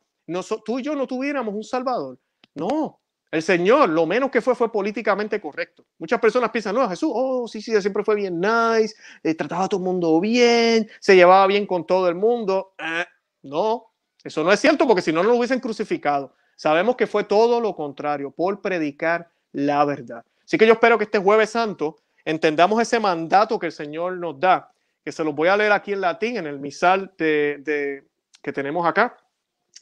tú 0.65 0.80
y 0.80 0.84
yo 0.84 0.95
no 0.95 1.07
tuviéramos 1.07 1.53
un 1.53 1.63
salvador. 1.63 2.19
No, 2.53 2.99
el 3.32 3.41
Señor, 3.41 3.89
lo 3.89 4.05
menos 4.05 4.32
que 4.32 4.41
fue, 4.41 4.55
fue 4.55 4.71
políticamente 4.71 5.41
correcto. 5.41 5.86
Muchas 5.97 6.21
personas 6.21 6.51
piensan, 6.51 6.76
no, 6.76 6.88
Jesús, 6.88 7.11
oh, 7.13 7.47
sí, 7.47 7.61
sí, 7.61 7.80
siempre 7.82 8.03
fue 8.03 8.15
bien 8.15 8.39
nice, 8.39 8.95
eh, 9.23 9.36
trataba 9.36 9.65
a 9.65 9.67
todo 9.67 9.82
el 9.82 9.86
mundo 9.86 10.21
bien, 10.21 10.89
se 10.99 11.15
llevaba 11.15 11.45
bien 11.47 11.65
con 11.65 11.86
todo 11.86 12.07
el 12.07 12.15
mundo. 12.15 12.76
Eh, 12.78 13.03
no, 13.43 13.88
eso 14.23 14.43
no 14.43 14.53
es 14.53 14.59
cierto 14.59 14.88
porque 14.88 15.01
si 15.01 15.11
no, 15.11 15.21
no 15.21 15.32
lo 15.32 15.36
hubiesen 15.36 15.59
crucificado. 15.59 16.34
Sabemos 16.55 16.95
que 16.95 17.07
fue 17.07 17.23
todo 17.23 17.59
lo 17.59 17.75
contrario, 17.75 18.31
por 18.31 18.61
predicar 18.61 19.29
la 19.51 19.83
verdad. 19.85 20.23
Así 20.43 20.57
que 20.57 20.67
yo 20.67 20.73
espero 20.73 20.97
que 20.97 21.05
este 21.05 21.19
jueves 21.19 21.49
santo 21.49 21.97
entendamos 22.23 22.81
ese 22.81 22.99
mandato 22.99 23.59
que 23.59 23.67
el 23.67 23.71
Señor 23.71 24.17
nos 24.17 24.39
da, 24.39 24.71
que 25.03 25.11
se 25.11 25.23
lo 25.23 25.33
voy 25.33 25.49
a 25.49 25.57
leer 25.57 25.71
aquí 25.71 25.93
en 25.93 26.01
latín, 26.01 26.37
en 26.37 26.47
el 26.47 26.59
misal 26.59 27.11
de, 27.17 28.03
que 28.41 28.53
tenemos 28.53 28.85
acá. 28.85 29.17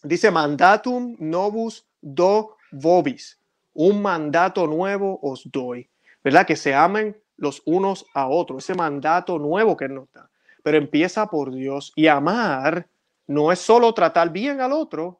Dice 0.01 0.32
mandatum 0.32 1.15
novus 1.19 1.86
do 2.01 2.57
vobis 2.71 3.38
un 3.74 4.01
mandato 4.01 4.67
nuevo 4.67 5.19
os 5.21 5.49
doy, 5.51 5.89
¿verdad? 6.24 6.45
Que 6.45 6.55
se 6.55 6.74
amen 6.74 7.17
los 7.38 7.61
unos 7.65 8.05
a 8.13 8.28
otros, 8.28 8.63
ese 8.63 8.76
mandato 8.76 9.39
nuevo 9.39 9.76
que 9.76 9.86
Él 9.86 9.95
nos 9.95 10.11
da. 10.11 10.30
Pero 10.61 10.78
empieza 10.78 11.28
por 11.28 11.53
Dios 11.53 11.91
y 11.95 12.07
amar 12.07 12.88
no 13.28 13.51
es 13.51 13.59
solo 13.59 13.93
tratar 13.93 14.32
bien 14.32 14.61
al 14.61 14.71
otro, 14.71 15.19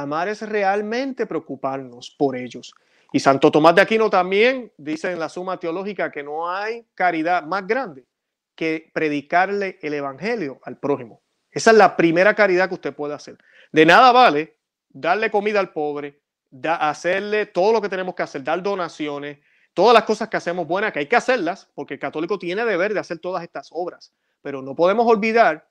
amar 0.00 0.28
es 0.28 0.40
realmente 0.42 1.26
preocuparnos 1.26 2.14
por 2.16 2.34
ellos. 2.36 2.74
Y 3.12 3.20
Santo 3.20 3.50
Tomás 3.50 3.74
de 3.74 3.82
Aquino 3.82 4.08
también 4.08 4.72
dice 4.78 5.12
en 5.12 5.18
la 5.18 5.28
suma 5.28 5.60
teológica 5.60 6.10
que 6.10 6.22
no 6.22 6.48
hay 6.50 6.86
caridad 6.94 7.42
más 7.44 7.66
grande 7.66 8.06
que 8.54 8.90
predicarle 8.94 9.78
el 9.82 9.92
Evangelio 9.92 10.60
al 10.64 10.78
prójimo. 10.78 11.20
Esa 11.50 11.72
es 11.72 11.76
la 11.76 11.94
primera 11.94 12.34
caridad 12.34 12.68
que 12.68 12.74
usted 12.74 12.94
puede 12.94 13.12
hacer. 13.12 13.36
De 13.70 13.84
nada 13.84 14.12
vale 14.12 14.56
darle 14.88 15.30
comida 15.30 15.60
al 15.60 15.72
pobre, 15.72 16.20
hacerle 16.66 17.46
todo 17.46 17.72
lo 17.72 17.82
que 17.82 17.88
tenemos 17.88 18.14
que 18.14 18.22
hacer, 18.22 18.42
dar 18.42 18.62
donaciones, 18.62 19.38
todas 19.74 19.94
las 19.94 20.04
cosas 20.04 20.28
que 20.28 20.36
hacemos 20.38 20.66
buenas, 20.66 20.92
que 20.92 21.00
hay 21.00 21.06
que 21.06 21.16
hacerlas, 21.16 21.70
porque 21.74 21.94
el 21.94 22.00
católico 22.00 22.38
tiene 22.38 22.64
deber 22.64 22.94
de 22.94 23.00
hacer 23.00 23.18
todas 23.18 23.42
estas 23.42 23.68
obras, 23.72 24.14
pero 24.40 24.62
no 24.62 24.74
podemos 24.74 25.06
olvidar 25.06 25.68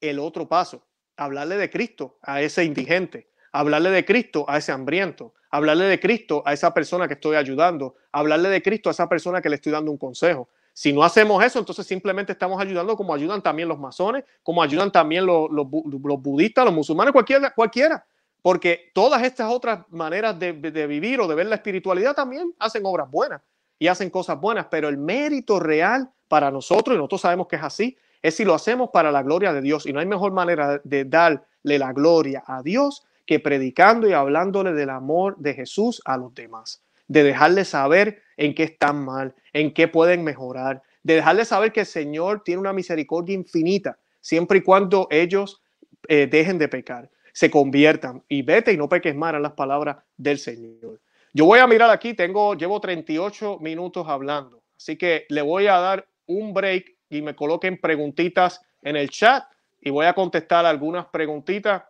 el 0.00 0.18
otro 0.18 0.48
paso, 0.48 0.86
hablarle 1.16 1.56
de 1.56 1.70
Cristo 1.70 2.18
a 2.22 2.40
ese 2.42 2.64
indigente, 2.64 3.31
hablarle 3.52 3.90
de 3.90 4.04
Cristo 4.04 4.44
a 4.48 4.56
ese 4.56 4.72
hambriento, 4.72 5.34
hablarle 5.50 5.84
de 5.84 6.00
Cristo 6.00 6.42
a 6.46 6.52
esa 6.52 6.72
persona 6.74 7.06
que 7.06 7.14
estoy 7.14 7.36
ayudando, 7.36 7.94
hablarle 8.10 8.48
de 8.48 8.62
Cristo 8.62 8.88
a 8.88 8.92
esa 8.92 9.08
persona 9.08 9.40
que 9.40 9.50
le 9.50 9.56
estoy 9.56 9.72
dando 9.72 9.90
un 9.90 9.98
consejo. 9.98 10.48
Si 10.72 10.92
no 10.92 11.04
hacemos 11.04 11.44
eso, 11.44 11.58
entonces 11.58 11.86
simplemente 11.86 12.32
estamos 12.32 12.60
ayudando 12.60 12.96
como 12.96 13.12
ayudan 13.12 13.42
también 13.42 13.68
los 13.68 13.78
masones, 13.78 14.24
como 14.42 14.62
ayudan 14.62 14.90
también 14.90 15.26
los, 15.26 15.48
budistas, 15.50 16.64
los 16.64 16.74
musulmanes, 16.74 17.12
cualquiera, 17.12 17.52
cualquiera. 17.52 18.06
Porque 18.40 18.90
todas 18.94 19.22
estas 19.22 19.52
otras 19.52 19.80
maneras 19.90 20.38
de, 20.38 20.52
vivir 20.86 21.20
o 21.20 21.28
de 21.28 21.34
ver 21.34 21.46
la 21.46 21.56
espiritualidad 21.56 22.14
también 22.14 22.54
hacen 22.58 22.84
obras 22.86 23.08
buenas 23.10 23.42
y 23.78 23.88
hacen 23.88 24.08
cosas 24.08 24.40
buenas, 24.40 24.66
pero 24.70 24.88
el 24.88 24.96
mérito 24.96 25.60
real 25.60 26.10
para 26.26 26.50
nosotros, 26.50 26.94
y 26.94 26.96
nosotros 26.96 27.20
sabemos 27.20 27.46
que 27.46 27.56
es 27.56 27.62
así, 27.62 27.96
es 28.22 28.34
si 28.36 28.44
lo 28.44 28.54
hacemos 28.54 28.90
para 28.90 29.12
la 29.12 29.22
gloria 29.22 29.52
de 29.52 29.60
Dios. 29.60 29.84
Y 29.86 29.92
no 29.92 30.00
hay 30.00 30.06
mejor 30.06 30.32
manera 30.32 30.80
de 30.82 31.04
darle 31.04 31.42
la 31.62 31.92
gloria 31.92 32.42
a 32.46 32.62
Dios 32.62 33.04
que 33.32 33.40
predicando 33.40 34.06
y 34.06 34.12
hablándole 34.12 34.74
del 34.74 34.90
amor 34.90 35.36
de 35.38 35.54
Jesús 35.54 36.02
a 36.04 36.18
los 36.18 36.34
demás, 36.34 36.82
de 37.08 37.22
dejarles 37.22 37.68
saber 37.68 38.22
en 38.36 38.54
qué 38.54 38.64
están 38.64 39.02
mal, 39.04 39.34
en 39.54 39.72
qué 39.72 39.88
pueden 39.88 40.22
mejorar, 40.22 40.82
de 41.02 41.14
dejarles 41.14 41.48
saber 41.48 41.72
que 41.72 41.80
el 41.80 41.86
Señor 41.86 42.42
tiene 42.44 42.60
una 42.60 42.74
misericordia 42.74 43.34
infinita, 43.34 43.98
siempre 44.20 44.58
y 44.58 44.62
cuando 44.62 45.08
ellos 45.10 45.62
eh, 46.08 46.26
dejen 46.30 46.58
de 46.58 46.68
pecar 46.68 47.08
se 47.32 47.50
conviertan 47.50 48.22
y 48.28 48.42
vete 48.42 48.72
y 48.72 48.76
no 48.76 48.86
peques 48.86 49.16
más 49.16 49.34
en 49.34 49.42
las 49.42 49.52
palabras 49.52 49.96
del 50.18 50.38
Señor. 50.38 51.00
Yo 51.32 51.46
voy 51.46 51.60
a 51.60 51.66
mirar 51.66 51.88
aquí, 51.88 52.12
tengo, 52.12 52.54
llevo 52.54 52.78
38 52.78 53.58
minutos 53.60 54.06
hablando, 54.06 54.62
así 54.76 54.98
que 54.98 55.24
le 55.30 55.40
voy 55.40 55.68
a 55.68 55.78
dar 55.78 56.06
un 56.26 56.52
break 56.52 56.94
y 57.08 57.22
me 57.22 57.34
coloquen 57.34 57.80
preguntitas 57.80 58.60
en 58.82 58.96
el 58.96 59.08
chat 59.08 59.44
y 59.80 59.88
voy 59.88 60.04
a 60.04 60.12
contestar 60.12 60.66
algunas 60.66 61.06
preguntitas 61.06 61.82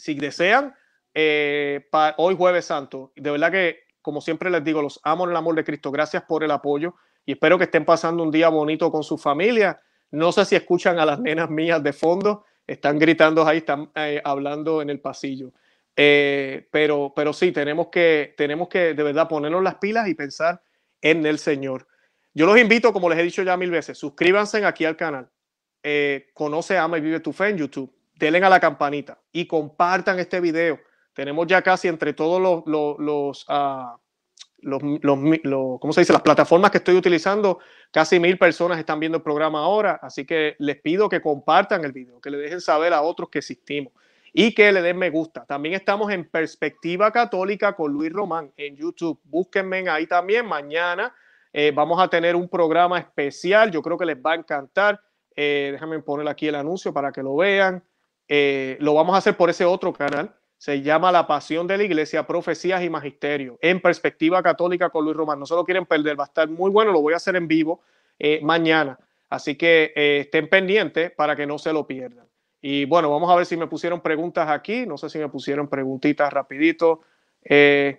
si 0.00 0.14
desean 0.14 0.74
eh, 1.14 1.88
hoy 2.16 2.36
jueves 2.36 2.64
santo. 2.64 3.12
De 3.16 3.30
verdad 3.30 3.52
que, 3.52 3.80
como 4.02 4.20
siempre 4.20 4.50
les 4.50 4.64
digo, 4.64 4.82
los 4.82 5.00
amo 5.04 5.24
en 5.24 5.30
el 5.30 5.36
amor 5.36 5.54
de 5.54 5.64
Cristo. 5.64 5.90
Gracias 5.90 6.22
por 6.24 6.42
el 6.42 6.50
apoyo 6.50 6.94
y 7.24 7.32
espero 7.32 7.58
que 7.58 7.64
estén 7.64 7.84
pasando 7.84 8.22
un 8.22 8.30
día 8.30 8.48
bonito 8.48 8.90
con 8.90 9.02
su 9.04 9.18
familia. 9.18 9.80
No 10.10 10.32
sé 10.32 10.44
si 10.44 10.56
escuchan 10.56 10.98
a 10.98 11.06
las 11.06 11.20
nenas 11.20 11.50
mías 11.50 11.82
de 11.82 11.92
fondo, 11.92 12.44
están 12.66 12.98
gritando 12.98 13.46
ahí, 13.46 13.58
están 13.58 13.90
eh, 13.94 14.20
hablando 14.24 14.82
en 14.82 14.90
el 14.90 15.00
pasillo. 15.00 15.52
Eh, 15.94 16.66
pero, 16.70 17.12
pero 17.14 17.32
sí, 17.32 17.52
tenemos 17.52 17.88
que, 17.88 18.34
tenemos 18.36 18.68
que 18.68 18.94
de 18.94 19.02
verdad 19.02 19.28
ponernos 19.28 19.62
las 19.62 19.76
pilas 19.76 20.08
y 20.08 20.14
pensar 20.14 20.62
en 21.02 21.26
el 21.26 21.38
Señor. 21.38 21.86
Yo 22.32 22.46
los 22.46 22.58
invito, 22.58 22.92
como 22.92 23.10
les 23.10 23.18
he 23.18 23.22
dicho 23.22 23.42
ya 23.42 23.56
mil 23.56 23.70
veces, 23.70 23.98
suscríbanse 23.98 24.64
aquí 24.64 24.84
al 24.84 24.96
canal. 24.96 25.28
Conoce, 26.32 26.78
ama 26.78 26.98
y 26.98 27.00
vive 27.00 27.20
tu 27.20 27.32
fe 27.32 27.48
en 27.48 27.58
YouTube. 27.58 27.92
Denle 28.20 28.44
a 28.44 28.50
la 28.50 28.60
campanita 28.60 29.18
y 29.32 29.46
compartan 29.46 30.18
este 30.18 30.40
video. 30.40 30.78
Tenemos 31.14 31.46
ya 31.46 31.62
casi 31.62 31.88
entre 31.88 32.12
todos 32.12 32.40
los, 32.40 32.62
los, 32.66 32.98
los, 32.98 33.46
ah, 33.48 33.96
los, 34.58 34.82
¿cómo 35.80 35.92
se 35.94 36.02
dice? 36.02 36.12
Las 36.12 36.20
plataformas 36.20 36.70
que 36.70 36.76
estoy 36.78 36.96
utilizando, 36.96 37.60
casi 37.90 38.20
mil 38.20 38.36
personas 38.36 38.78
están 38.78 39.00
viendo 39.00 39.16
el 39.16 39.24
programa 39.24 39.60
ahora, 39.60 39.98
así 40.02 40.26
que 40.26 40.54
les 40.58 40.78
pido 40.82 41.08
que 41.08 41.22
compartan 41.22 41.82
el 41.82 41.92
video, 41.92 42.20
que 42.20 42.30
le 42.30 42.36
dejen 42.36 42.60
saber 42.60 42.92
a 42.92 43.00
otros 43.00 43.30
que 43.30 43.38
existimos 43.38 43.94
y 44.34 44.54
que 44.54 44.70
le 44.70 44.82
den 44.82 44.98
me 44.98 45.08
gusta. 45.08 45.46
También 45.46 45.74
estamos 45.74 46.12
en 46.12 46.28
Perspectiva 46.28 47.10
Católica 47.10 47.74
con 47.74 47.90
Luis 47.90 48.12
Román 48.12 48.52
en 48.58 48.76
YouTube. 48.76 49.18
Búsquenme 49.24 49.88
ahí 49.88 50.06
también. 50.06 50.44
Mañana 50.46 51.14
eh, 51.54 51.72
vamos 51.74 51.98
a 51.98 52.08
tener 52.08 52.36
un 52.36 52.50
programa 52.50 52.98
especial. 52.98 53.70
Yo 53.70 53.80
creo 53.80 53.96
que 53.96 54.04
les 54.04 54.18
va 54.18 54.32
a 54.32 54.36
encantar. 54.36 55.00
Eh, 55.34 55.70
déjame 55.72 56.00
poner 56.00 56.28
aquí 56.28 56.48
el 56.48 56.54
anuncio 56.54 56.92
para 56.92 57.10
que 57.10 57.22
lo 57.22 57.34
vean. 57.36 57.82
Eh, 58.32 58.76
lo 58.78 58.94
vamos 58.94 59.16
a 59.16 59.18
hacer 59.18 59.36
por 59.36 59.50
ese 59.50 59.64
otro 59.64 59.92
canal 59.92 60.32
se 60.56 60.82
llama 60.82 61.10
La 61.10 61.26
Pasión 61.26 61.66
de 61.66 61.76
la 61.78 61.82
Iglesia, 61.82 62.24
Profecías 62.26 62.84
y 62.84 62.90
Magisterio, 62.90 63.58
en 63.62 63.80
perspectiva 63.80 64.42
católica 64.42 64.90
con 64.90 65.04
Luis 65.04 65.16
Román. 65.16 65.40
No 65.40 65.46
se 65.46 65.54
lo 65.54 65.64
quieren 65.64 65.86
perder, 65.86 66.20
va 66.20 66.24
a 66.24 66.26
estar 66.26 66.48
muy 66.48 66.70
bueno, 66.70 66.92
lo 66.92 67.00
voy 67.00 67.14
a 67.14 67.16
hacer 67.16 67.34
en 67.34 67.48
vivo 67.48 67.80
eh, 68.18 68.40
mañana. 68.42 68.98
Así 69.30 69.56
que 69.56 69.94
eh, 69.96 70.20
estén 70.20 70.48
pendientes 70.48 71.12
para 71.12 71.34
que 71.34 71.46
no 71.46 71.58
se 71.58 71.72
lo 71.72 71.86
pierdan. 71.86 72.26
Y 72.60 72.84
bueno, 72.84 73.10
vamos 73.10 73.30
a 73.30 73.36
ver 73.36 73.46
si 73.46 73.56
me 73.56 73.68
pusieron 73.68 74.02
preguntas 74.02 74.50
aquí. 74.50 74.84
No 74.84 74.98
sé 74.98 75.08
si 75.08 75.18
me 75.18 75.30
pusieron 75.30 75.66
preguntitas 75.66 76.30
rapidito. 76.30 77.00
No 77.42 77.96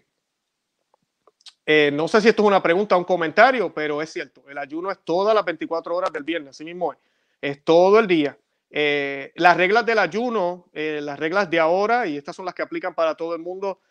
sé 2.07 2.21
si 2.21 2.29
esto 2.29 2.43
es 2.43 2.47
una 2.47 2.61
pregunta 2.61 2.95
o 2.95 2.99
un 2.99 3.05
comentario, 3.05 3.73
pero 3.73 4.03
es 4.03 4.13
cierto. 4.13 4.43
El 4.47 4.59
ayuno 4.59 4.91
es 4.91 4.99
todas 5.03 5.33
las 5.33 5.43
24 5.43 5.95
horas 5.95 6.13
del 6.13 6.23
viernes, 6.23 6.51
así 6.51 6.63
mismo 6.63 6.93
es. 6.93 6.99
Es 7.41 7.63
todo 7.63 7.99
el 7.99 8.05
día. 8.05 8.37
Eh, 8.71 9.31
las 9.35 9.57
reglas 9.57 9.85
del 9.85 9.99
ayuno, 9.99 10.69
las 10.73 11.19
reglas 11.19 11.49
de 11.49 11.59
ahora, 11.59 12.07
y 12.07 12.17
estas 12.17 12.35
son 12.35 12.45
las 12.45 12.55
que 12.55 12.61
aplican 12.61 12.95
para 12.95 13.15
todo 13.15 13.35
el 13.35 13.41
mundo, 13.41 13.81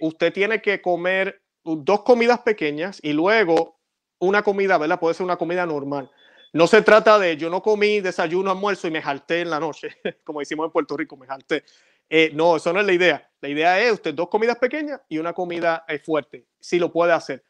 usted 0.00 0.32
tiene 0.32 0.60
que 0.60 0.82
comer 0.82 1.42
dos 1.64 2.02
comidas 2.02 2.40
pequeñas 2.40 2.98
y 3.02 3.12
luego 3.12 3.80
una 4.18 4.42
comida, 4.42 4.78
¿verdad? 4.78 5.00
Puede 5.00 5.14
ser 5.14 5.24
una 5.24 5.36
comida 5.36 5.66
normal. 5.66 6.10
No 6.52 6.66
se 6.66 6.82
trata 6.82 7.18
de 7.18 7.36
yo 7.36 7.48
no 7.48 7.62
comí 7.62 8.00
desayuno, 8.00 8.50
almuerzo 8.50 8.88
y 8.88 8.90
me 8.90 9.02
jalté 9.02 9.40
en 9.40 9.50
la 9.50 9.60
noche, 9.60 9.96
como 10.24 10.40
decimos 10.40 10.66
en 10.66 10.72
Puerto 10.72 10.96
Rico, 10.96 11.16
me 11.16 11.26
jalté. 11.26 11.64
Eh, 12.08 12.32
no, 12.34 12.56
eso 12.56 12.72
no 12.72 12.80
es 12.80 12.86
la 12.86 12.92
idea. 12.92 13.30
La 13.40 13.48
idea 13.48 13.80
es 13.80 13.92
usted 13.92 14.12
dos 14.14 14.28
comidas 14.28 14.58
pequeñas 14.58 15.00
y 15.08 15.18
una 15.18 15.32
comida 15.32 15.84
eh, 15.86 16.00
fuerte, 16.00 16.46
si 16.58 16.78
lo 16.78 16.92
puede 16.92 17.12
hacer. 17.12 17.44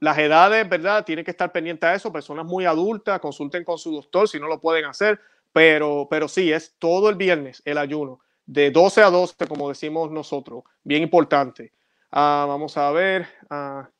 las 0.00 0.18
edades, 0.18 0.68
¿verdad? 0.68 1.04
Tienen 1.04 1.24
que 1.24 1.30
estar 1.30 1.50
pendientes 1.50 1.88
a 1.88 1.94
eso. 1.94 2.12
Personas 2.12 2.44
muy 2.44 2.66
adultas, 2.66 3.18
consulten 3.18 3.64
con 3.64 3.78
su 3.78 3.92
doctor 3.92 4.28
si 4.28 4.38
no 4.38 4.46
lo 4.46 4.60
pueden 4.60 4.84
hacer. 4.84 5.18
Pero, 5.52 6.06
pero 6.10 6.28
sí, 6.28 6.52
es 6.52 6.76
todo 6.78 7.08
el 7.08 7.16
viernes 7.16 7.62
el 7.64 7.78
ayuno, 7.78 8.20
de 8.46 8.70
12 8.70 9.02
a 9.02 9.10
12, 9.10 9.46
como 9.46 9.68
decimos 9.68 10.10
nosotros. 10.10 10.64
Bien 10.82 11.02
importante. 11.02 11.72
Ah, 12.10 12.46
vamos 12.48 12.76
a 12.76 12.90
ver. 12.90 13.28
ah, 13.50 13.90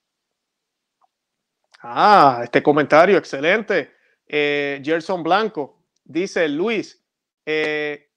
ah 1.83 2.41
este 2.45 2.63
comentario, 2.63 3.19
excelente 3.19 3.99
eh, 4.29 4.81
Gerson 4.85 5.23
Blanco 5.23 5.83
dice, 6.05 6.49
Luis, 6.49 7.03
eh, 7.47 8.11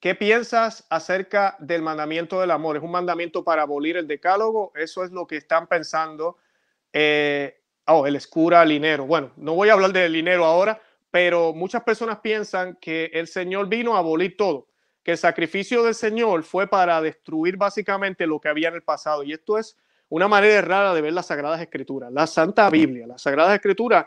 ¿qué 0.00 0.14
piensas 0.14 0.86
acerca 0.88 1.56
del 1.58 1.82
mandamiento 1.82 2.40
del 2.40 2.50
amor? 2.50 2.76
¿Es 2.76 2.82
un 2.82 2.90
mandamiento 2.90 3.44
para 3.44 3.62
abolir 3.62 3.96
el 3.96 4.08
decálogo? 4.08 4.72
Eso 4.74 5.04
es 5.04 5.10
lo 5.10 5.26
que 5.26 5.36
están 5.36 5.66
pensando. 5.66 6.38
Eh, 6.92 7.62
oh, 7.86 8.06
el 8.06 8.16
escura 8.16 8.64
linero. 8.64 9.06
Bueno, 9.06 9.32
no 9.36 9.54
voy 9.54 9.68
a 9.68 9.74
hablar 9.74 9.92
del 9.92 10.12
dinero 10.12 10.44
ahora, 10.44 10.80
pero 11.10 11.52
muchas 11.52 11.82
personas 11.82 12.20
piensan 12.20 12.76
que 12.80 13.10
el 13.12 13.26
Señor 13.26 13.68
vino 13.68 13.96
a 13.96 13.98
abolir 13.98 14.36
todo, 14.36 14.68
que 15.02 15.12
el 15.12 15.18
sacrificio 15.18 15.82
del 15.82 15.94
Señor 15.94 16.42
fue 16.42 16.66
para 16.68 17.00
destruir 17.00 17.56
básicamente 17.56 18.26
lo 18.26 18.40
que 18.40 18.48
había 18.48 18.68
en 18.68 18.74
el 18.74 18.82
pasado. 18.82 19.22
Y 19.22 19.32
esto 19.32 19.58
es 19.58 19.76
una 20.08 20.28
manera 20.28 20.60
rara 20.62 20.94
de 20.94 21.00
ver 21.00 21.12
las 21.12 21.26
Sagradas 21.26 21.60
Escrituras. 21.60 22.12
La 22.12 22.26
Santa 22.26 22.68
Biblia, 22.70 23.06
las 23.06 23.22
Sagradas 23.22 23.54
Escrituras 23.54 24.06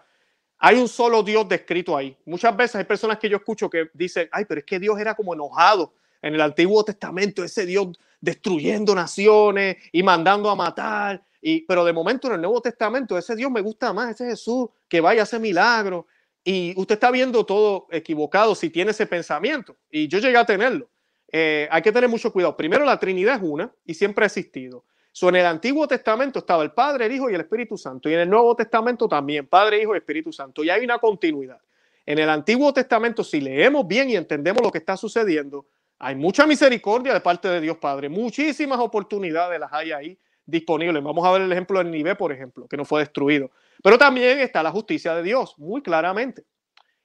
hay 0.65 0.77
un 0.77 0.87
solo 0.87 1.23
Dios 1.23 1.45
descrito 1.49 1.97
ahí. 1.97 2.15
Muchas 2.25 2.55
veces 2.55 2.77
hay 2.77 2.85
personas 2.85 3.17
que 3.17 3.27
yo 3.27 3.35
escucho 3.35 3.69
que 3.69 3.89
dicen, 3.93 4.29
ay, 4.31 4.45
pero 4.45 4.59
es 4.59 4.65
que 4.65 4.79
Dios 4.79 4.97
era 4.97 5.13
como 5.13 5.33
enojado 5.33 5.93
en 6.21 6.35
el 6.35 6.39
Antiguo 6.39 6.85
Testamento, 6.85 7.43
ese 7.43 7.65
Dios 7.65 7.89
destruyendo 8.21 8.95
naciones 8.95 9.75
y 9.91 10.01
mandando 10.03 10.49
a 10.49 10.55
matar. 10.55 11.21
Y, 11.41 11.65
pero 11.65 11.83
de 11.83 11.91
momento 11.91 12.27
en 12.27 12.35
el 12.35 12.41
Nuevo 12.41 12.61
Testamento, 12.61 13.17
ese 13.17 13.35
Dios 13.35 13.51
me 13.51 13.59
gusta 13.59 13.91
más, 13.91 14.11
ese 14.11 14.25
Jesús 14.25 14.69
que 14.87 15.01
vaya 15.01 15.19
a 15.19 15.23
hacer 15.23 15.41
milagros. 15.41 16.05
Y 16.43 16.73
usted 16.75 16.95
está 16.95 17.09
viendo 17.11 17.45
todo 17.45 17.87
equivocado 17.91 18.53
si 18.55 18.69
tiene 18.69 18.91
ese 18.91 19.05
pensamiento. 19.05 19.77
Y 19.89 20.07
yo 20.07 20.19
llegué 20.19 20.37
a 20.37 20.45
tenerlo. 20.45 20.89
Eh, 21.31 21.67
hay 21.71 21.81
que 21.81 21.91
tener 21.91 22.09
mucho 22.09 22.31
cuidado. 22.31 22.55
Primero, 22.55 22.85
la 22.85 22.99
Trinidad 22.99 23.35
es 23.35 23.41
una 23.41 23.73
y 23.85 23.93
siempre 23.93 24.25
ha 24.25 24.27
existido. 24.27 24.83
So, 25.11 25.29
en 25.29 25.37
el 25.37 25.45
Antiguo 25.45 25.87
Testamento 25.87 26.39
estaba 26.39 26.63
el 26.63 26.71
Padre, 26.71 27.05
el 27.05 27.11
Hijo 27.11 27.29
y 27.29 27.35
el 27.35 27.41
Espíritu 27.41 27.77
Santo. 27.77 28.09
Y 28.09 28.13
en 28.13 28.21
el 28.21 28.29
Nuevo 28.29 28.55
Testamento 28.55 29.07
también, 29.07 29.47
Padre, 29.47 29.81
Hijo 29.81 29.93
y 29.93 29.97
Espíritu 29.97 30.33
Santo. 30.33 30.63
Y 30.63 30.69
hay 30.69 30.83
una 30.83 30.99
continuidad. 30.99 31.59
En 32.05 32.19
el 32.19 32.29
Antiguo 32.29 32.73
Testamento, 32.73 33.23
si 33.23 33.39
leemos 33.39 33.87
bien 33.87 34.09
y 34.09 34.15
entendemos 34.15 34.61
lo 34.61 34.71
que 34.71 34.79
está 34.79 34.97
sucediendo, 34.97 35.65
hay 35.99 36.15
mucha 36.15 36.45
misericordia 36.45 37.13
de 37.13 37.21
parte 37.21 37.47
de 37.47 37.61
Dios 37.61 37.77
Padre. 37.77 38.09
Muchísimas 38.09 38.79
oportunidades 38.79 39.59
las 39.59 39.71
hay 39.71 39.91
ahí 39.91 40.17
disponibles. 40.45 41.01
Vamos 41.01 41.25
a 41.25 41.31
ver 41.31 41.43
el 41.43 41.51
ejemplo 41.51 41.79
del 41.79 41.91
nivel, 41.91 42.17
por 42.17 42.31
ejemplo, 42.31 42.67
que 42.67 42.75
no 42.75 42.83
fue 42.83 42.99
destruido. 42.99 43.51
Pero 43.83 43.99
también 43.99 44.39
está 44.39 44.63
la 44.63 44.71
justicia 44.71 45.13
de 45.13 45.21
Dios, 45.21 45.53
muy 45.59 45.83
claramente. 45.83 46.45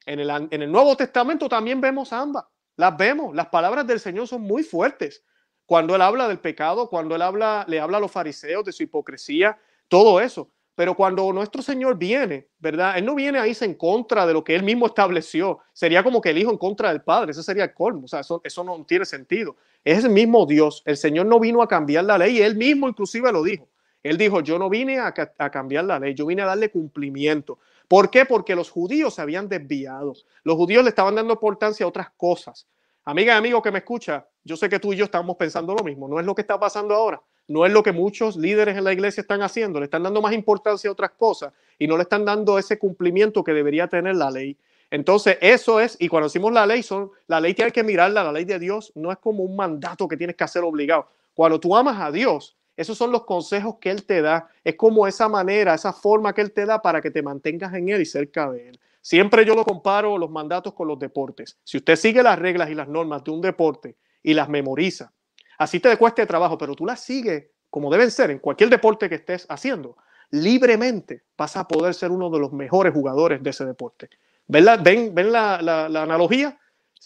En 0.07 0.21
el, 0.21 0.31
en 0.31 0.63
el 0.63 0.73
Nuevo 0.73 0.97
Testamento 0.97 1.47
también 1.47 1.83
vemos 1.83 2.15
ambas. 2.15 2.47
Las 2.77 2.97
vemos. 2.97 3.37
Las 3.37 3.49
palabras 3.49 3.87
del 3.87 4.01
Señor 4.01 4.27
son 4.27 4.41
muy 4.41 4.63
fuertes 4.63 5.23
cuando 5.69 5.95
él 5.95 6.01
habla 6.01 6.27
del 6.29 6.39
pecado, 6.39 6.89
cuando 6.89 7.15
él 7.15 7.21
habla, 7.21 7.67
le 7.69 7.79
habla 7.79 7.99
a 7.99 8.01
los 8.01 8.11
fariseos 8.11 8.65
de 8.65 8.73
su 8.73 8.85
hipocresía, 8.85 9.59
todo 9.87 10.19
eso. 10.19 10.51
Pero 10.75 10.95
cuando 10.95 11.31
nuestro 11.31 11.61
Señor 11.61 11.99
viene, 11.99 12.49
¿verdad? 12.59 12.97
Él 12.97 13.05
no 13.05 13.15
viene 13.15 13.39
a 13.39 13.47
irse 13.47 13.67
en 13.67 13.75
contra 13.75 14.27
de 14.27 14.33
lo 14.33 14.43
que 14.43 14.55
él 14.55 14.63
mismo 14.63 14.87
estableció. 14.87 15.59
Sería 15.75 16.03
como 16.03 16.23
que 16.23 16.31
el 16.31 16.39
Hijo 16.39 16.51
en 16.51 16.57
contra 16.57 16.89
del 16.89 17.03
Padre. 17.03 17.33
Ese 17.33 17.43
sería 17.43 17.65
el 17.65 17.75
colmo. 17.75 18.07
O 18.07 18.09
sea, 18.09 18.21
eso, 18.21 18.41
eso 18.45 18.65
no 18.65 18.83
tiene 18.87 19.05
sentido. 19.05 19.57
Es 19.85 20.05
el 20.05 20.11
mismo 20.11 20.47
Dios. 20.47 20.83
El 20.87 20.97
Señor 20.97 21.27
no 21.27 21.39
vino 21.39 21.61
a 21.61 21.69
cambiar 21.69 22.05
la 22.05 22.17
ley. 22.17 22.41
Él 22.41 22.57
mismo 22.57 22.89
inclusive 22.89 23.31
lo 23.31 23.43
dijo. 23.43 23.69
Él 24.03 24.17
dijo, 24.17 24.41
yo 24.41 24.59
no 24.59 24.71
vine 24.71 24.99
a, 25.01 25.13
cambiar 25.13 25.85
la 25.85 25.99
ley, 25.99 26.15
yo 26.15 26.27
vine 26.27 26.43
a 26.43 26.47
darle 26.47 26.71
cumplimiento. 26.71 27.59
¿Por 27.89 28.11
qué? 28.11 28.25
Porque 28.25 28.55
los 28.55 28.71
judíos 28.71 29.15
se 29.15 29.23
habían 29.23 29.49
desviado. 29.49 30.15
Los 30.45 30.57
judíos 30.57 30.85
le 30.85 30.91
estaban 30.91 31.15
dando 31.15 31.33
importancia 31.33 31.85
a 31.85 31.89
otras 31.89 32.11
cosas. 32.17 32.67
Amiga 33.05 33.35
y 33.35 33.39
amigo 33.39 33.63
que 33.63 33.71
me 33.73 33.79
escucha, 33.79 34.27
yo 34.45 34.57
sé 34.57 34.69
que 34.69 34.79
tú 34.79 34.93
y 34.93 34.97
yo 34.97 35.07
estamos 35.07 35.37
pensando 35.37 35.75
lo 35.75 35.83
mismo. 35.83 36.07
No 36.09 36.21
es 36.21 36.27
lo 36.27 36.35
que 36.35 36.43
está 36.43 36.61
pasando 36.61 36.95
ahora. 36.95 37.21
No 37.49 37.65
es 37.65 37.73
lo 37.73 37.83
que 37.83 37.93
muchos 37.93 38.37
líderes 38.37 38.77
en 38.77 38.85
la 38.85 38.93
iglesia 38.93 39.23
están 39.23 39.41
haciendo. 39.41 39.81
Le 39.81 39.87
están 39.87 40.03
dando 40.03 40.21
más 40.21 40.35
importancia 40.35 40.91
a 40.91 40.93
otras 40.93 41.13
cosas 41.13 41.53
y 41.79 41.87
no 41.87 41.97
le 41.97 42.03
están 42.03 42.27
dando 42.27 42.59
ese 42.59 42.79
cumplimiento 42.79 43.43
que 43.43 43.55
debería 43.55 43.89
tener 43.89 44.17
la 44.17 44.31
ley. 44.31 44.59
Entonces, 44.91 45.39
eso 45.41 45.81
es, 45.81 45.97
y 45.99 46.09
cuando 46.09 46.29
decimos 46.29 46.53
la 46.53 46.67
ley, 46.67 46.83
son, 46.83 47.11
la 47.27 47.41
ley 47.41 47.55
tiene 47.55 47.73
que 47.73 47.83
mirarla, 47.83 48.25
la 48.25 48.33
ley 48.33 48.45
de 48.45 48.59
Dios 48.59 48.93
no 48.95 49.11
es 49.11 49.19
como 49.19 49.43
un 49.43 49.57
mandato 49.57 50.07
que 50.07 50.17
tienes 50.17 50.37
que 50.37 50.45
hacer 50.45 50.63
obligado. 50.63 51.09
Cuando 51.35 51.59
tú 51.59 51.75
amas 51.75 52.01
a 52.01 52.11
Dios, 52.11 52.58
esos 52.79 52.97
son 52.97 53.13
los 53.13 53.25
consejos 53.25 53.77
que 53.81 53.91
Él 53.91 54.05
te 54.05 54.23
da. 54.23 54.49
Es 54.63 54.77
como 54.77 55.07
esa 55.07 55.29
manera, 55.29 55.75
esa 55.75 55.93
forma 55.93 56.33
que 56.33 56.41
Él 56.41 56.53
te 56.53 56.65
da 56.65 56.81
para 56.81 57.01
que 57.01 57.11
te 57.11 57.23
mantengas 57.23 57.75
en 57.75 57.89
Él 57.89 58.01
y 58.01 58.07
cerca 58.07 58.51
de 58.51 58.69
Él. 58.69 58.81
Siempre 59.03 59.45
yo 59.45 59.55
lo 59.55 59.65
comparo 59.65 60.17
los 60.17 60.31
mandatos 60.31 60.75
con 60.75 60.89
los 60.89 60.99
deportes. 60.99 61.59
Si 61.65 61.77
usted 61.77 61.97
sigue 61.97 62.23
las 62.23 62.39
reglas 62.39 62.71
y 62.71 62.75
las 62.75 62.89
normas 62.89 63.25
de 63.25 63.33
un 63.33 63.41
deporte 63.41 63.97
y 64.23 64.33
las 64.33 64.49
memoriza, 64.49 65.13
así 65.59 65.81
te 65.81 65.97
cueste 65.97 66.25
trabajo, 66.25 66.57
pero 66.57 66.75
tú 66.75 66.87
las 66.87 67.01
sigues 67.01 67.47
como 67.71 67.91
deben 67.91 68.11
ser 68.11 68.31
en 68.31 68.39
cualquier 68.39 68.71
deporte 68.71 69.09
que 69.09 69.17
estés 69.17 69.47
haciendo, 69.49 69.97
libremente 70.31 71.25
vas 71.37 71.57
a 71.57 71.67
poder 71.67 71.95
ser 71.95 72.11
uno 72.11 72.31
de 72.31 72.39
los 72.39 72.53
mejores 72.53 72.93
jugadores 72.93 73.43
de 73.43 73.51
ese 73.51 73.65
deporte. 73.65 74.09
¿Ven 74.47 74.65
la, 74.65 74.77
ven, 74.77 75.15
ven 75.15 75.33
la, 75.33 75.61
la, 75.61 76.03
analogía? 76.03 76.59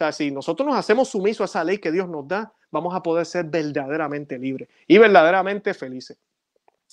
Sea, 0.02 0.10
si 0.10 0.32
nosotros 0.32 0.66
nos 0.66 0.76
hacemos 0.76 1.10
sumisos 1.10 1.42
a 1.42 1.44
esa 1.44 1.64
ley 1.64 1.78
que 1.78 1.92
Dios 1.92 2.08
nos 2.08 2.26
da, 2.26 2.52
vamos 2.72 2.92
a 2.92 3.04
poder 3.04 3.24
ser 3.24 3.44
verdaderamente 3.44 4.36
libres 4.36 4.68
y 4.88 4.98
verdaderamente 4.98 5.74
felices. 5.74 6.18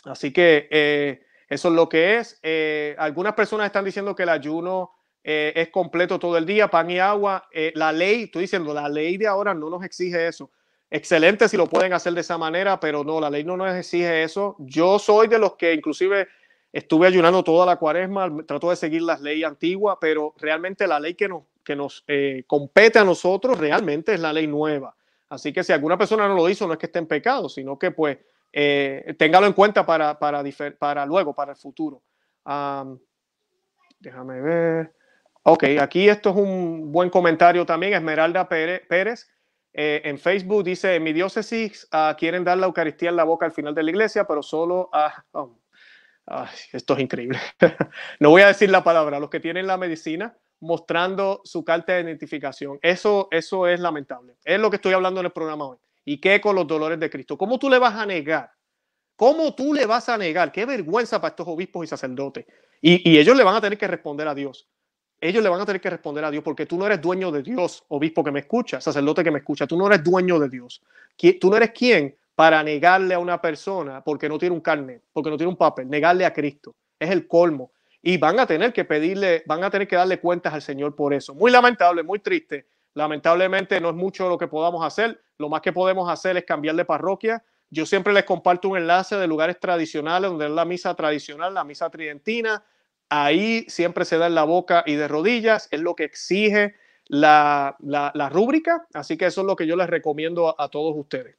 Así 0.05 0.31
que 0.31 0.67
eh, 0.69 1.25
eso 1.47 1.69
es 1.69 1.73
lo 1.73 1.89
que 1.89 2.17
es. 2.17 2.39
Eh, 2.43 2.95
algunas 2.99 3.33
personas 3.33 3.65
están 3.65 3.83
diciendo 3.83 4.15
que 4.15 4.23
el 4.23 4.29
ayuno 4.29 4.91
eh, 5.23 5.53
es 5.55 5.69
completo 5.69 6.19
todo 6.19 6.37
el 6.37 6.45
día, 6.45 6.69
pan 6.69 6.91
y 6.91 6.99
agua. 6.99 7.49
La 7.73 7.91
ley, 7.91 8.25
estoy 8.25 8.43
diciendo, 8.43 8.75
la 8.75 8.87
ley 8.87 9.17
de 9.17 9.25
ahora 9.25 9.55
no 9.55 9.71
nos 9.71 9.83
exige 9.83 10.27
eso. 10.27 10.51
Excelente 10.91 11.49
si 11.49 11.57
lo 11.57 11.65
pueden 11.65 11.93
hacer 11.93 12.13
de 12.13 12.21
esa 12.21 12.37
manera, 12.37 12.79
pero 12.79 13.03
no, 13.03 13.19
la 13.19 13.31
ley 13.31 13.43
no 13.43 13.57
nos 13.57 13.73
exige 13.75 14.21
eso. 14.21 14.55
Yo 14.59 14.99
soy 14.99 15.27
de 15.27 15.39
los 15.39 15.55
que 15.55 15.73
inclusive 15.73 16.27
estuve 16.71 17.07
ayunando 17.07 17.43
toda 17.43 17.65
la 17.65 17.77
cuaresma, 17.77 18.29
trato 18.45 18.69
de 18.69 18.75
seguir 18.75 19.01
las 19.01 19.19
leyes 19.21 19.47
antiguas, 19.47 19.97
pero 19.99 20.35
realmente 20.37 20.85
la 20.85 20.99
ley 20.99 21.15
que 21.15 21.27
nos, 21.27 21.43
que 21.69 21.75
nos 21.75 22.03
eh, 22.07 22.45
compete 22.47 22.97
a 22.97 23.03
nosotros 23.03 23.59
realmente 23.59 24.15
es 24.15 24.19
la 24.19 24.33
ley 24.33 24.47
nueva. 24.47 24.95
Así 25.29 25.53
que 25.53 25.63
si 25.63 25.71
alguna 25.71 25.99
persona 25.99 26.27
no 26.27 26.33
lo 26.33 26.49
hizo, 26.49 26.65
no 26.65 26.73
es 26.73 26.79
que 26.79 26.87
esté 26.87 26.97
en 26.97 27.05
pecado, 27.05 27.47
sino 27.47 27.77
que 27.77 27.91
pues 27.91 28.17
téngalo 28.51 29.45
en 29.45 29.53
cuenta 29.53 29.85
para, 29.85 30.17
para, 30.17 30.43
para 30.79 31.05
luego, 31.05 31.35
para 31.35 31.51
el 31.51 31.57
futuro. 31.57 32.01
déjame 33.99 34.41
ver. 34.41 34.95
Ok, 35.43 35.65
aquí 35.79 36.09
esto 36.09 36.31
es 36.31 36.35
un 36.37 36.91
buen 36.91 37.11
comentario 37.11 37.63
también. 37.67 37.93
Esmeralda 37.93 38.49
Pérez 38.49 39.29
eh, 39.71 40.01
en 40.05 40.17
Facebook 40.17 40.63
dice, 40.63 40.95
en 40.95 41.03
mi 41.03 41.13
diócesis 41.13 41.87
uh, 41.93 42.15
quieren 42.17 42.43
dar 42.43 42.57
la 42.57 42.65
Eucaristía 42.65 43.09
en 43.09 43.15
la 43.15 43.23
boca 43.25 43.45
al 43.45 43.51
final 43.51 43.75
de 43.75 43.83
la 43.83 43.91
iglesia, 43.91 44.25
pero 44.25 44.41
solo 44.41 44.89
a... 44.91 45.23
Oh, 45.33 45.55
esto 46.73 46.95
es 46.95 46.99
increíble. 46.99 47.39
no 48.19 48.31
voy 48.31 48.41
a 48.41 48.47
decir 48.47 48.69
la 48.71 48.83
palabra, 48.83 49.19
los 49.19 49.29
que 49.29 49.39
tienen 49.39 49.67
la 49.67 49.77
medicina 49.77 50.35
mostrando 50.59 51.41
su 51.43 51.63
carta 51.63 51.93
de 51.93 52.01
identificación. 52.01 52.79
Eso, 52.81 53.27
eso 53.31 53.67
es 53.67 53.79
lamentable. 53.79 54.35
Es 54.43 54.59
lo 54.59 54.69
que 54.69 54.77
estoy 54.77 54.93
hablando 54.93 55.19
en 55.19 55.27
el 55.27 55.31
programa 55.31 55.65
hoy. 55.65 55.77
¿Y 56.05 56.19
qué 56.19 56.41
con 56.41 56.55
los 56.55 56.67
dolores 56.67 56.99
de 56.99 57.09
Cristo? 57.09 57.37
¿Cómo 57.37 57.59
tú 57.59 57.69
le 57.69 57.79
vas 57.79 57.95
a 57.95 58.05
negar? 58.05 58.51
¿Cómo 59.15 59.53
tú 59.53 59.73
le 59.73 59.85
vas 59.85 60.09
a 60.09 60.17
negar? 60.17 60.51
Qué 60.51 60.65
vergüenza 60.65 61.19
para 61.19 61.31
estos 61.31 61.47
obispos 61.47 61.83
y 61.83 61.87
sacerdotes. 61.87 62.45
Y, 62.81 63.09
y 63.09 63.19
ellos 63.19 63.35
le 63.35 63.43
van 63.43 63.55
a 63.55 63.61
tener 63.61 63.77
que 63.77 63.87
responder 63.87 64.27
a 64.27 64.33
Dios 64.35 64.67
ellos 65.21 65.43
le 65.43 65.49
van 65.49 65.61
a 65.61 65.65
tener 65.65 65.81
que 65.81 65.89
responder 65.89 66.23
a 66.23 66.31
Dios 66.31 66.43
porque 66.43 66.65
tú 66.65 66.77
no 66.77 66.85
eres 66.85 67.01
dueño 67.01 67.31
de 67.31 67.43
Dios, 67.43 67.83
obispo 67.89 68.23
que 68.23 68.31
me 68.31 68.41
escucha, 68.41 68.79
sacerdote 68.79 69.23
que 69.23 69.31
me 69.31 69.39
escucha, 69.39 69.67
tú 69.67 69.77
no 69.77 69.87
eres 69.87 70.03
dueño 70.03 70.39
de 70.39 70.49
Dios. 70.49 70.81
Tú 71.39 71.49
no 71.49 71.57
eres 71.57 71.71
quien 71.71 72.15
para 72.35 72.63
negarle 72.63 73.15
a 73.15 73.19
una 73.19 73.41
persona 73.41 74.01
porque 74.01 74.29
no 74.29 74.37
tiene 74.37 74.55
un 74.55 74.61
carnet, 74.61 75.03
porque 75.11 75.29
no 75.29 75.37
tiene 75.37 75.49
un 75.49 75.57
papel, 75.57 75.89
negarle 75.89 76.25
a 76.25 76.33
Cristo. 76.33 76.75
Es 76.97 77.09
el 77.09 77.27
colmo. 77.27 77.71
Y 78.01 78.17
van 78.17 78.39
a 78.39 78.45
tener 78.45 78.73
que 78.73 78.85
pedirle, 78.85 79.43
van 79.45 79.63
a 79.63 79.69
tener 79.69 79.87
que 79.87 79.95
darle 79.95 80.19
cuentas 80.19 80.53
al 80.53 80.61
Señor 80.61 80.95
por 80.95 81.13
eso. 81.13 81.33
Muy 81.35 81.51
lamentable, 81.51 82.03
muy 82.03 82.19
triste, 82.19 82.65
Lamentablemente 82.93 83.79
no 83.79 83.89
es 83.89 83.95
mucho 83.95 84.27
lo 84.27 84.37
que 84.37 84.47
podamos 84.47 84.85
hacer. 84.85 85.21
Lo 85.37 85.49
más 85.49 85.61
que 85.61 85.71
podemos 85.71 86.09
hacer 86.09 86.37
es 86.37 86.43
cambiar 86.43 86.75
de 86.75 86.85
parroquia. 86.85 87.43
Yo 87.69 87.85
siempre 87.85 88.13
les 88.13 88.23
comparto 88.23 88.69
un 88.69 88.77
enlace 88.77 89.15
de 89.15 89.27
lugares 89.27 89.59
tradicionales 89.59 90.29
donde 90.29 90.47
es 90.47 90.51
la 90.51 90.65
misa 90.65 90.95
tradicional, 90.95 91.53
la 91.53 91.63
misa 91.63 91.89
tridentina. 91.89 92.63
Ahí 93.07 93.65
siempre 93.69 94.05
se 94.05 94.17
da 94.17 94.27
en 94.27 94.35
la 94.35 94.43
boca 94.43 94.83
y 94.85 94.95
de 94.95 95.07
rodillas. 95.07 95.67
Es 95.71 95.79
lo 95.79 95.95
que 95.95 96.03
exige 96.03 96.75
la, 97.05 97.77
la, 97.79 98.29
rúbrica. 98.29 98.87
Así 98.93 99.17
que 99.17 99.27
eso 99.27 99.41
es 99.41 99.47
lo 99.47 99.55
que 99.55 99.67
yo 99.67 99.75
les 99.75 99.87
recomiendo 99.87 100.59
a, 100.59 100.67
todos 100.69 100.93
ustedes. 100.97 101.37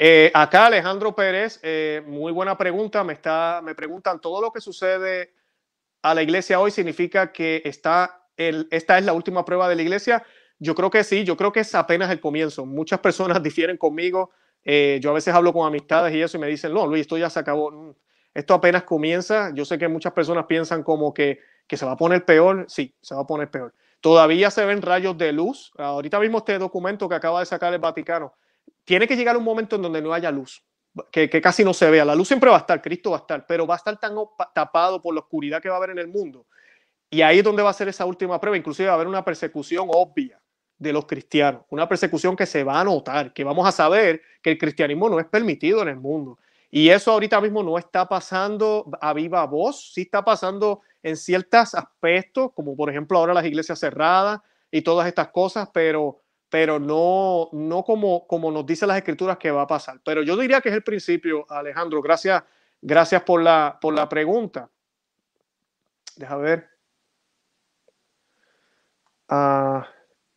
Eh, 0.00 0.30
acá 0.32 0.66
Alejandro 0.66 1.12
Pérez, 1.12 1.58
eh, 1.64 2.02
muy 2.06 2.30
buena 2.30 2.56
pregunta. 2.56 3.02
Me, 3.02 3.12
está, 3.12 3.60
me 3.64 3.74
preguntan, 3.74 4.20
¿todo 4.20 4.40
lo 4.40 4.52
que 4.52 4.60
sucede 4.60 5.34
a 6.02 6.14
la 6.14 6.22
iglesia 6.22 6.60
hoy 6.60 6.70
significa 6.70 7.32
que 7.32 7.62
está 7.64 8.18
esta 8.36 8.98
es 8.98 9.04
la 9.04 9.12
última 9.12 9.44
prueba 9.44 9.68
de 9.68 9.74
la 9.74 9.82
iglesia? 9.82 10.24
Yo 10.60 10.76
creo 10.76 10.90
que 10.90 11.02
sí, 11.02 11.24
yo 11.24 11.36
creo 11.36 11.50
que 11.50 11.60
es 11.60 11.74
apenas 11.74 12.10
el 12.12 12.20
comienzo. 12.20 12.64
Muchas 12.64 13.00
personas 13.00 13.42
difieren 13.42 13.76
conmigo. 13.76 14.30
Eh, 14.64 15.00
yo 15.02 15.10
a 15.10 15.14
veces 15.14 15.34
hablo 15.34 15.52
con 15.52 15.66
amistades 15.66 16.14
y 16.14 16.22
eso 16.22 16.36
y 16.36 16.40
me 16.40 16.46
dicen, 16.46 16.72
no, 16.72 16.86
Luis, 16.86 17.02
esto 17.02 17.18
ya 17.18 17.28
se 17.28 17.40
acabó. 17.40 17.72
Mm, 17.72 17.94
esto 18.34 18.54
apenas 18.54 18.84
comienza. 18.84 19.52
Yo 19.52 19.64
sé 19.64 19.78
que 19.78 19.88
muchas 19.88 20.12
personas 20.12 20.46
piensan 20.46 20.84
como 20.84 21.12
que, 21.12 21.40
que 21.66 21.76
se 21.76 21.84
va 21.84 21.92
a 21.92 21.96
poner 21.96 22.24
peor. 22.24 22.66
Sí, 22.68 22.94
se 23.00 23.16
va 23.16 23.22
a 23.22 23.26
poner 23.26 23.50
peor. 23.50 23.74
Todavía 24.00 24.52
se 24.52 24.64
ven 24.64 24.80
rayos 24.80 25.18
de 25.18 25.32
luz. 25.32 25.72
Ahorita 25.76 26.20
mismo 26.20 26.38
este 26.38 26.56
documento 26.58 27.08
que 27.08 27.16
acaba 27.16 27.40
de 27.40 27.46
sacar 27.46 27.74
el 27.74 27.80
Vaticano, 27.80 28.34
tiene 28.88 29.06
que 29.06 29.16
llegar 29.16 29.36
un 29.36 29.44
momento 29.44 29.76
en 29.76 29.82
donde 29.82 30.00
no 30.00 30.14
haya 30.14 30.30
luz, 30.30 30.64
que, 31.12 31.28
casi 31.42 31.62
no 31.62 31.74
se 31.74 31.90
vea. 31.90 32.06
La 32.06 32.14
luz 32.14 32.26
siempre 32.26 32.48
va 32.48 32.56
a 32.56 32.60
estar, 32.60 32.80
Cristo 32.80 33.10
va 33.10 33.18
a 33.18 33.20
estar, 33.20 33.46
pero 33.46 33.66
va 33.66 33.74
a 33.74 33.76
estar 33.76 34.00
tan 34.00 34.14
tapado 34.54 35.02
por 35.02 35.12
la 35.12 35.20
oscuridad 35.20 35.60
que 35.60 35.68
va 35.68 35.74
a 35.74 35.78
haber 35.78 35.90
en 35.90 35.98
el 35.98 36.08
mundo 36.08 36.46
y 37.10 37.22
ahí 37.22 37.38
es 37.38 37.44
donde 37.44 37.62
va 37.62 37.70
a 37.70 37.74
ser 37.74 37.88
esa 37.88 38.04
última 38.04 38.40
prueba. 38.40 38.56
Inclusive 38.56 38.86
va 38.86 38.92
a 38.92 38.94
haber 38.96 39.06
una 39.06 39.24
persecución 39.24 39.88
obvia 39.90 40.40
de 40.78 40.92
los 40.92 41.06
cristianos, 41.06 41.62
una 41.70 41.88
persecución 41.88 42.36
que 42.36 42.46
se 42.46 42.62
va 42.62 42.80
a 42.80 42.84
notar, 42.84 43.32
que 43.32 43.42
vamos 43.42 43.66
a 43.66 43.72
saber 43.72 44.22
que 44.42 44.52
el 44.52 44.58
cristianismo 44.58 45.08
no 45.08 45.18
es 45.18 45.26
permitido 45.26 45.82
en 45.82 45.88
el 45.88 45.96
mundo. 45.96 46.38
Y 46.70 46.90
eso 46.90 47.12
ahorita 47.12 47.40
mismo 47.40 47.62
no 47.62 47.78
está 47.78 48.08
pasando 48.08 48.84
a 49.00 49.12
viva 49.12 49.44
voz, 49.46 49.92
sí 49.92 50.02
está 50.02 50.24
pasando 50.24 50.82
en 51.02 51.16
ciertos 51.16 51.74
aspectos, 51.74 52.52
como 52.54 52.76
por 52.76 52.90
ejemplo 52.90 53.18
ahora 53.18 53.34
las 53.34 53.46
iglesias 53.46 53.80
cerradas 53.80 54.40
y 54.70 54.82
todas 54.82 55.08
estas 55.08 55.28
cosas, 55.28 55.68
pero, 55.72 56.20
pero 56.50 56.78
no, 56.78 57.50
no 57.52 57.82
como, 57.82 58.26
como 58.26 58.50
nos 58.50 58.64
dicen 58.64 58.88
las 58.88 58.98
escrituras 58.98 59.36
que 59.36 59.50
va 59.50 59.62
a 59.62 59.66
pasar. 59.66 60.00
Pero 60.04 60.22
yo 60.22 60.36
diría 60.36 60.60
que 60.60 60.70
es 60.70 60.74
el 60.74 60.82
principio, 60.82 61.44
Alejandro. 61.48 62.00
Gracias, 62.00 62.42
gracias 62.80 63.22
por 63.22 63.42
la, 63.42 63.78
por 63.80 63.94
la 63.94 64.08
pregunta. 64.08 64.70
Deja 66.16 66.36
ver. 66.36 66.68
Ah, 69.28 69.86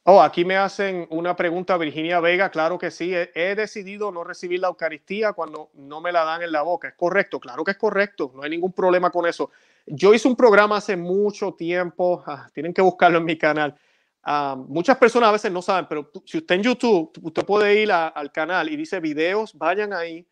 oh, 0.04 0.22
aquí 0.22 0.44
me 0.44 0.58
hacen 0.58 1.08
una 1.12 1.36
pregunta, 1.36 1.78
Virginia 1.78 2.20
Vega. 2.20 2.50
Claro 2.50 2.78
que 2.78 2.92
sí, 2.92 3.14
he, 3.16 3.56
decidido 3.56 4.12
no 4.12 4.26
recibir 4.26 4.60
la 4.60 4.68
Eucaristía 4.68 5.32
cuando 5.32 5.72
no 5.76 6.02
me 6.02 6.12
la 6.12 6.26
dan 6.26 6.42
en 6.42 6.52
la 6.52 6.62
boca. 6.62 6.90
¿Es 6.90 6.96
correcto? 6.96 7.40
Claro 7.40 7.64
que 7.64 7.72
es 7.72 7.78
correcto, 7.78 8.32
no 8.36 8.44
hay 8.44 8.50
ningún 8.50 8.74
problema 8.74 9.10
con 9.10 9.26
eso. 9.26 9.50
Yo 9.86 10.14
hice 10.14 10.28
un 10.28 10.36
programa 10.36 10.78
hace 10.78 10.98
mucho 10.98 11.54
tiempo, 11.54 12.22
ah, 12.28 12.50
tienen 12.54 12.74
que 12.74 12.82
buscarlo 12.82 13.20
en 13.20 13.26
mi 13.26 13.38
canal. 13.38 13.76
Ah, 14.24 14.56
muchas 14.68 14.98
personas 14.98 15.30
a 15.30 15.32
veces 15.32 15.52
no 15.52 15.62
saben, 15.62 15.88
pero 15.90 16.12
si 16.26 16.38
usted 16.38 16.56
en 16.56 16.64
YouTube, 16.64 17.12
usted 17.22 17.44
puede 17.44 17.82
ir 17.82 17.92
al 17.92 18.32
canal 18.32 18.70
y 18.70 18.76
dice 18.76 19.00
videos, 19.00 19.58
vayan 19.58 19.94
ahí. 19.94 20.28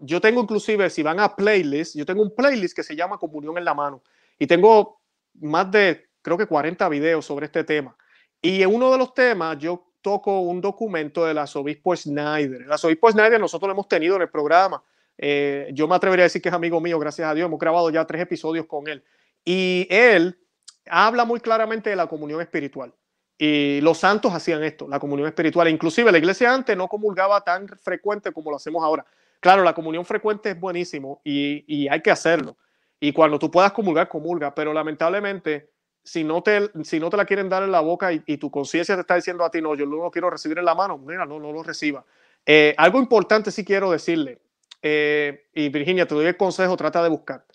yo 0.00 0.20
tengo 0.20 0.40
inclusive, 0.40 0.90
si 0.90 1.02
van 1.02 1.20
a 1.20 1.34
playlist, 1.34 1.96
yo 1.96 2.04
tengo 2.04 2.22
un 2.22 2.34
playlist 2.34 2.74
que 2.74 2.82
se 2.82 2.96
llama 2.96 3.18
Comunión 3.18 3.56
en 3.56 3.64
la 3.64 3.74
mano 3.74 4.02
y 4.38 4.46
tengo 4.46 5.00
más 5.40 5.70
de 5.70 6.08
creo 6.22 6.38
que 6.38 6.46
40 6.46 6.88
videos 6.88 7.24
sobre 7.24 7.46
este 7.46 7.62
tema. 7.62 7.96
Y 8.40 8.62
en 8.62 8.74
uno 8.74 8.90
de 8.90 8.98
los 8.98 9.14
temas 9.14 9.58
yo 9.58 9.86
toco 10.00 10.40
un 10.40 10.60
documento 10.60 11.24
del 11.24 11.38
arzobispo 11.38 11.94
Snyder. 11.94 12.62
El 12.62 12.72
arzobispo 12.72 13.10
Snyder 13.10 13.40
nosotros 13.40 13.68
lo 13.68 13.72
hemos 13.72 13.88
tenido 13.88 14.16
en 14.16 14.22
el 14.22 14.28
programa. 14.28 14.82
Eh, 15.16 15.70
yo 15.72 15.86
me 15.86 15.94
atrevería 15.94 16.24
a 16.24 16.26
decir 16.26 16.42
que 16.42 16.48
es 16.48 16.54
amigo 16.54 16.80
mío, 16.80 16.98
gracias 16.98 17.28
a 17.28 17.34
Dios. 17.34 17.46
Hemos 17.46 17.60
grabado 17.60 17.88
ya 17.90 18.04
tres 18.06 18.22
episodios 18.22 18.66
con 18.66 18.88
él. 18.88 19.04
Y 19.44 19.86
él 19.90 20.38
habla 20.86 21.24
muy 21.24 21.40
claramente 21.40 21.90
de 21.90 21.96
la 21.96 22.06
comunión 22.06 22.40
espiritual. 22.40 22.92
Y 23.36 23.80
los 23.80 23.98
santos 23.98 24.32
hacían 24.32 24.62
esto, 24.62 24.86
la 24.88 25.00
comunión 25.00 25.26
espiritual. 25.26 25.68
Inclusive 25.68 26.12
la 26.12 26.18
iglesia 26.18 26.52
antes 26.52 26.76
no 26.76 26.88
comulgaba 26.88 27.40
tan 27.40 27.68
frecuente 27.68 28.32
como 28.32 28.50
lo 28.50 28.56
hacemos 28.56 28.82
ahora. 28.82 29.04
Claro, 29.40 29.62
la 29.62 29.74
comunión 29.74 30.04
frecuente 30.04 30.50
es 30.50 30.60
buenísimo 30.60 31.20
y, 31.24 31.88
hay 31.88 32.00
que 32.00 32.10
hacerlo. 32.10 32.56
Y 33.00 33.12
cuando 33.12 33.38
tú 33.38 33.50
puedas 33.50 33.72
comulgar, 33.72 34.08
comulga. 34.08 34.54
Pero 34.54 34.72
lamentablemente 34.72 35.70
si 36.02 36.22
no 36.22 36.42
te, 36.42 36.70
si 36.84 37.00
no 37.00 37.08
te 37.10 37.16
la 37.16 37.24
quieren 37.24 37.48
dar 37.48 37.62
en 37.62 37.72
la 37.72 37.80
boca 37.80 38.12
y, 38.12 38.36
tu 38.36 38.50
conciencia 38.50 38.94
te 38.94 39.00
está 39.00 39.16
diciendo 39.16 39.42
a 39.44 39.50
ti, 39.50 39.60
no, 39.62 39.74
yo 39.74 39.86
no 39.86 39.96
lo 39.96 40.10
quiero 40.10 40.28
recibir 40.28 40.58
en 40.58 40.66
la 40.66 40.74
mano, 40.74 40.98
mira, 40.98 41.24
no, 41.24 41.40
no 41.40 41.50
lo 41.50 41.62
reciba. 41.62 42.04
Eh, 42.44 42.74
algo 42.76 42.98
importante 42.98 43.50
sí 43.50 43.64
quiero 43.64 43.90
decirle, 43.90 44.38
eh, 44.82 45.46
y 45.54 45.70
Virginia, 45.70 46.06
te 46.06 46.14
doy 46.14 46.26
el 46.26 46.36
consejo, 46.36 46.76
trata 46.76 47.02
de 47.02 47.08
buscar. 47.08 47.46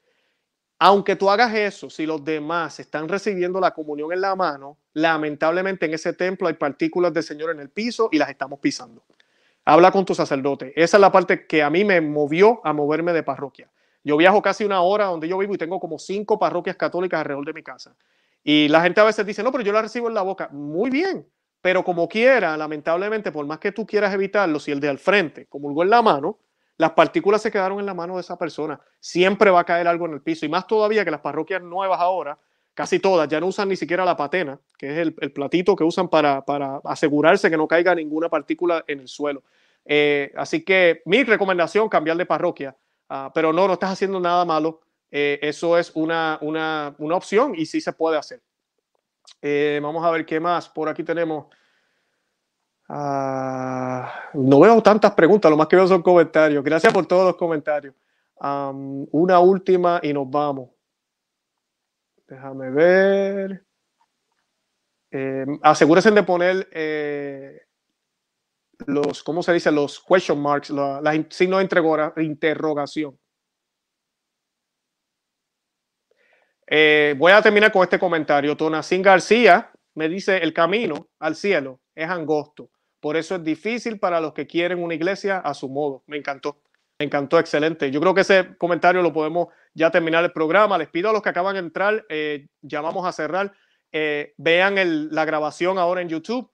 Aunque 0.82 1.17
tú 1.17 1.30
hagas 1.30 1.53
eso, 1.53 1.89
si 1.89 2.05
los 2.05 2.23
demás 2.23 2.80
están 2.80 3.09
recibiendo 3.09 3.59
la 3.59 3.71
comunión 3.71 4.13
en 4.13 4.21
la 4.21 4.34
mano, 4.36 4.77
lamentablemente 4.93 5.86
en 5.86 5.93
ese 5.93 6.13
templo 6.13 6.47
hay 6.47 6.53
partículas 6.53 7.13
del 7.13 7.23
Señor 7.23 7.51
en 7.51 7.59
el 7.59 7.69
piso 7.69 8.07
y 8.13 8.17
las 8.17 8.30
estamos 8.30 8.59
pisando. 8.59 9.03
Habla 9.65 9.91
con 9.91 10.05
tu 10.05 10.15
sacerdote. 10.15 10.71
Esa 10.75 10.95
es 10.95 11.01
la 11.01 11.11
parte 11.11 11.45
que 11.45 11.61
a 11.61 11.69
mí 11.69 11.84
me 11.84 11.99
movió 11.99 12.61
a 12.63 12.71
moverme 12.71 13.11
de 13.11 13.23
parroquia. 13.23 13.69
Yo 14.05 14.15
viajo 14.15 14.41
casi 14.41 14.63
una 14.63 14.82
hora 14.82 15.05
donde 15.05 15.27
yo 15.27 15.38
vivo 15.38 15.53
y 15.53 15.57
tengo 15.57 15.82
como 15.82 15.99
cinco 15.99 16.39
parroquias 16.39 16.77
católicas 16.77 17.19
alrededor 17.19 17.45
de 17.45 17.53
mi 17.53 17.61
casa. 17.61 17.93
Y 18.41 18.69
la 18.69 18.82
gente 18.82 19.01
a 19.01 19.03
veces 19.03 19.25
dice, 19.25 19.43
no, 19.43 19.51
pero 19.51 19.65
yo 19.65 19.73
la 19.73 19.82
recibo 19.82 20.07
en 20.07 20.13
la 20.13 20.21
boca. 20.21 20.47
Muy 20.53 20.89
bien, 20.89 21.27
pero 21.61 21.84
como 21.84 22.07
quiera, 22.07 22.55
lamentablemente, 22.55 23.34
por 23.34 23.45
más 23.45 23.59
que 23.59 23.73
tú 23.73 23.86
quieras 23.86 24.13
evitarlo, 24.13 24.61
si 24.61 24.71
el 24.71 24.80
de 24.80 24.88
al 24.88 24.97
frente 24.97 25.45
comulgó 25.47 25.84
en 25.84 25.89
la 25.89 26.01
mano, 26.01 26.39
las 26.80 26.91
partículas 26.91 27.41
se 27.41 27.51
quedaron 27.51 27.77
en 27.82 27.86
la 27.86 27.93
mano 27.93 28.15
de 28.15 28.21
esa 28.21 28.38
persona. 28.38 28.80
Siempre 29.01 29.51
va 29.51 29.59
a 29.59 29.63
caer 29.65 29.86
algo 29.86 30.05
en 30.05 30.13
el 30.13 30.21
piso. 30.21 30.45
Y 30.45 30.49
más 30.49 30.65
todavía 30.65 31.03
que 31.03 31.11
las 31.11 31.19
parroquias 31.19 31.61
nuevas 31.61 31.99
ahora, 31.99 32.39
casi 32.73 32.99
todas, 32.99 33.27
ya 33.27 33.41
no 33.41 33.47
usan 33.47 33.67
ni 33.67 33.75
siquiera 33.75 34.05
la 34.05 34.15
patena, 34.15 34.57
que 34.77 34.89
es 34.89 34.97
el, 34.97 35.34
platito 35.34 35.75
que 35.75 35.84
usan 35.84 36.07
para, 36.07 36.41
asegurarse 36.86 37.49
que 37.49 37.57
no 37.57 37.67
caiga 37.67 37.93
ninguna 37.93 38.30
partícula 38.30 38.86
en 38.88 39.01
el 39.01 39.09
suelo. 39.09 39.43
Eh, 39.84 40.32
así 40.38 40.63
que 40.63 41.01
mi 41.03 41.25
recomendación, 41.25 41.89
cambiar 41.89 42.15
de 42.15 42.25
parroquia. 42.25 42.73
Ah, 43.09 43.30
pero 43.34 43.51
no, 43.51 43.67
no 43.67 43.73
estás 43.73 43.91
haciendo 43.91 44.17
nada 44.21 44.45
malo. 44.45 44.80
Eh, 45.11 45.38
eso 45.41 45.77
es 45.77 45.91
una, 45.95 46.38
una, 46.39 46.95
una, 46.97 47.15
opción 47.15 47.55
y 47.57 47.65
sí 47.65 47.82
se 47.82 47.91
puede 47.91 48.17
hacer. 48.17 48.41
Eh, 49.41 49.82
vamos 49.84 50.05
a 50.05 50.11
ver 50.11 50.25
qué 50.25 50.39
más. 50.39 50.69
Por 50.69 50.88
aquí 50.88 51.03
tenemos. 51.03 51.47
Ah, 52.90 54.30
no 54.34 54.60
veo 54.60 54.82
tantas 54.82 55.14
preguntas, 55.14 55.52
lo 55.52 55.58
más 55.58 55.68
que 55.68 55.76
veo 55.76 55.88
son 55.88 56.02
comentarios. 56.02 56.64
Gracias 56.64 56.92
por 56.92 57.06
todos 57.06 57.26
los 57.26 57.36
comentarios. 57.36 57.94
una 58.42 59.40
última 59.40 60.00
y 60.02 60.12
nos 60.14 60.30
vamos. 60.30 60.72
Déjame 62.28 62.70
ver. 62.72 63.66
Eh, 65.12 65.46
asegúrense 65.64 66.12
de 66.12 66.24
poner 66.24 66.68
los, 68.88 69.24
¿cómo 69.24 69.44
se 69.44 69.54
dice? 69.54 69.72
Los 69.72 70.00
question 70.00 70.42
marks, 70.42 70.70
los 70.70 71.00
signos 71.30 71.60
de 72.16 72.24
interrogación. 72.24 73.20
Eh, 76.72 77.16
voy 77.18 77.32
a 77.32 77.42
terminar 77.42 77.72
con 77.72 77.84
este 77.84 78.00
comentario. 78.00 78.56
Tonacín 78.56 79.02
García 79.02 79.72
me 79.96 80.08
dice, 80.08 80.38
el 80.38 80.54
camino 80.54 81.08
al 81.20 81.36
cielo 81.36 81.82
es 81.96 82.08
angosto. 82.08 82.70
Por 83.00 83.18
eso 83.18 83.36
es 83.36 83.43
difícil 83.43 84.00
para 84.00 84.20
los 84.20 84.34
que 84.34 84.47
quieren 84.47 84.84
una 84.84 84.93
iglesia 84.93 85.38
a 85.38 85.54
su 85.54 85.70
modo. 85.70 86.04
Me 86.08 86.18
encantó. 86.18 86.62
Me 87.00 87.06
encantó, 87.06 87.39
excelente. 87.39 87.91
Yo 87.91 88.02
creo 88.02 88.14
que 88.14 88.22
ese 88.22 88.58
comentario 88.58 89.02
lo 89.02 89.14
podemos 89.14 89.47
ya 89.74 89.89
terminar 89.89 90.24
el 90.24 90.34
programa. 90.34 90.78
Les 90.78 90.89
pido 90.89 91.10
a 91.10 91.14
los 91.14 91.22
que 91.22 91.30
acaban 91.30 91.54
de 91.54 91.60
entrar, 91.60 92.06
eh, 92.10 92.47
ya 92.62 92.82
vamos 92.82 93.08
a 93.08 93.14
cerrar, 93.14 93.54
eh, 93.91 94.34
vean 94.38 94.76
la 95.14 95.24
grabación 95.24 95.78
ahora 95.78 96.02
en 96.02 96.10
YouTube 96.10 96.52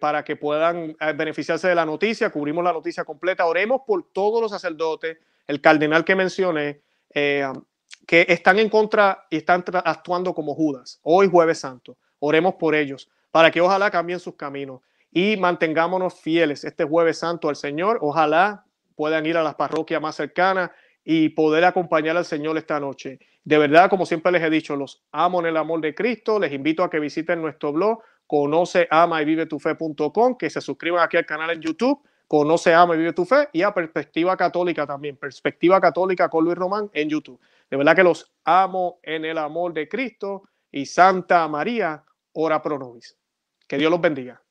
para 0.00 0.24
que 0.24 0.34
puedan 0.34 0.96
beneficiarse 1.16 1.68
de 1.68 1.76
la 1.76 1.86
noticia. 1.86 2.30
Cubrimos 2.30 2.64
la 2.64 2.72
noticia 2.72 3.04
completa. 3.04 3.46
Oremos 3.46 3.82
por 3.86 4.10
todos 4.12 4.40
los 4.40 4.50
sacerdotes, 4.50 5.18
el 5.46 5.60
cardenal 5.60 6.04
que 6.04 6.16
mencioné, 6.16 6.80
que 8.06 8.26
están 8.28 8.58
en 8.58 8.68
contra 8.68 9.26
y 9.30 9.36
están 9.36 9.64
actuando 9.84 10.34
como 10.34 10.54
Judas, 10.54 10.98
hoy 11.02 11.28
jueves 11.28 11.58
santo. 11.58 11.96
Oremos 12.18 12.54
por 12.54 12.74
ellos, 12.74 13.08
para 13.30 13.50
que 13.50 13.60
ojalá 13.60 13.90
cambien 13.90 14.18
sus 14.18 14.34
caminos 14.34 14.80
y 15.12 15.36
mantengámonos 15.36 16.20
fieles 16.20 16.64
este 16.64 16.84
jueves 16.84 17.18
santo 17.18 17.48
al 17.48 17.56
Señor. 17.56 17.98
Ojalá 18.00 18.64
puedan 18.96 19.26
ir 19.26 19.36
a 19.36 19.42
las 19.42 19.54
parroquias 19.54 20.00
más 20.00 20.16
cercanas 20.16 20.70
y 21.04 21.30
poder 21.30 21.64
acompañar 21.64 22.16
al 22.16 22.24
Señor 22.24 22.56
esta 22.56 22.80
noche. 22.80 23.18
De 23.44 23.58
verdad, 23.58 23.90
como 23.90 24.06
siempre 24.06 24.32
les 24.32 24.42
he 24.42 24.50
dicho, 24.50 24.74
los 24.74 25.02
amo 25.12 25.40
en 25.40 25.46
el 25.46 25.56
amor 25.56 25.80
de 25.80 25.94
Cristo. 25.94 26.38
Les 26.38 26.52
invito 26.52 26.82
a 26.82 26.90
que 26.90 26.98
visiten 26.98 27.42
nuestro 27.42 27.72
blog, 27.72 28.00
conoce, 28.26 28.88
ama 28.90 29.20
y 29.20 29.24
vive 29.24 29.46
tu 29.46 29.58
fe.com, 29.58 30.36
que 30.38 30.48
se 30.48 30.60
suscriban 30.60 31.02
aquí 31.02 31.16
al 31.16 31.26
canal 31.26 31.50
en 31.50 31.60
YouTube, 31.60 32.00
conoce, 32.26 32.72
ama 32.72 32.94
y 32.94 32.98
vive 32.98 33.12
tu 33.12 33.24
fe, 33.24 33.48
y 33.52 33.62
a 33.62 33.74
Perspectiva 33.74 34.36
Católica 34.36 34.86
también, 34.86 35.16
Perspectiva 35.16 35.80
Católica 35.80 36.30
con 36.30 36.44
Luis 36.44 36.56
Román 36.56 36.88
en 36.94 37.08
YouTube. 37.10 37.38
De 37.70 37.76
verdad 37.76 37.96
que 37.96 38.04
los 38.04 38.32
amo 38.44 39.00
en 39.02 39.24
el 39.24 39.36
amor 39.38 39.74
de 39.74 39.88
Cristo 39.88 40.44
y 40.70 40.86
Santa 40.86 41.46
María, 41.48 42.04
ora 42.32 42.62
pro 42.62 42.78
nobis. 42.78 43.18
Que 43.66 43.76
Dios 43.76 43.90
los 43.90 44.00
bendiga. 44.00 44.41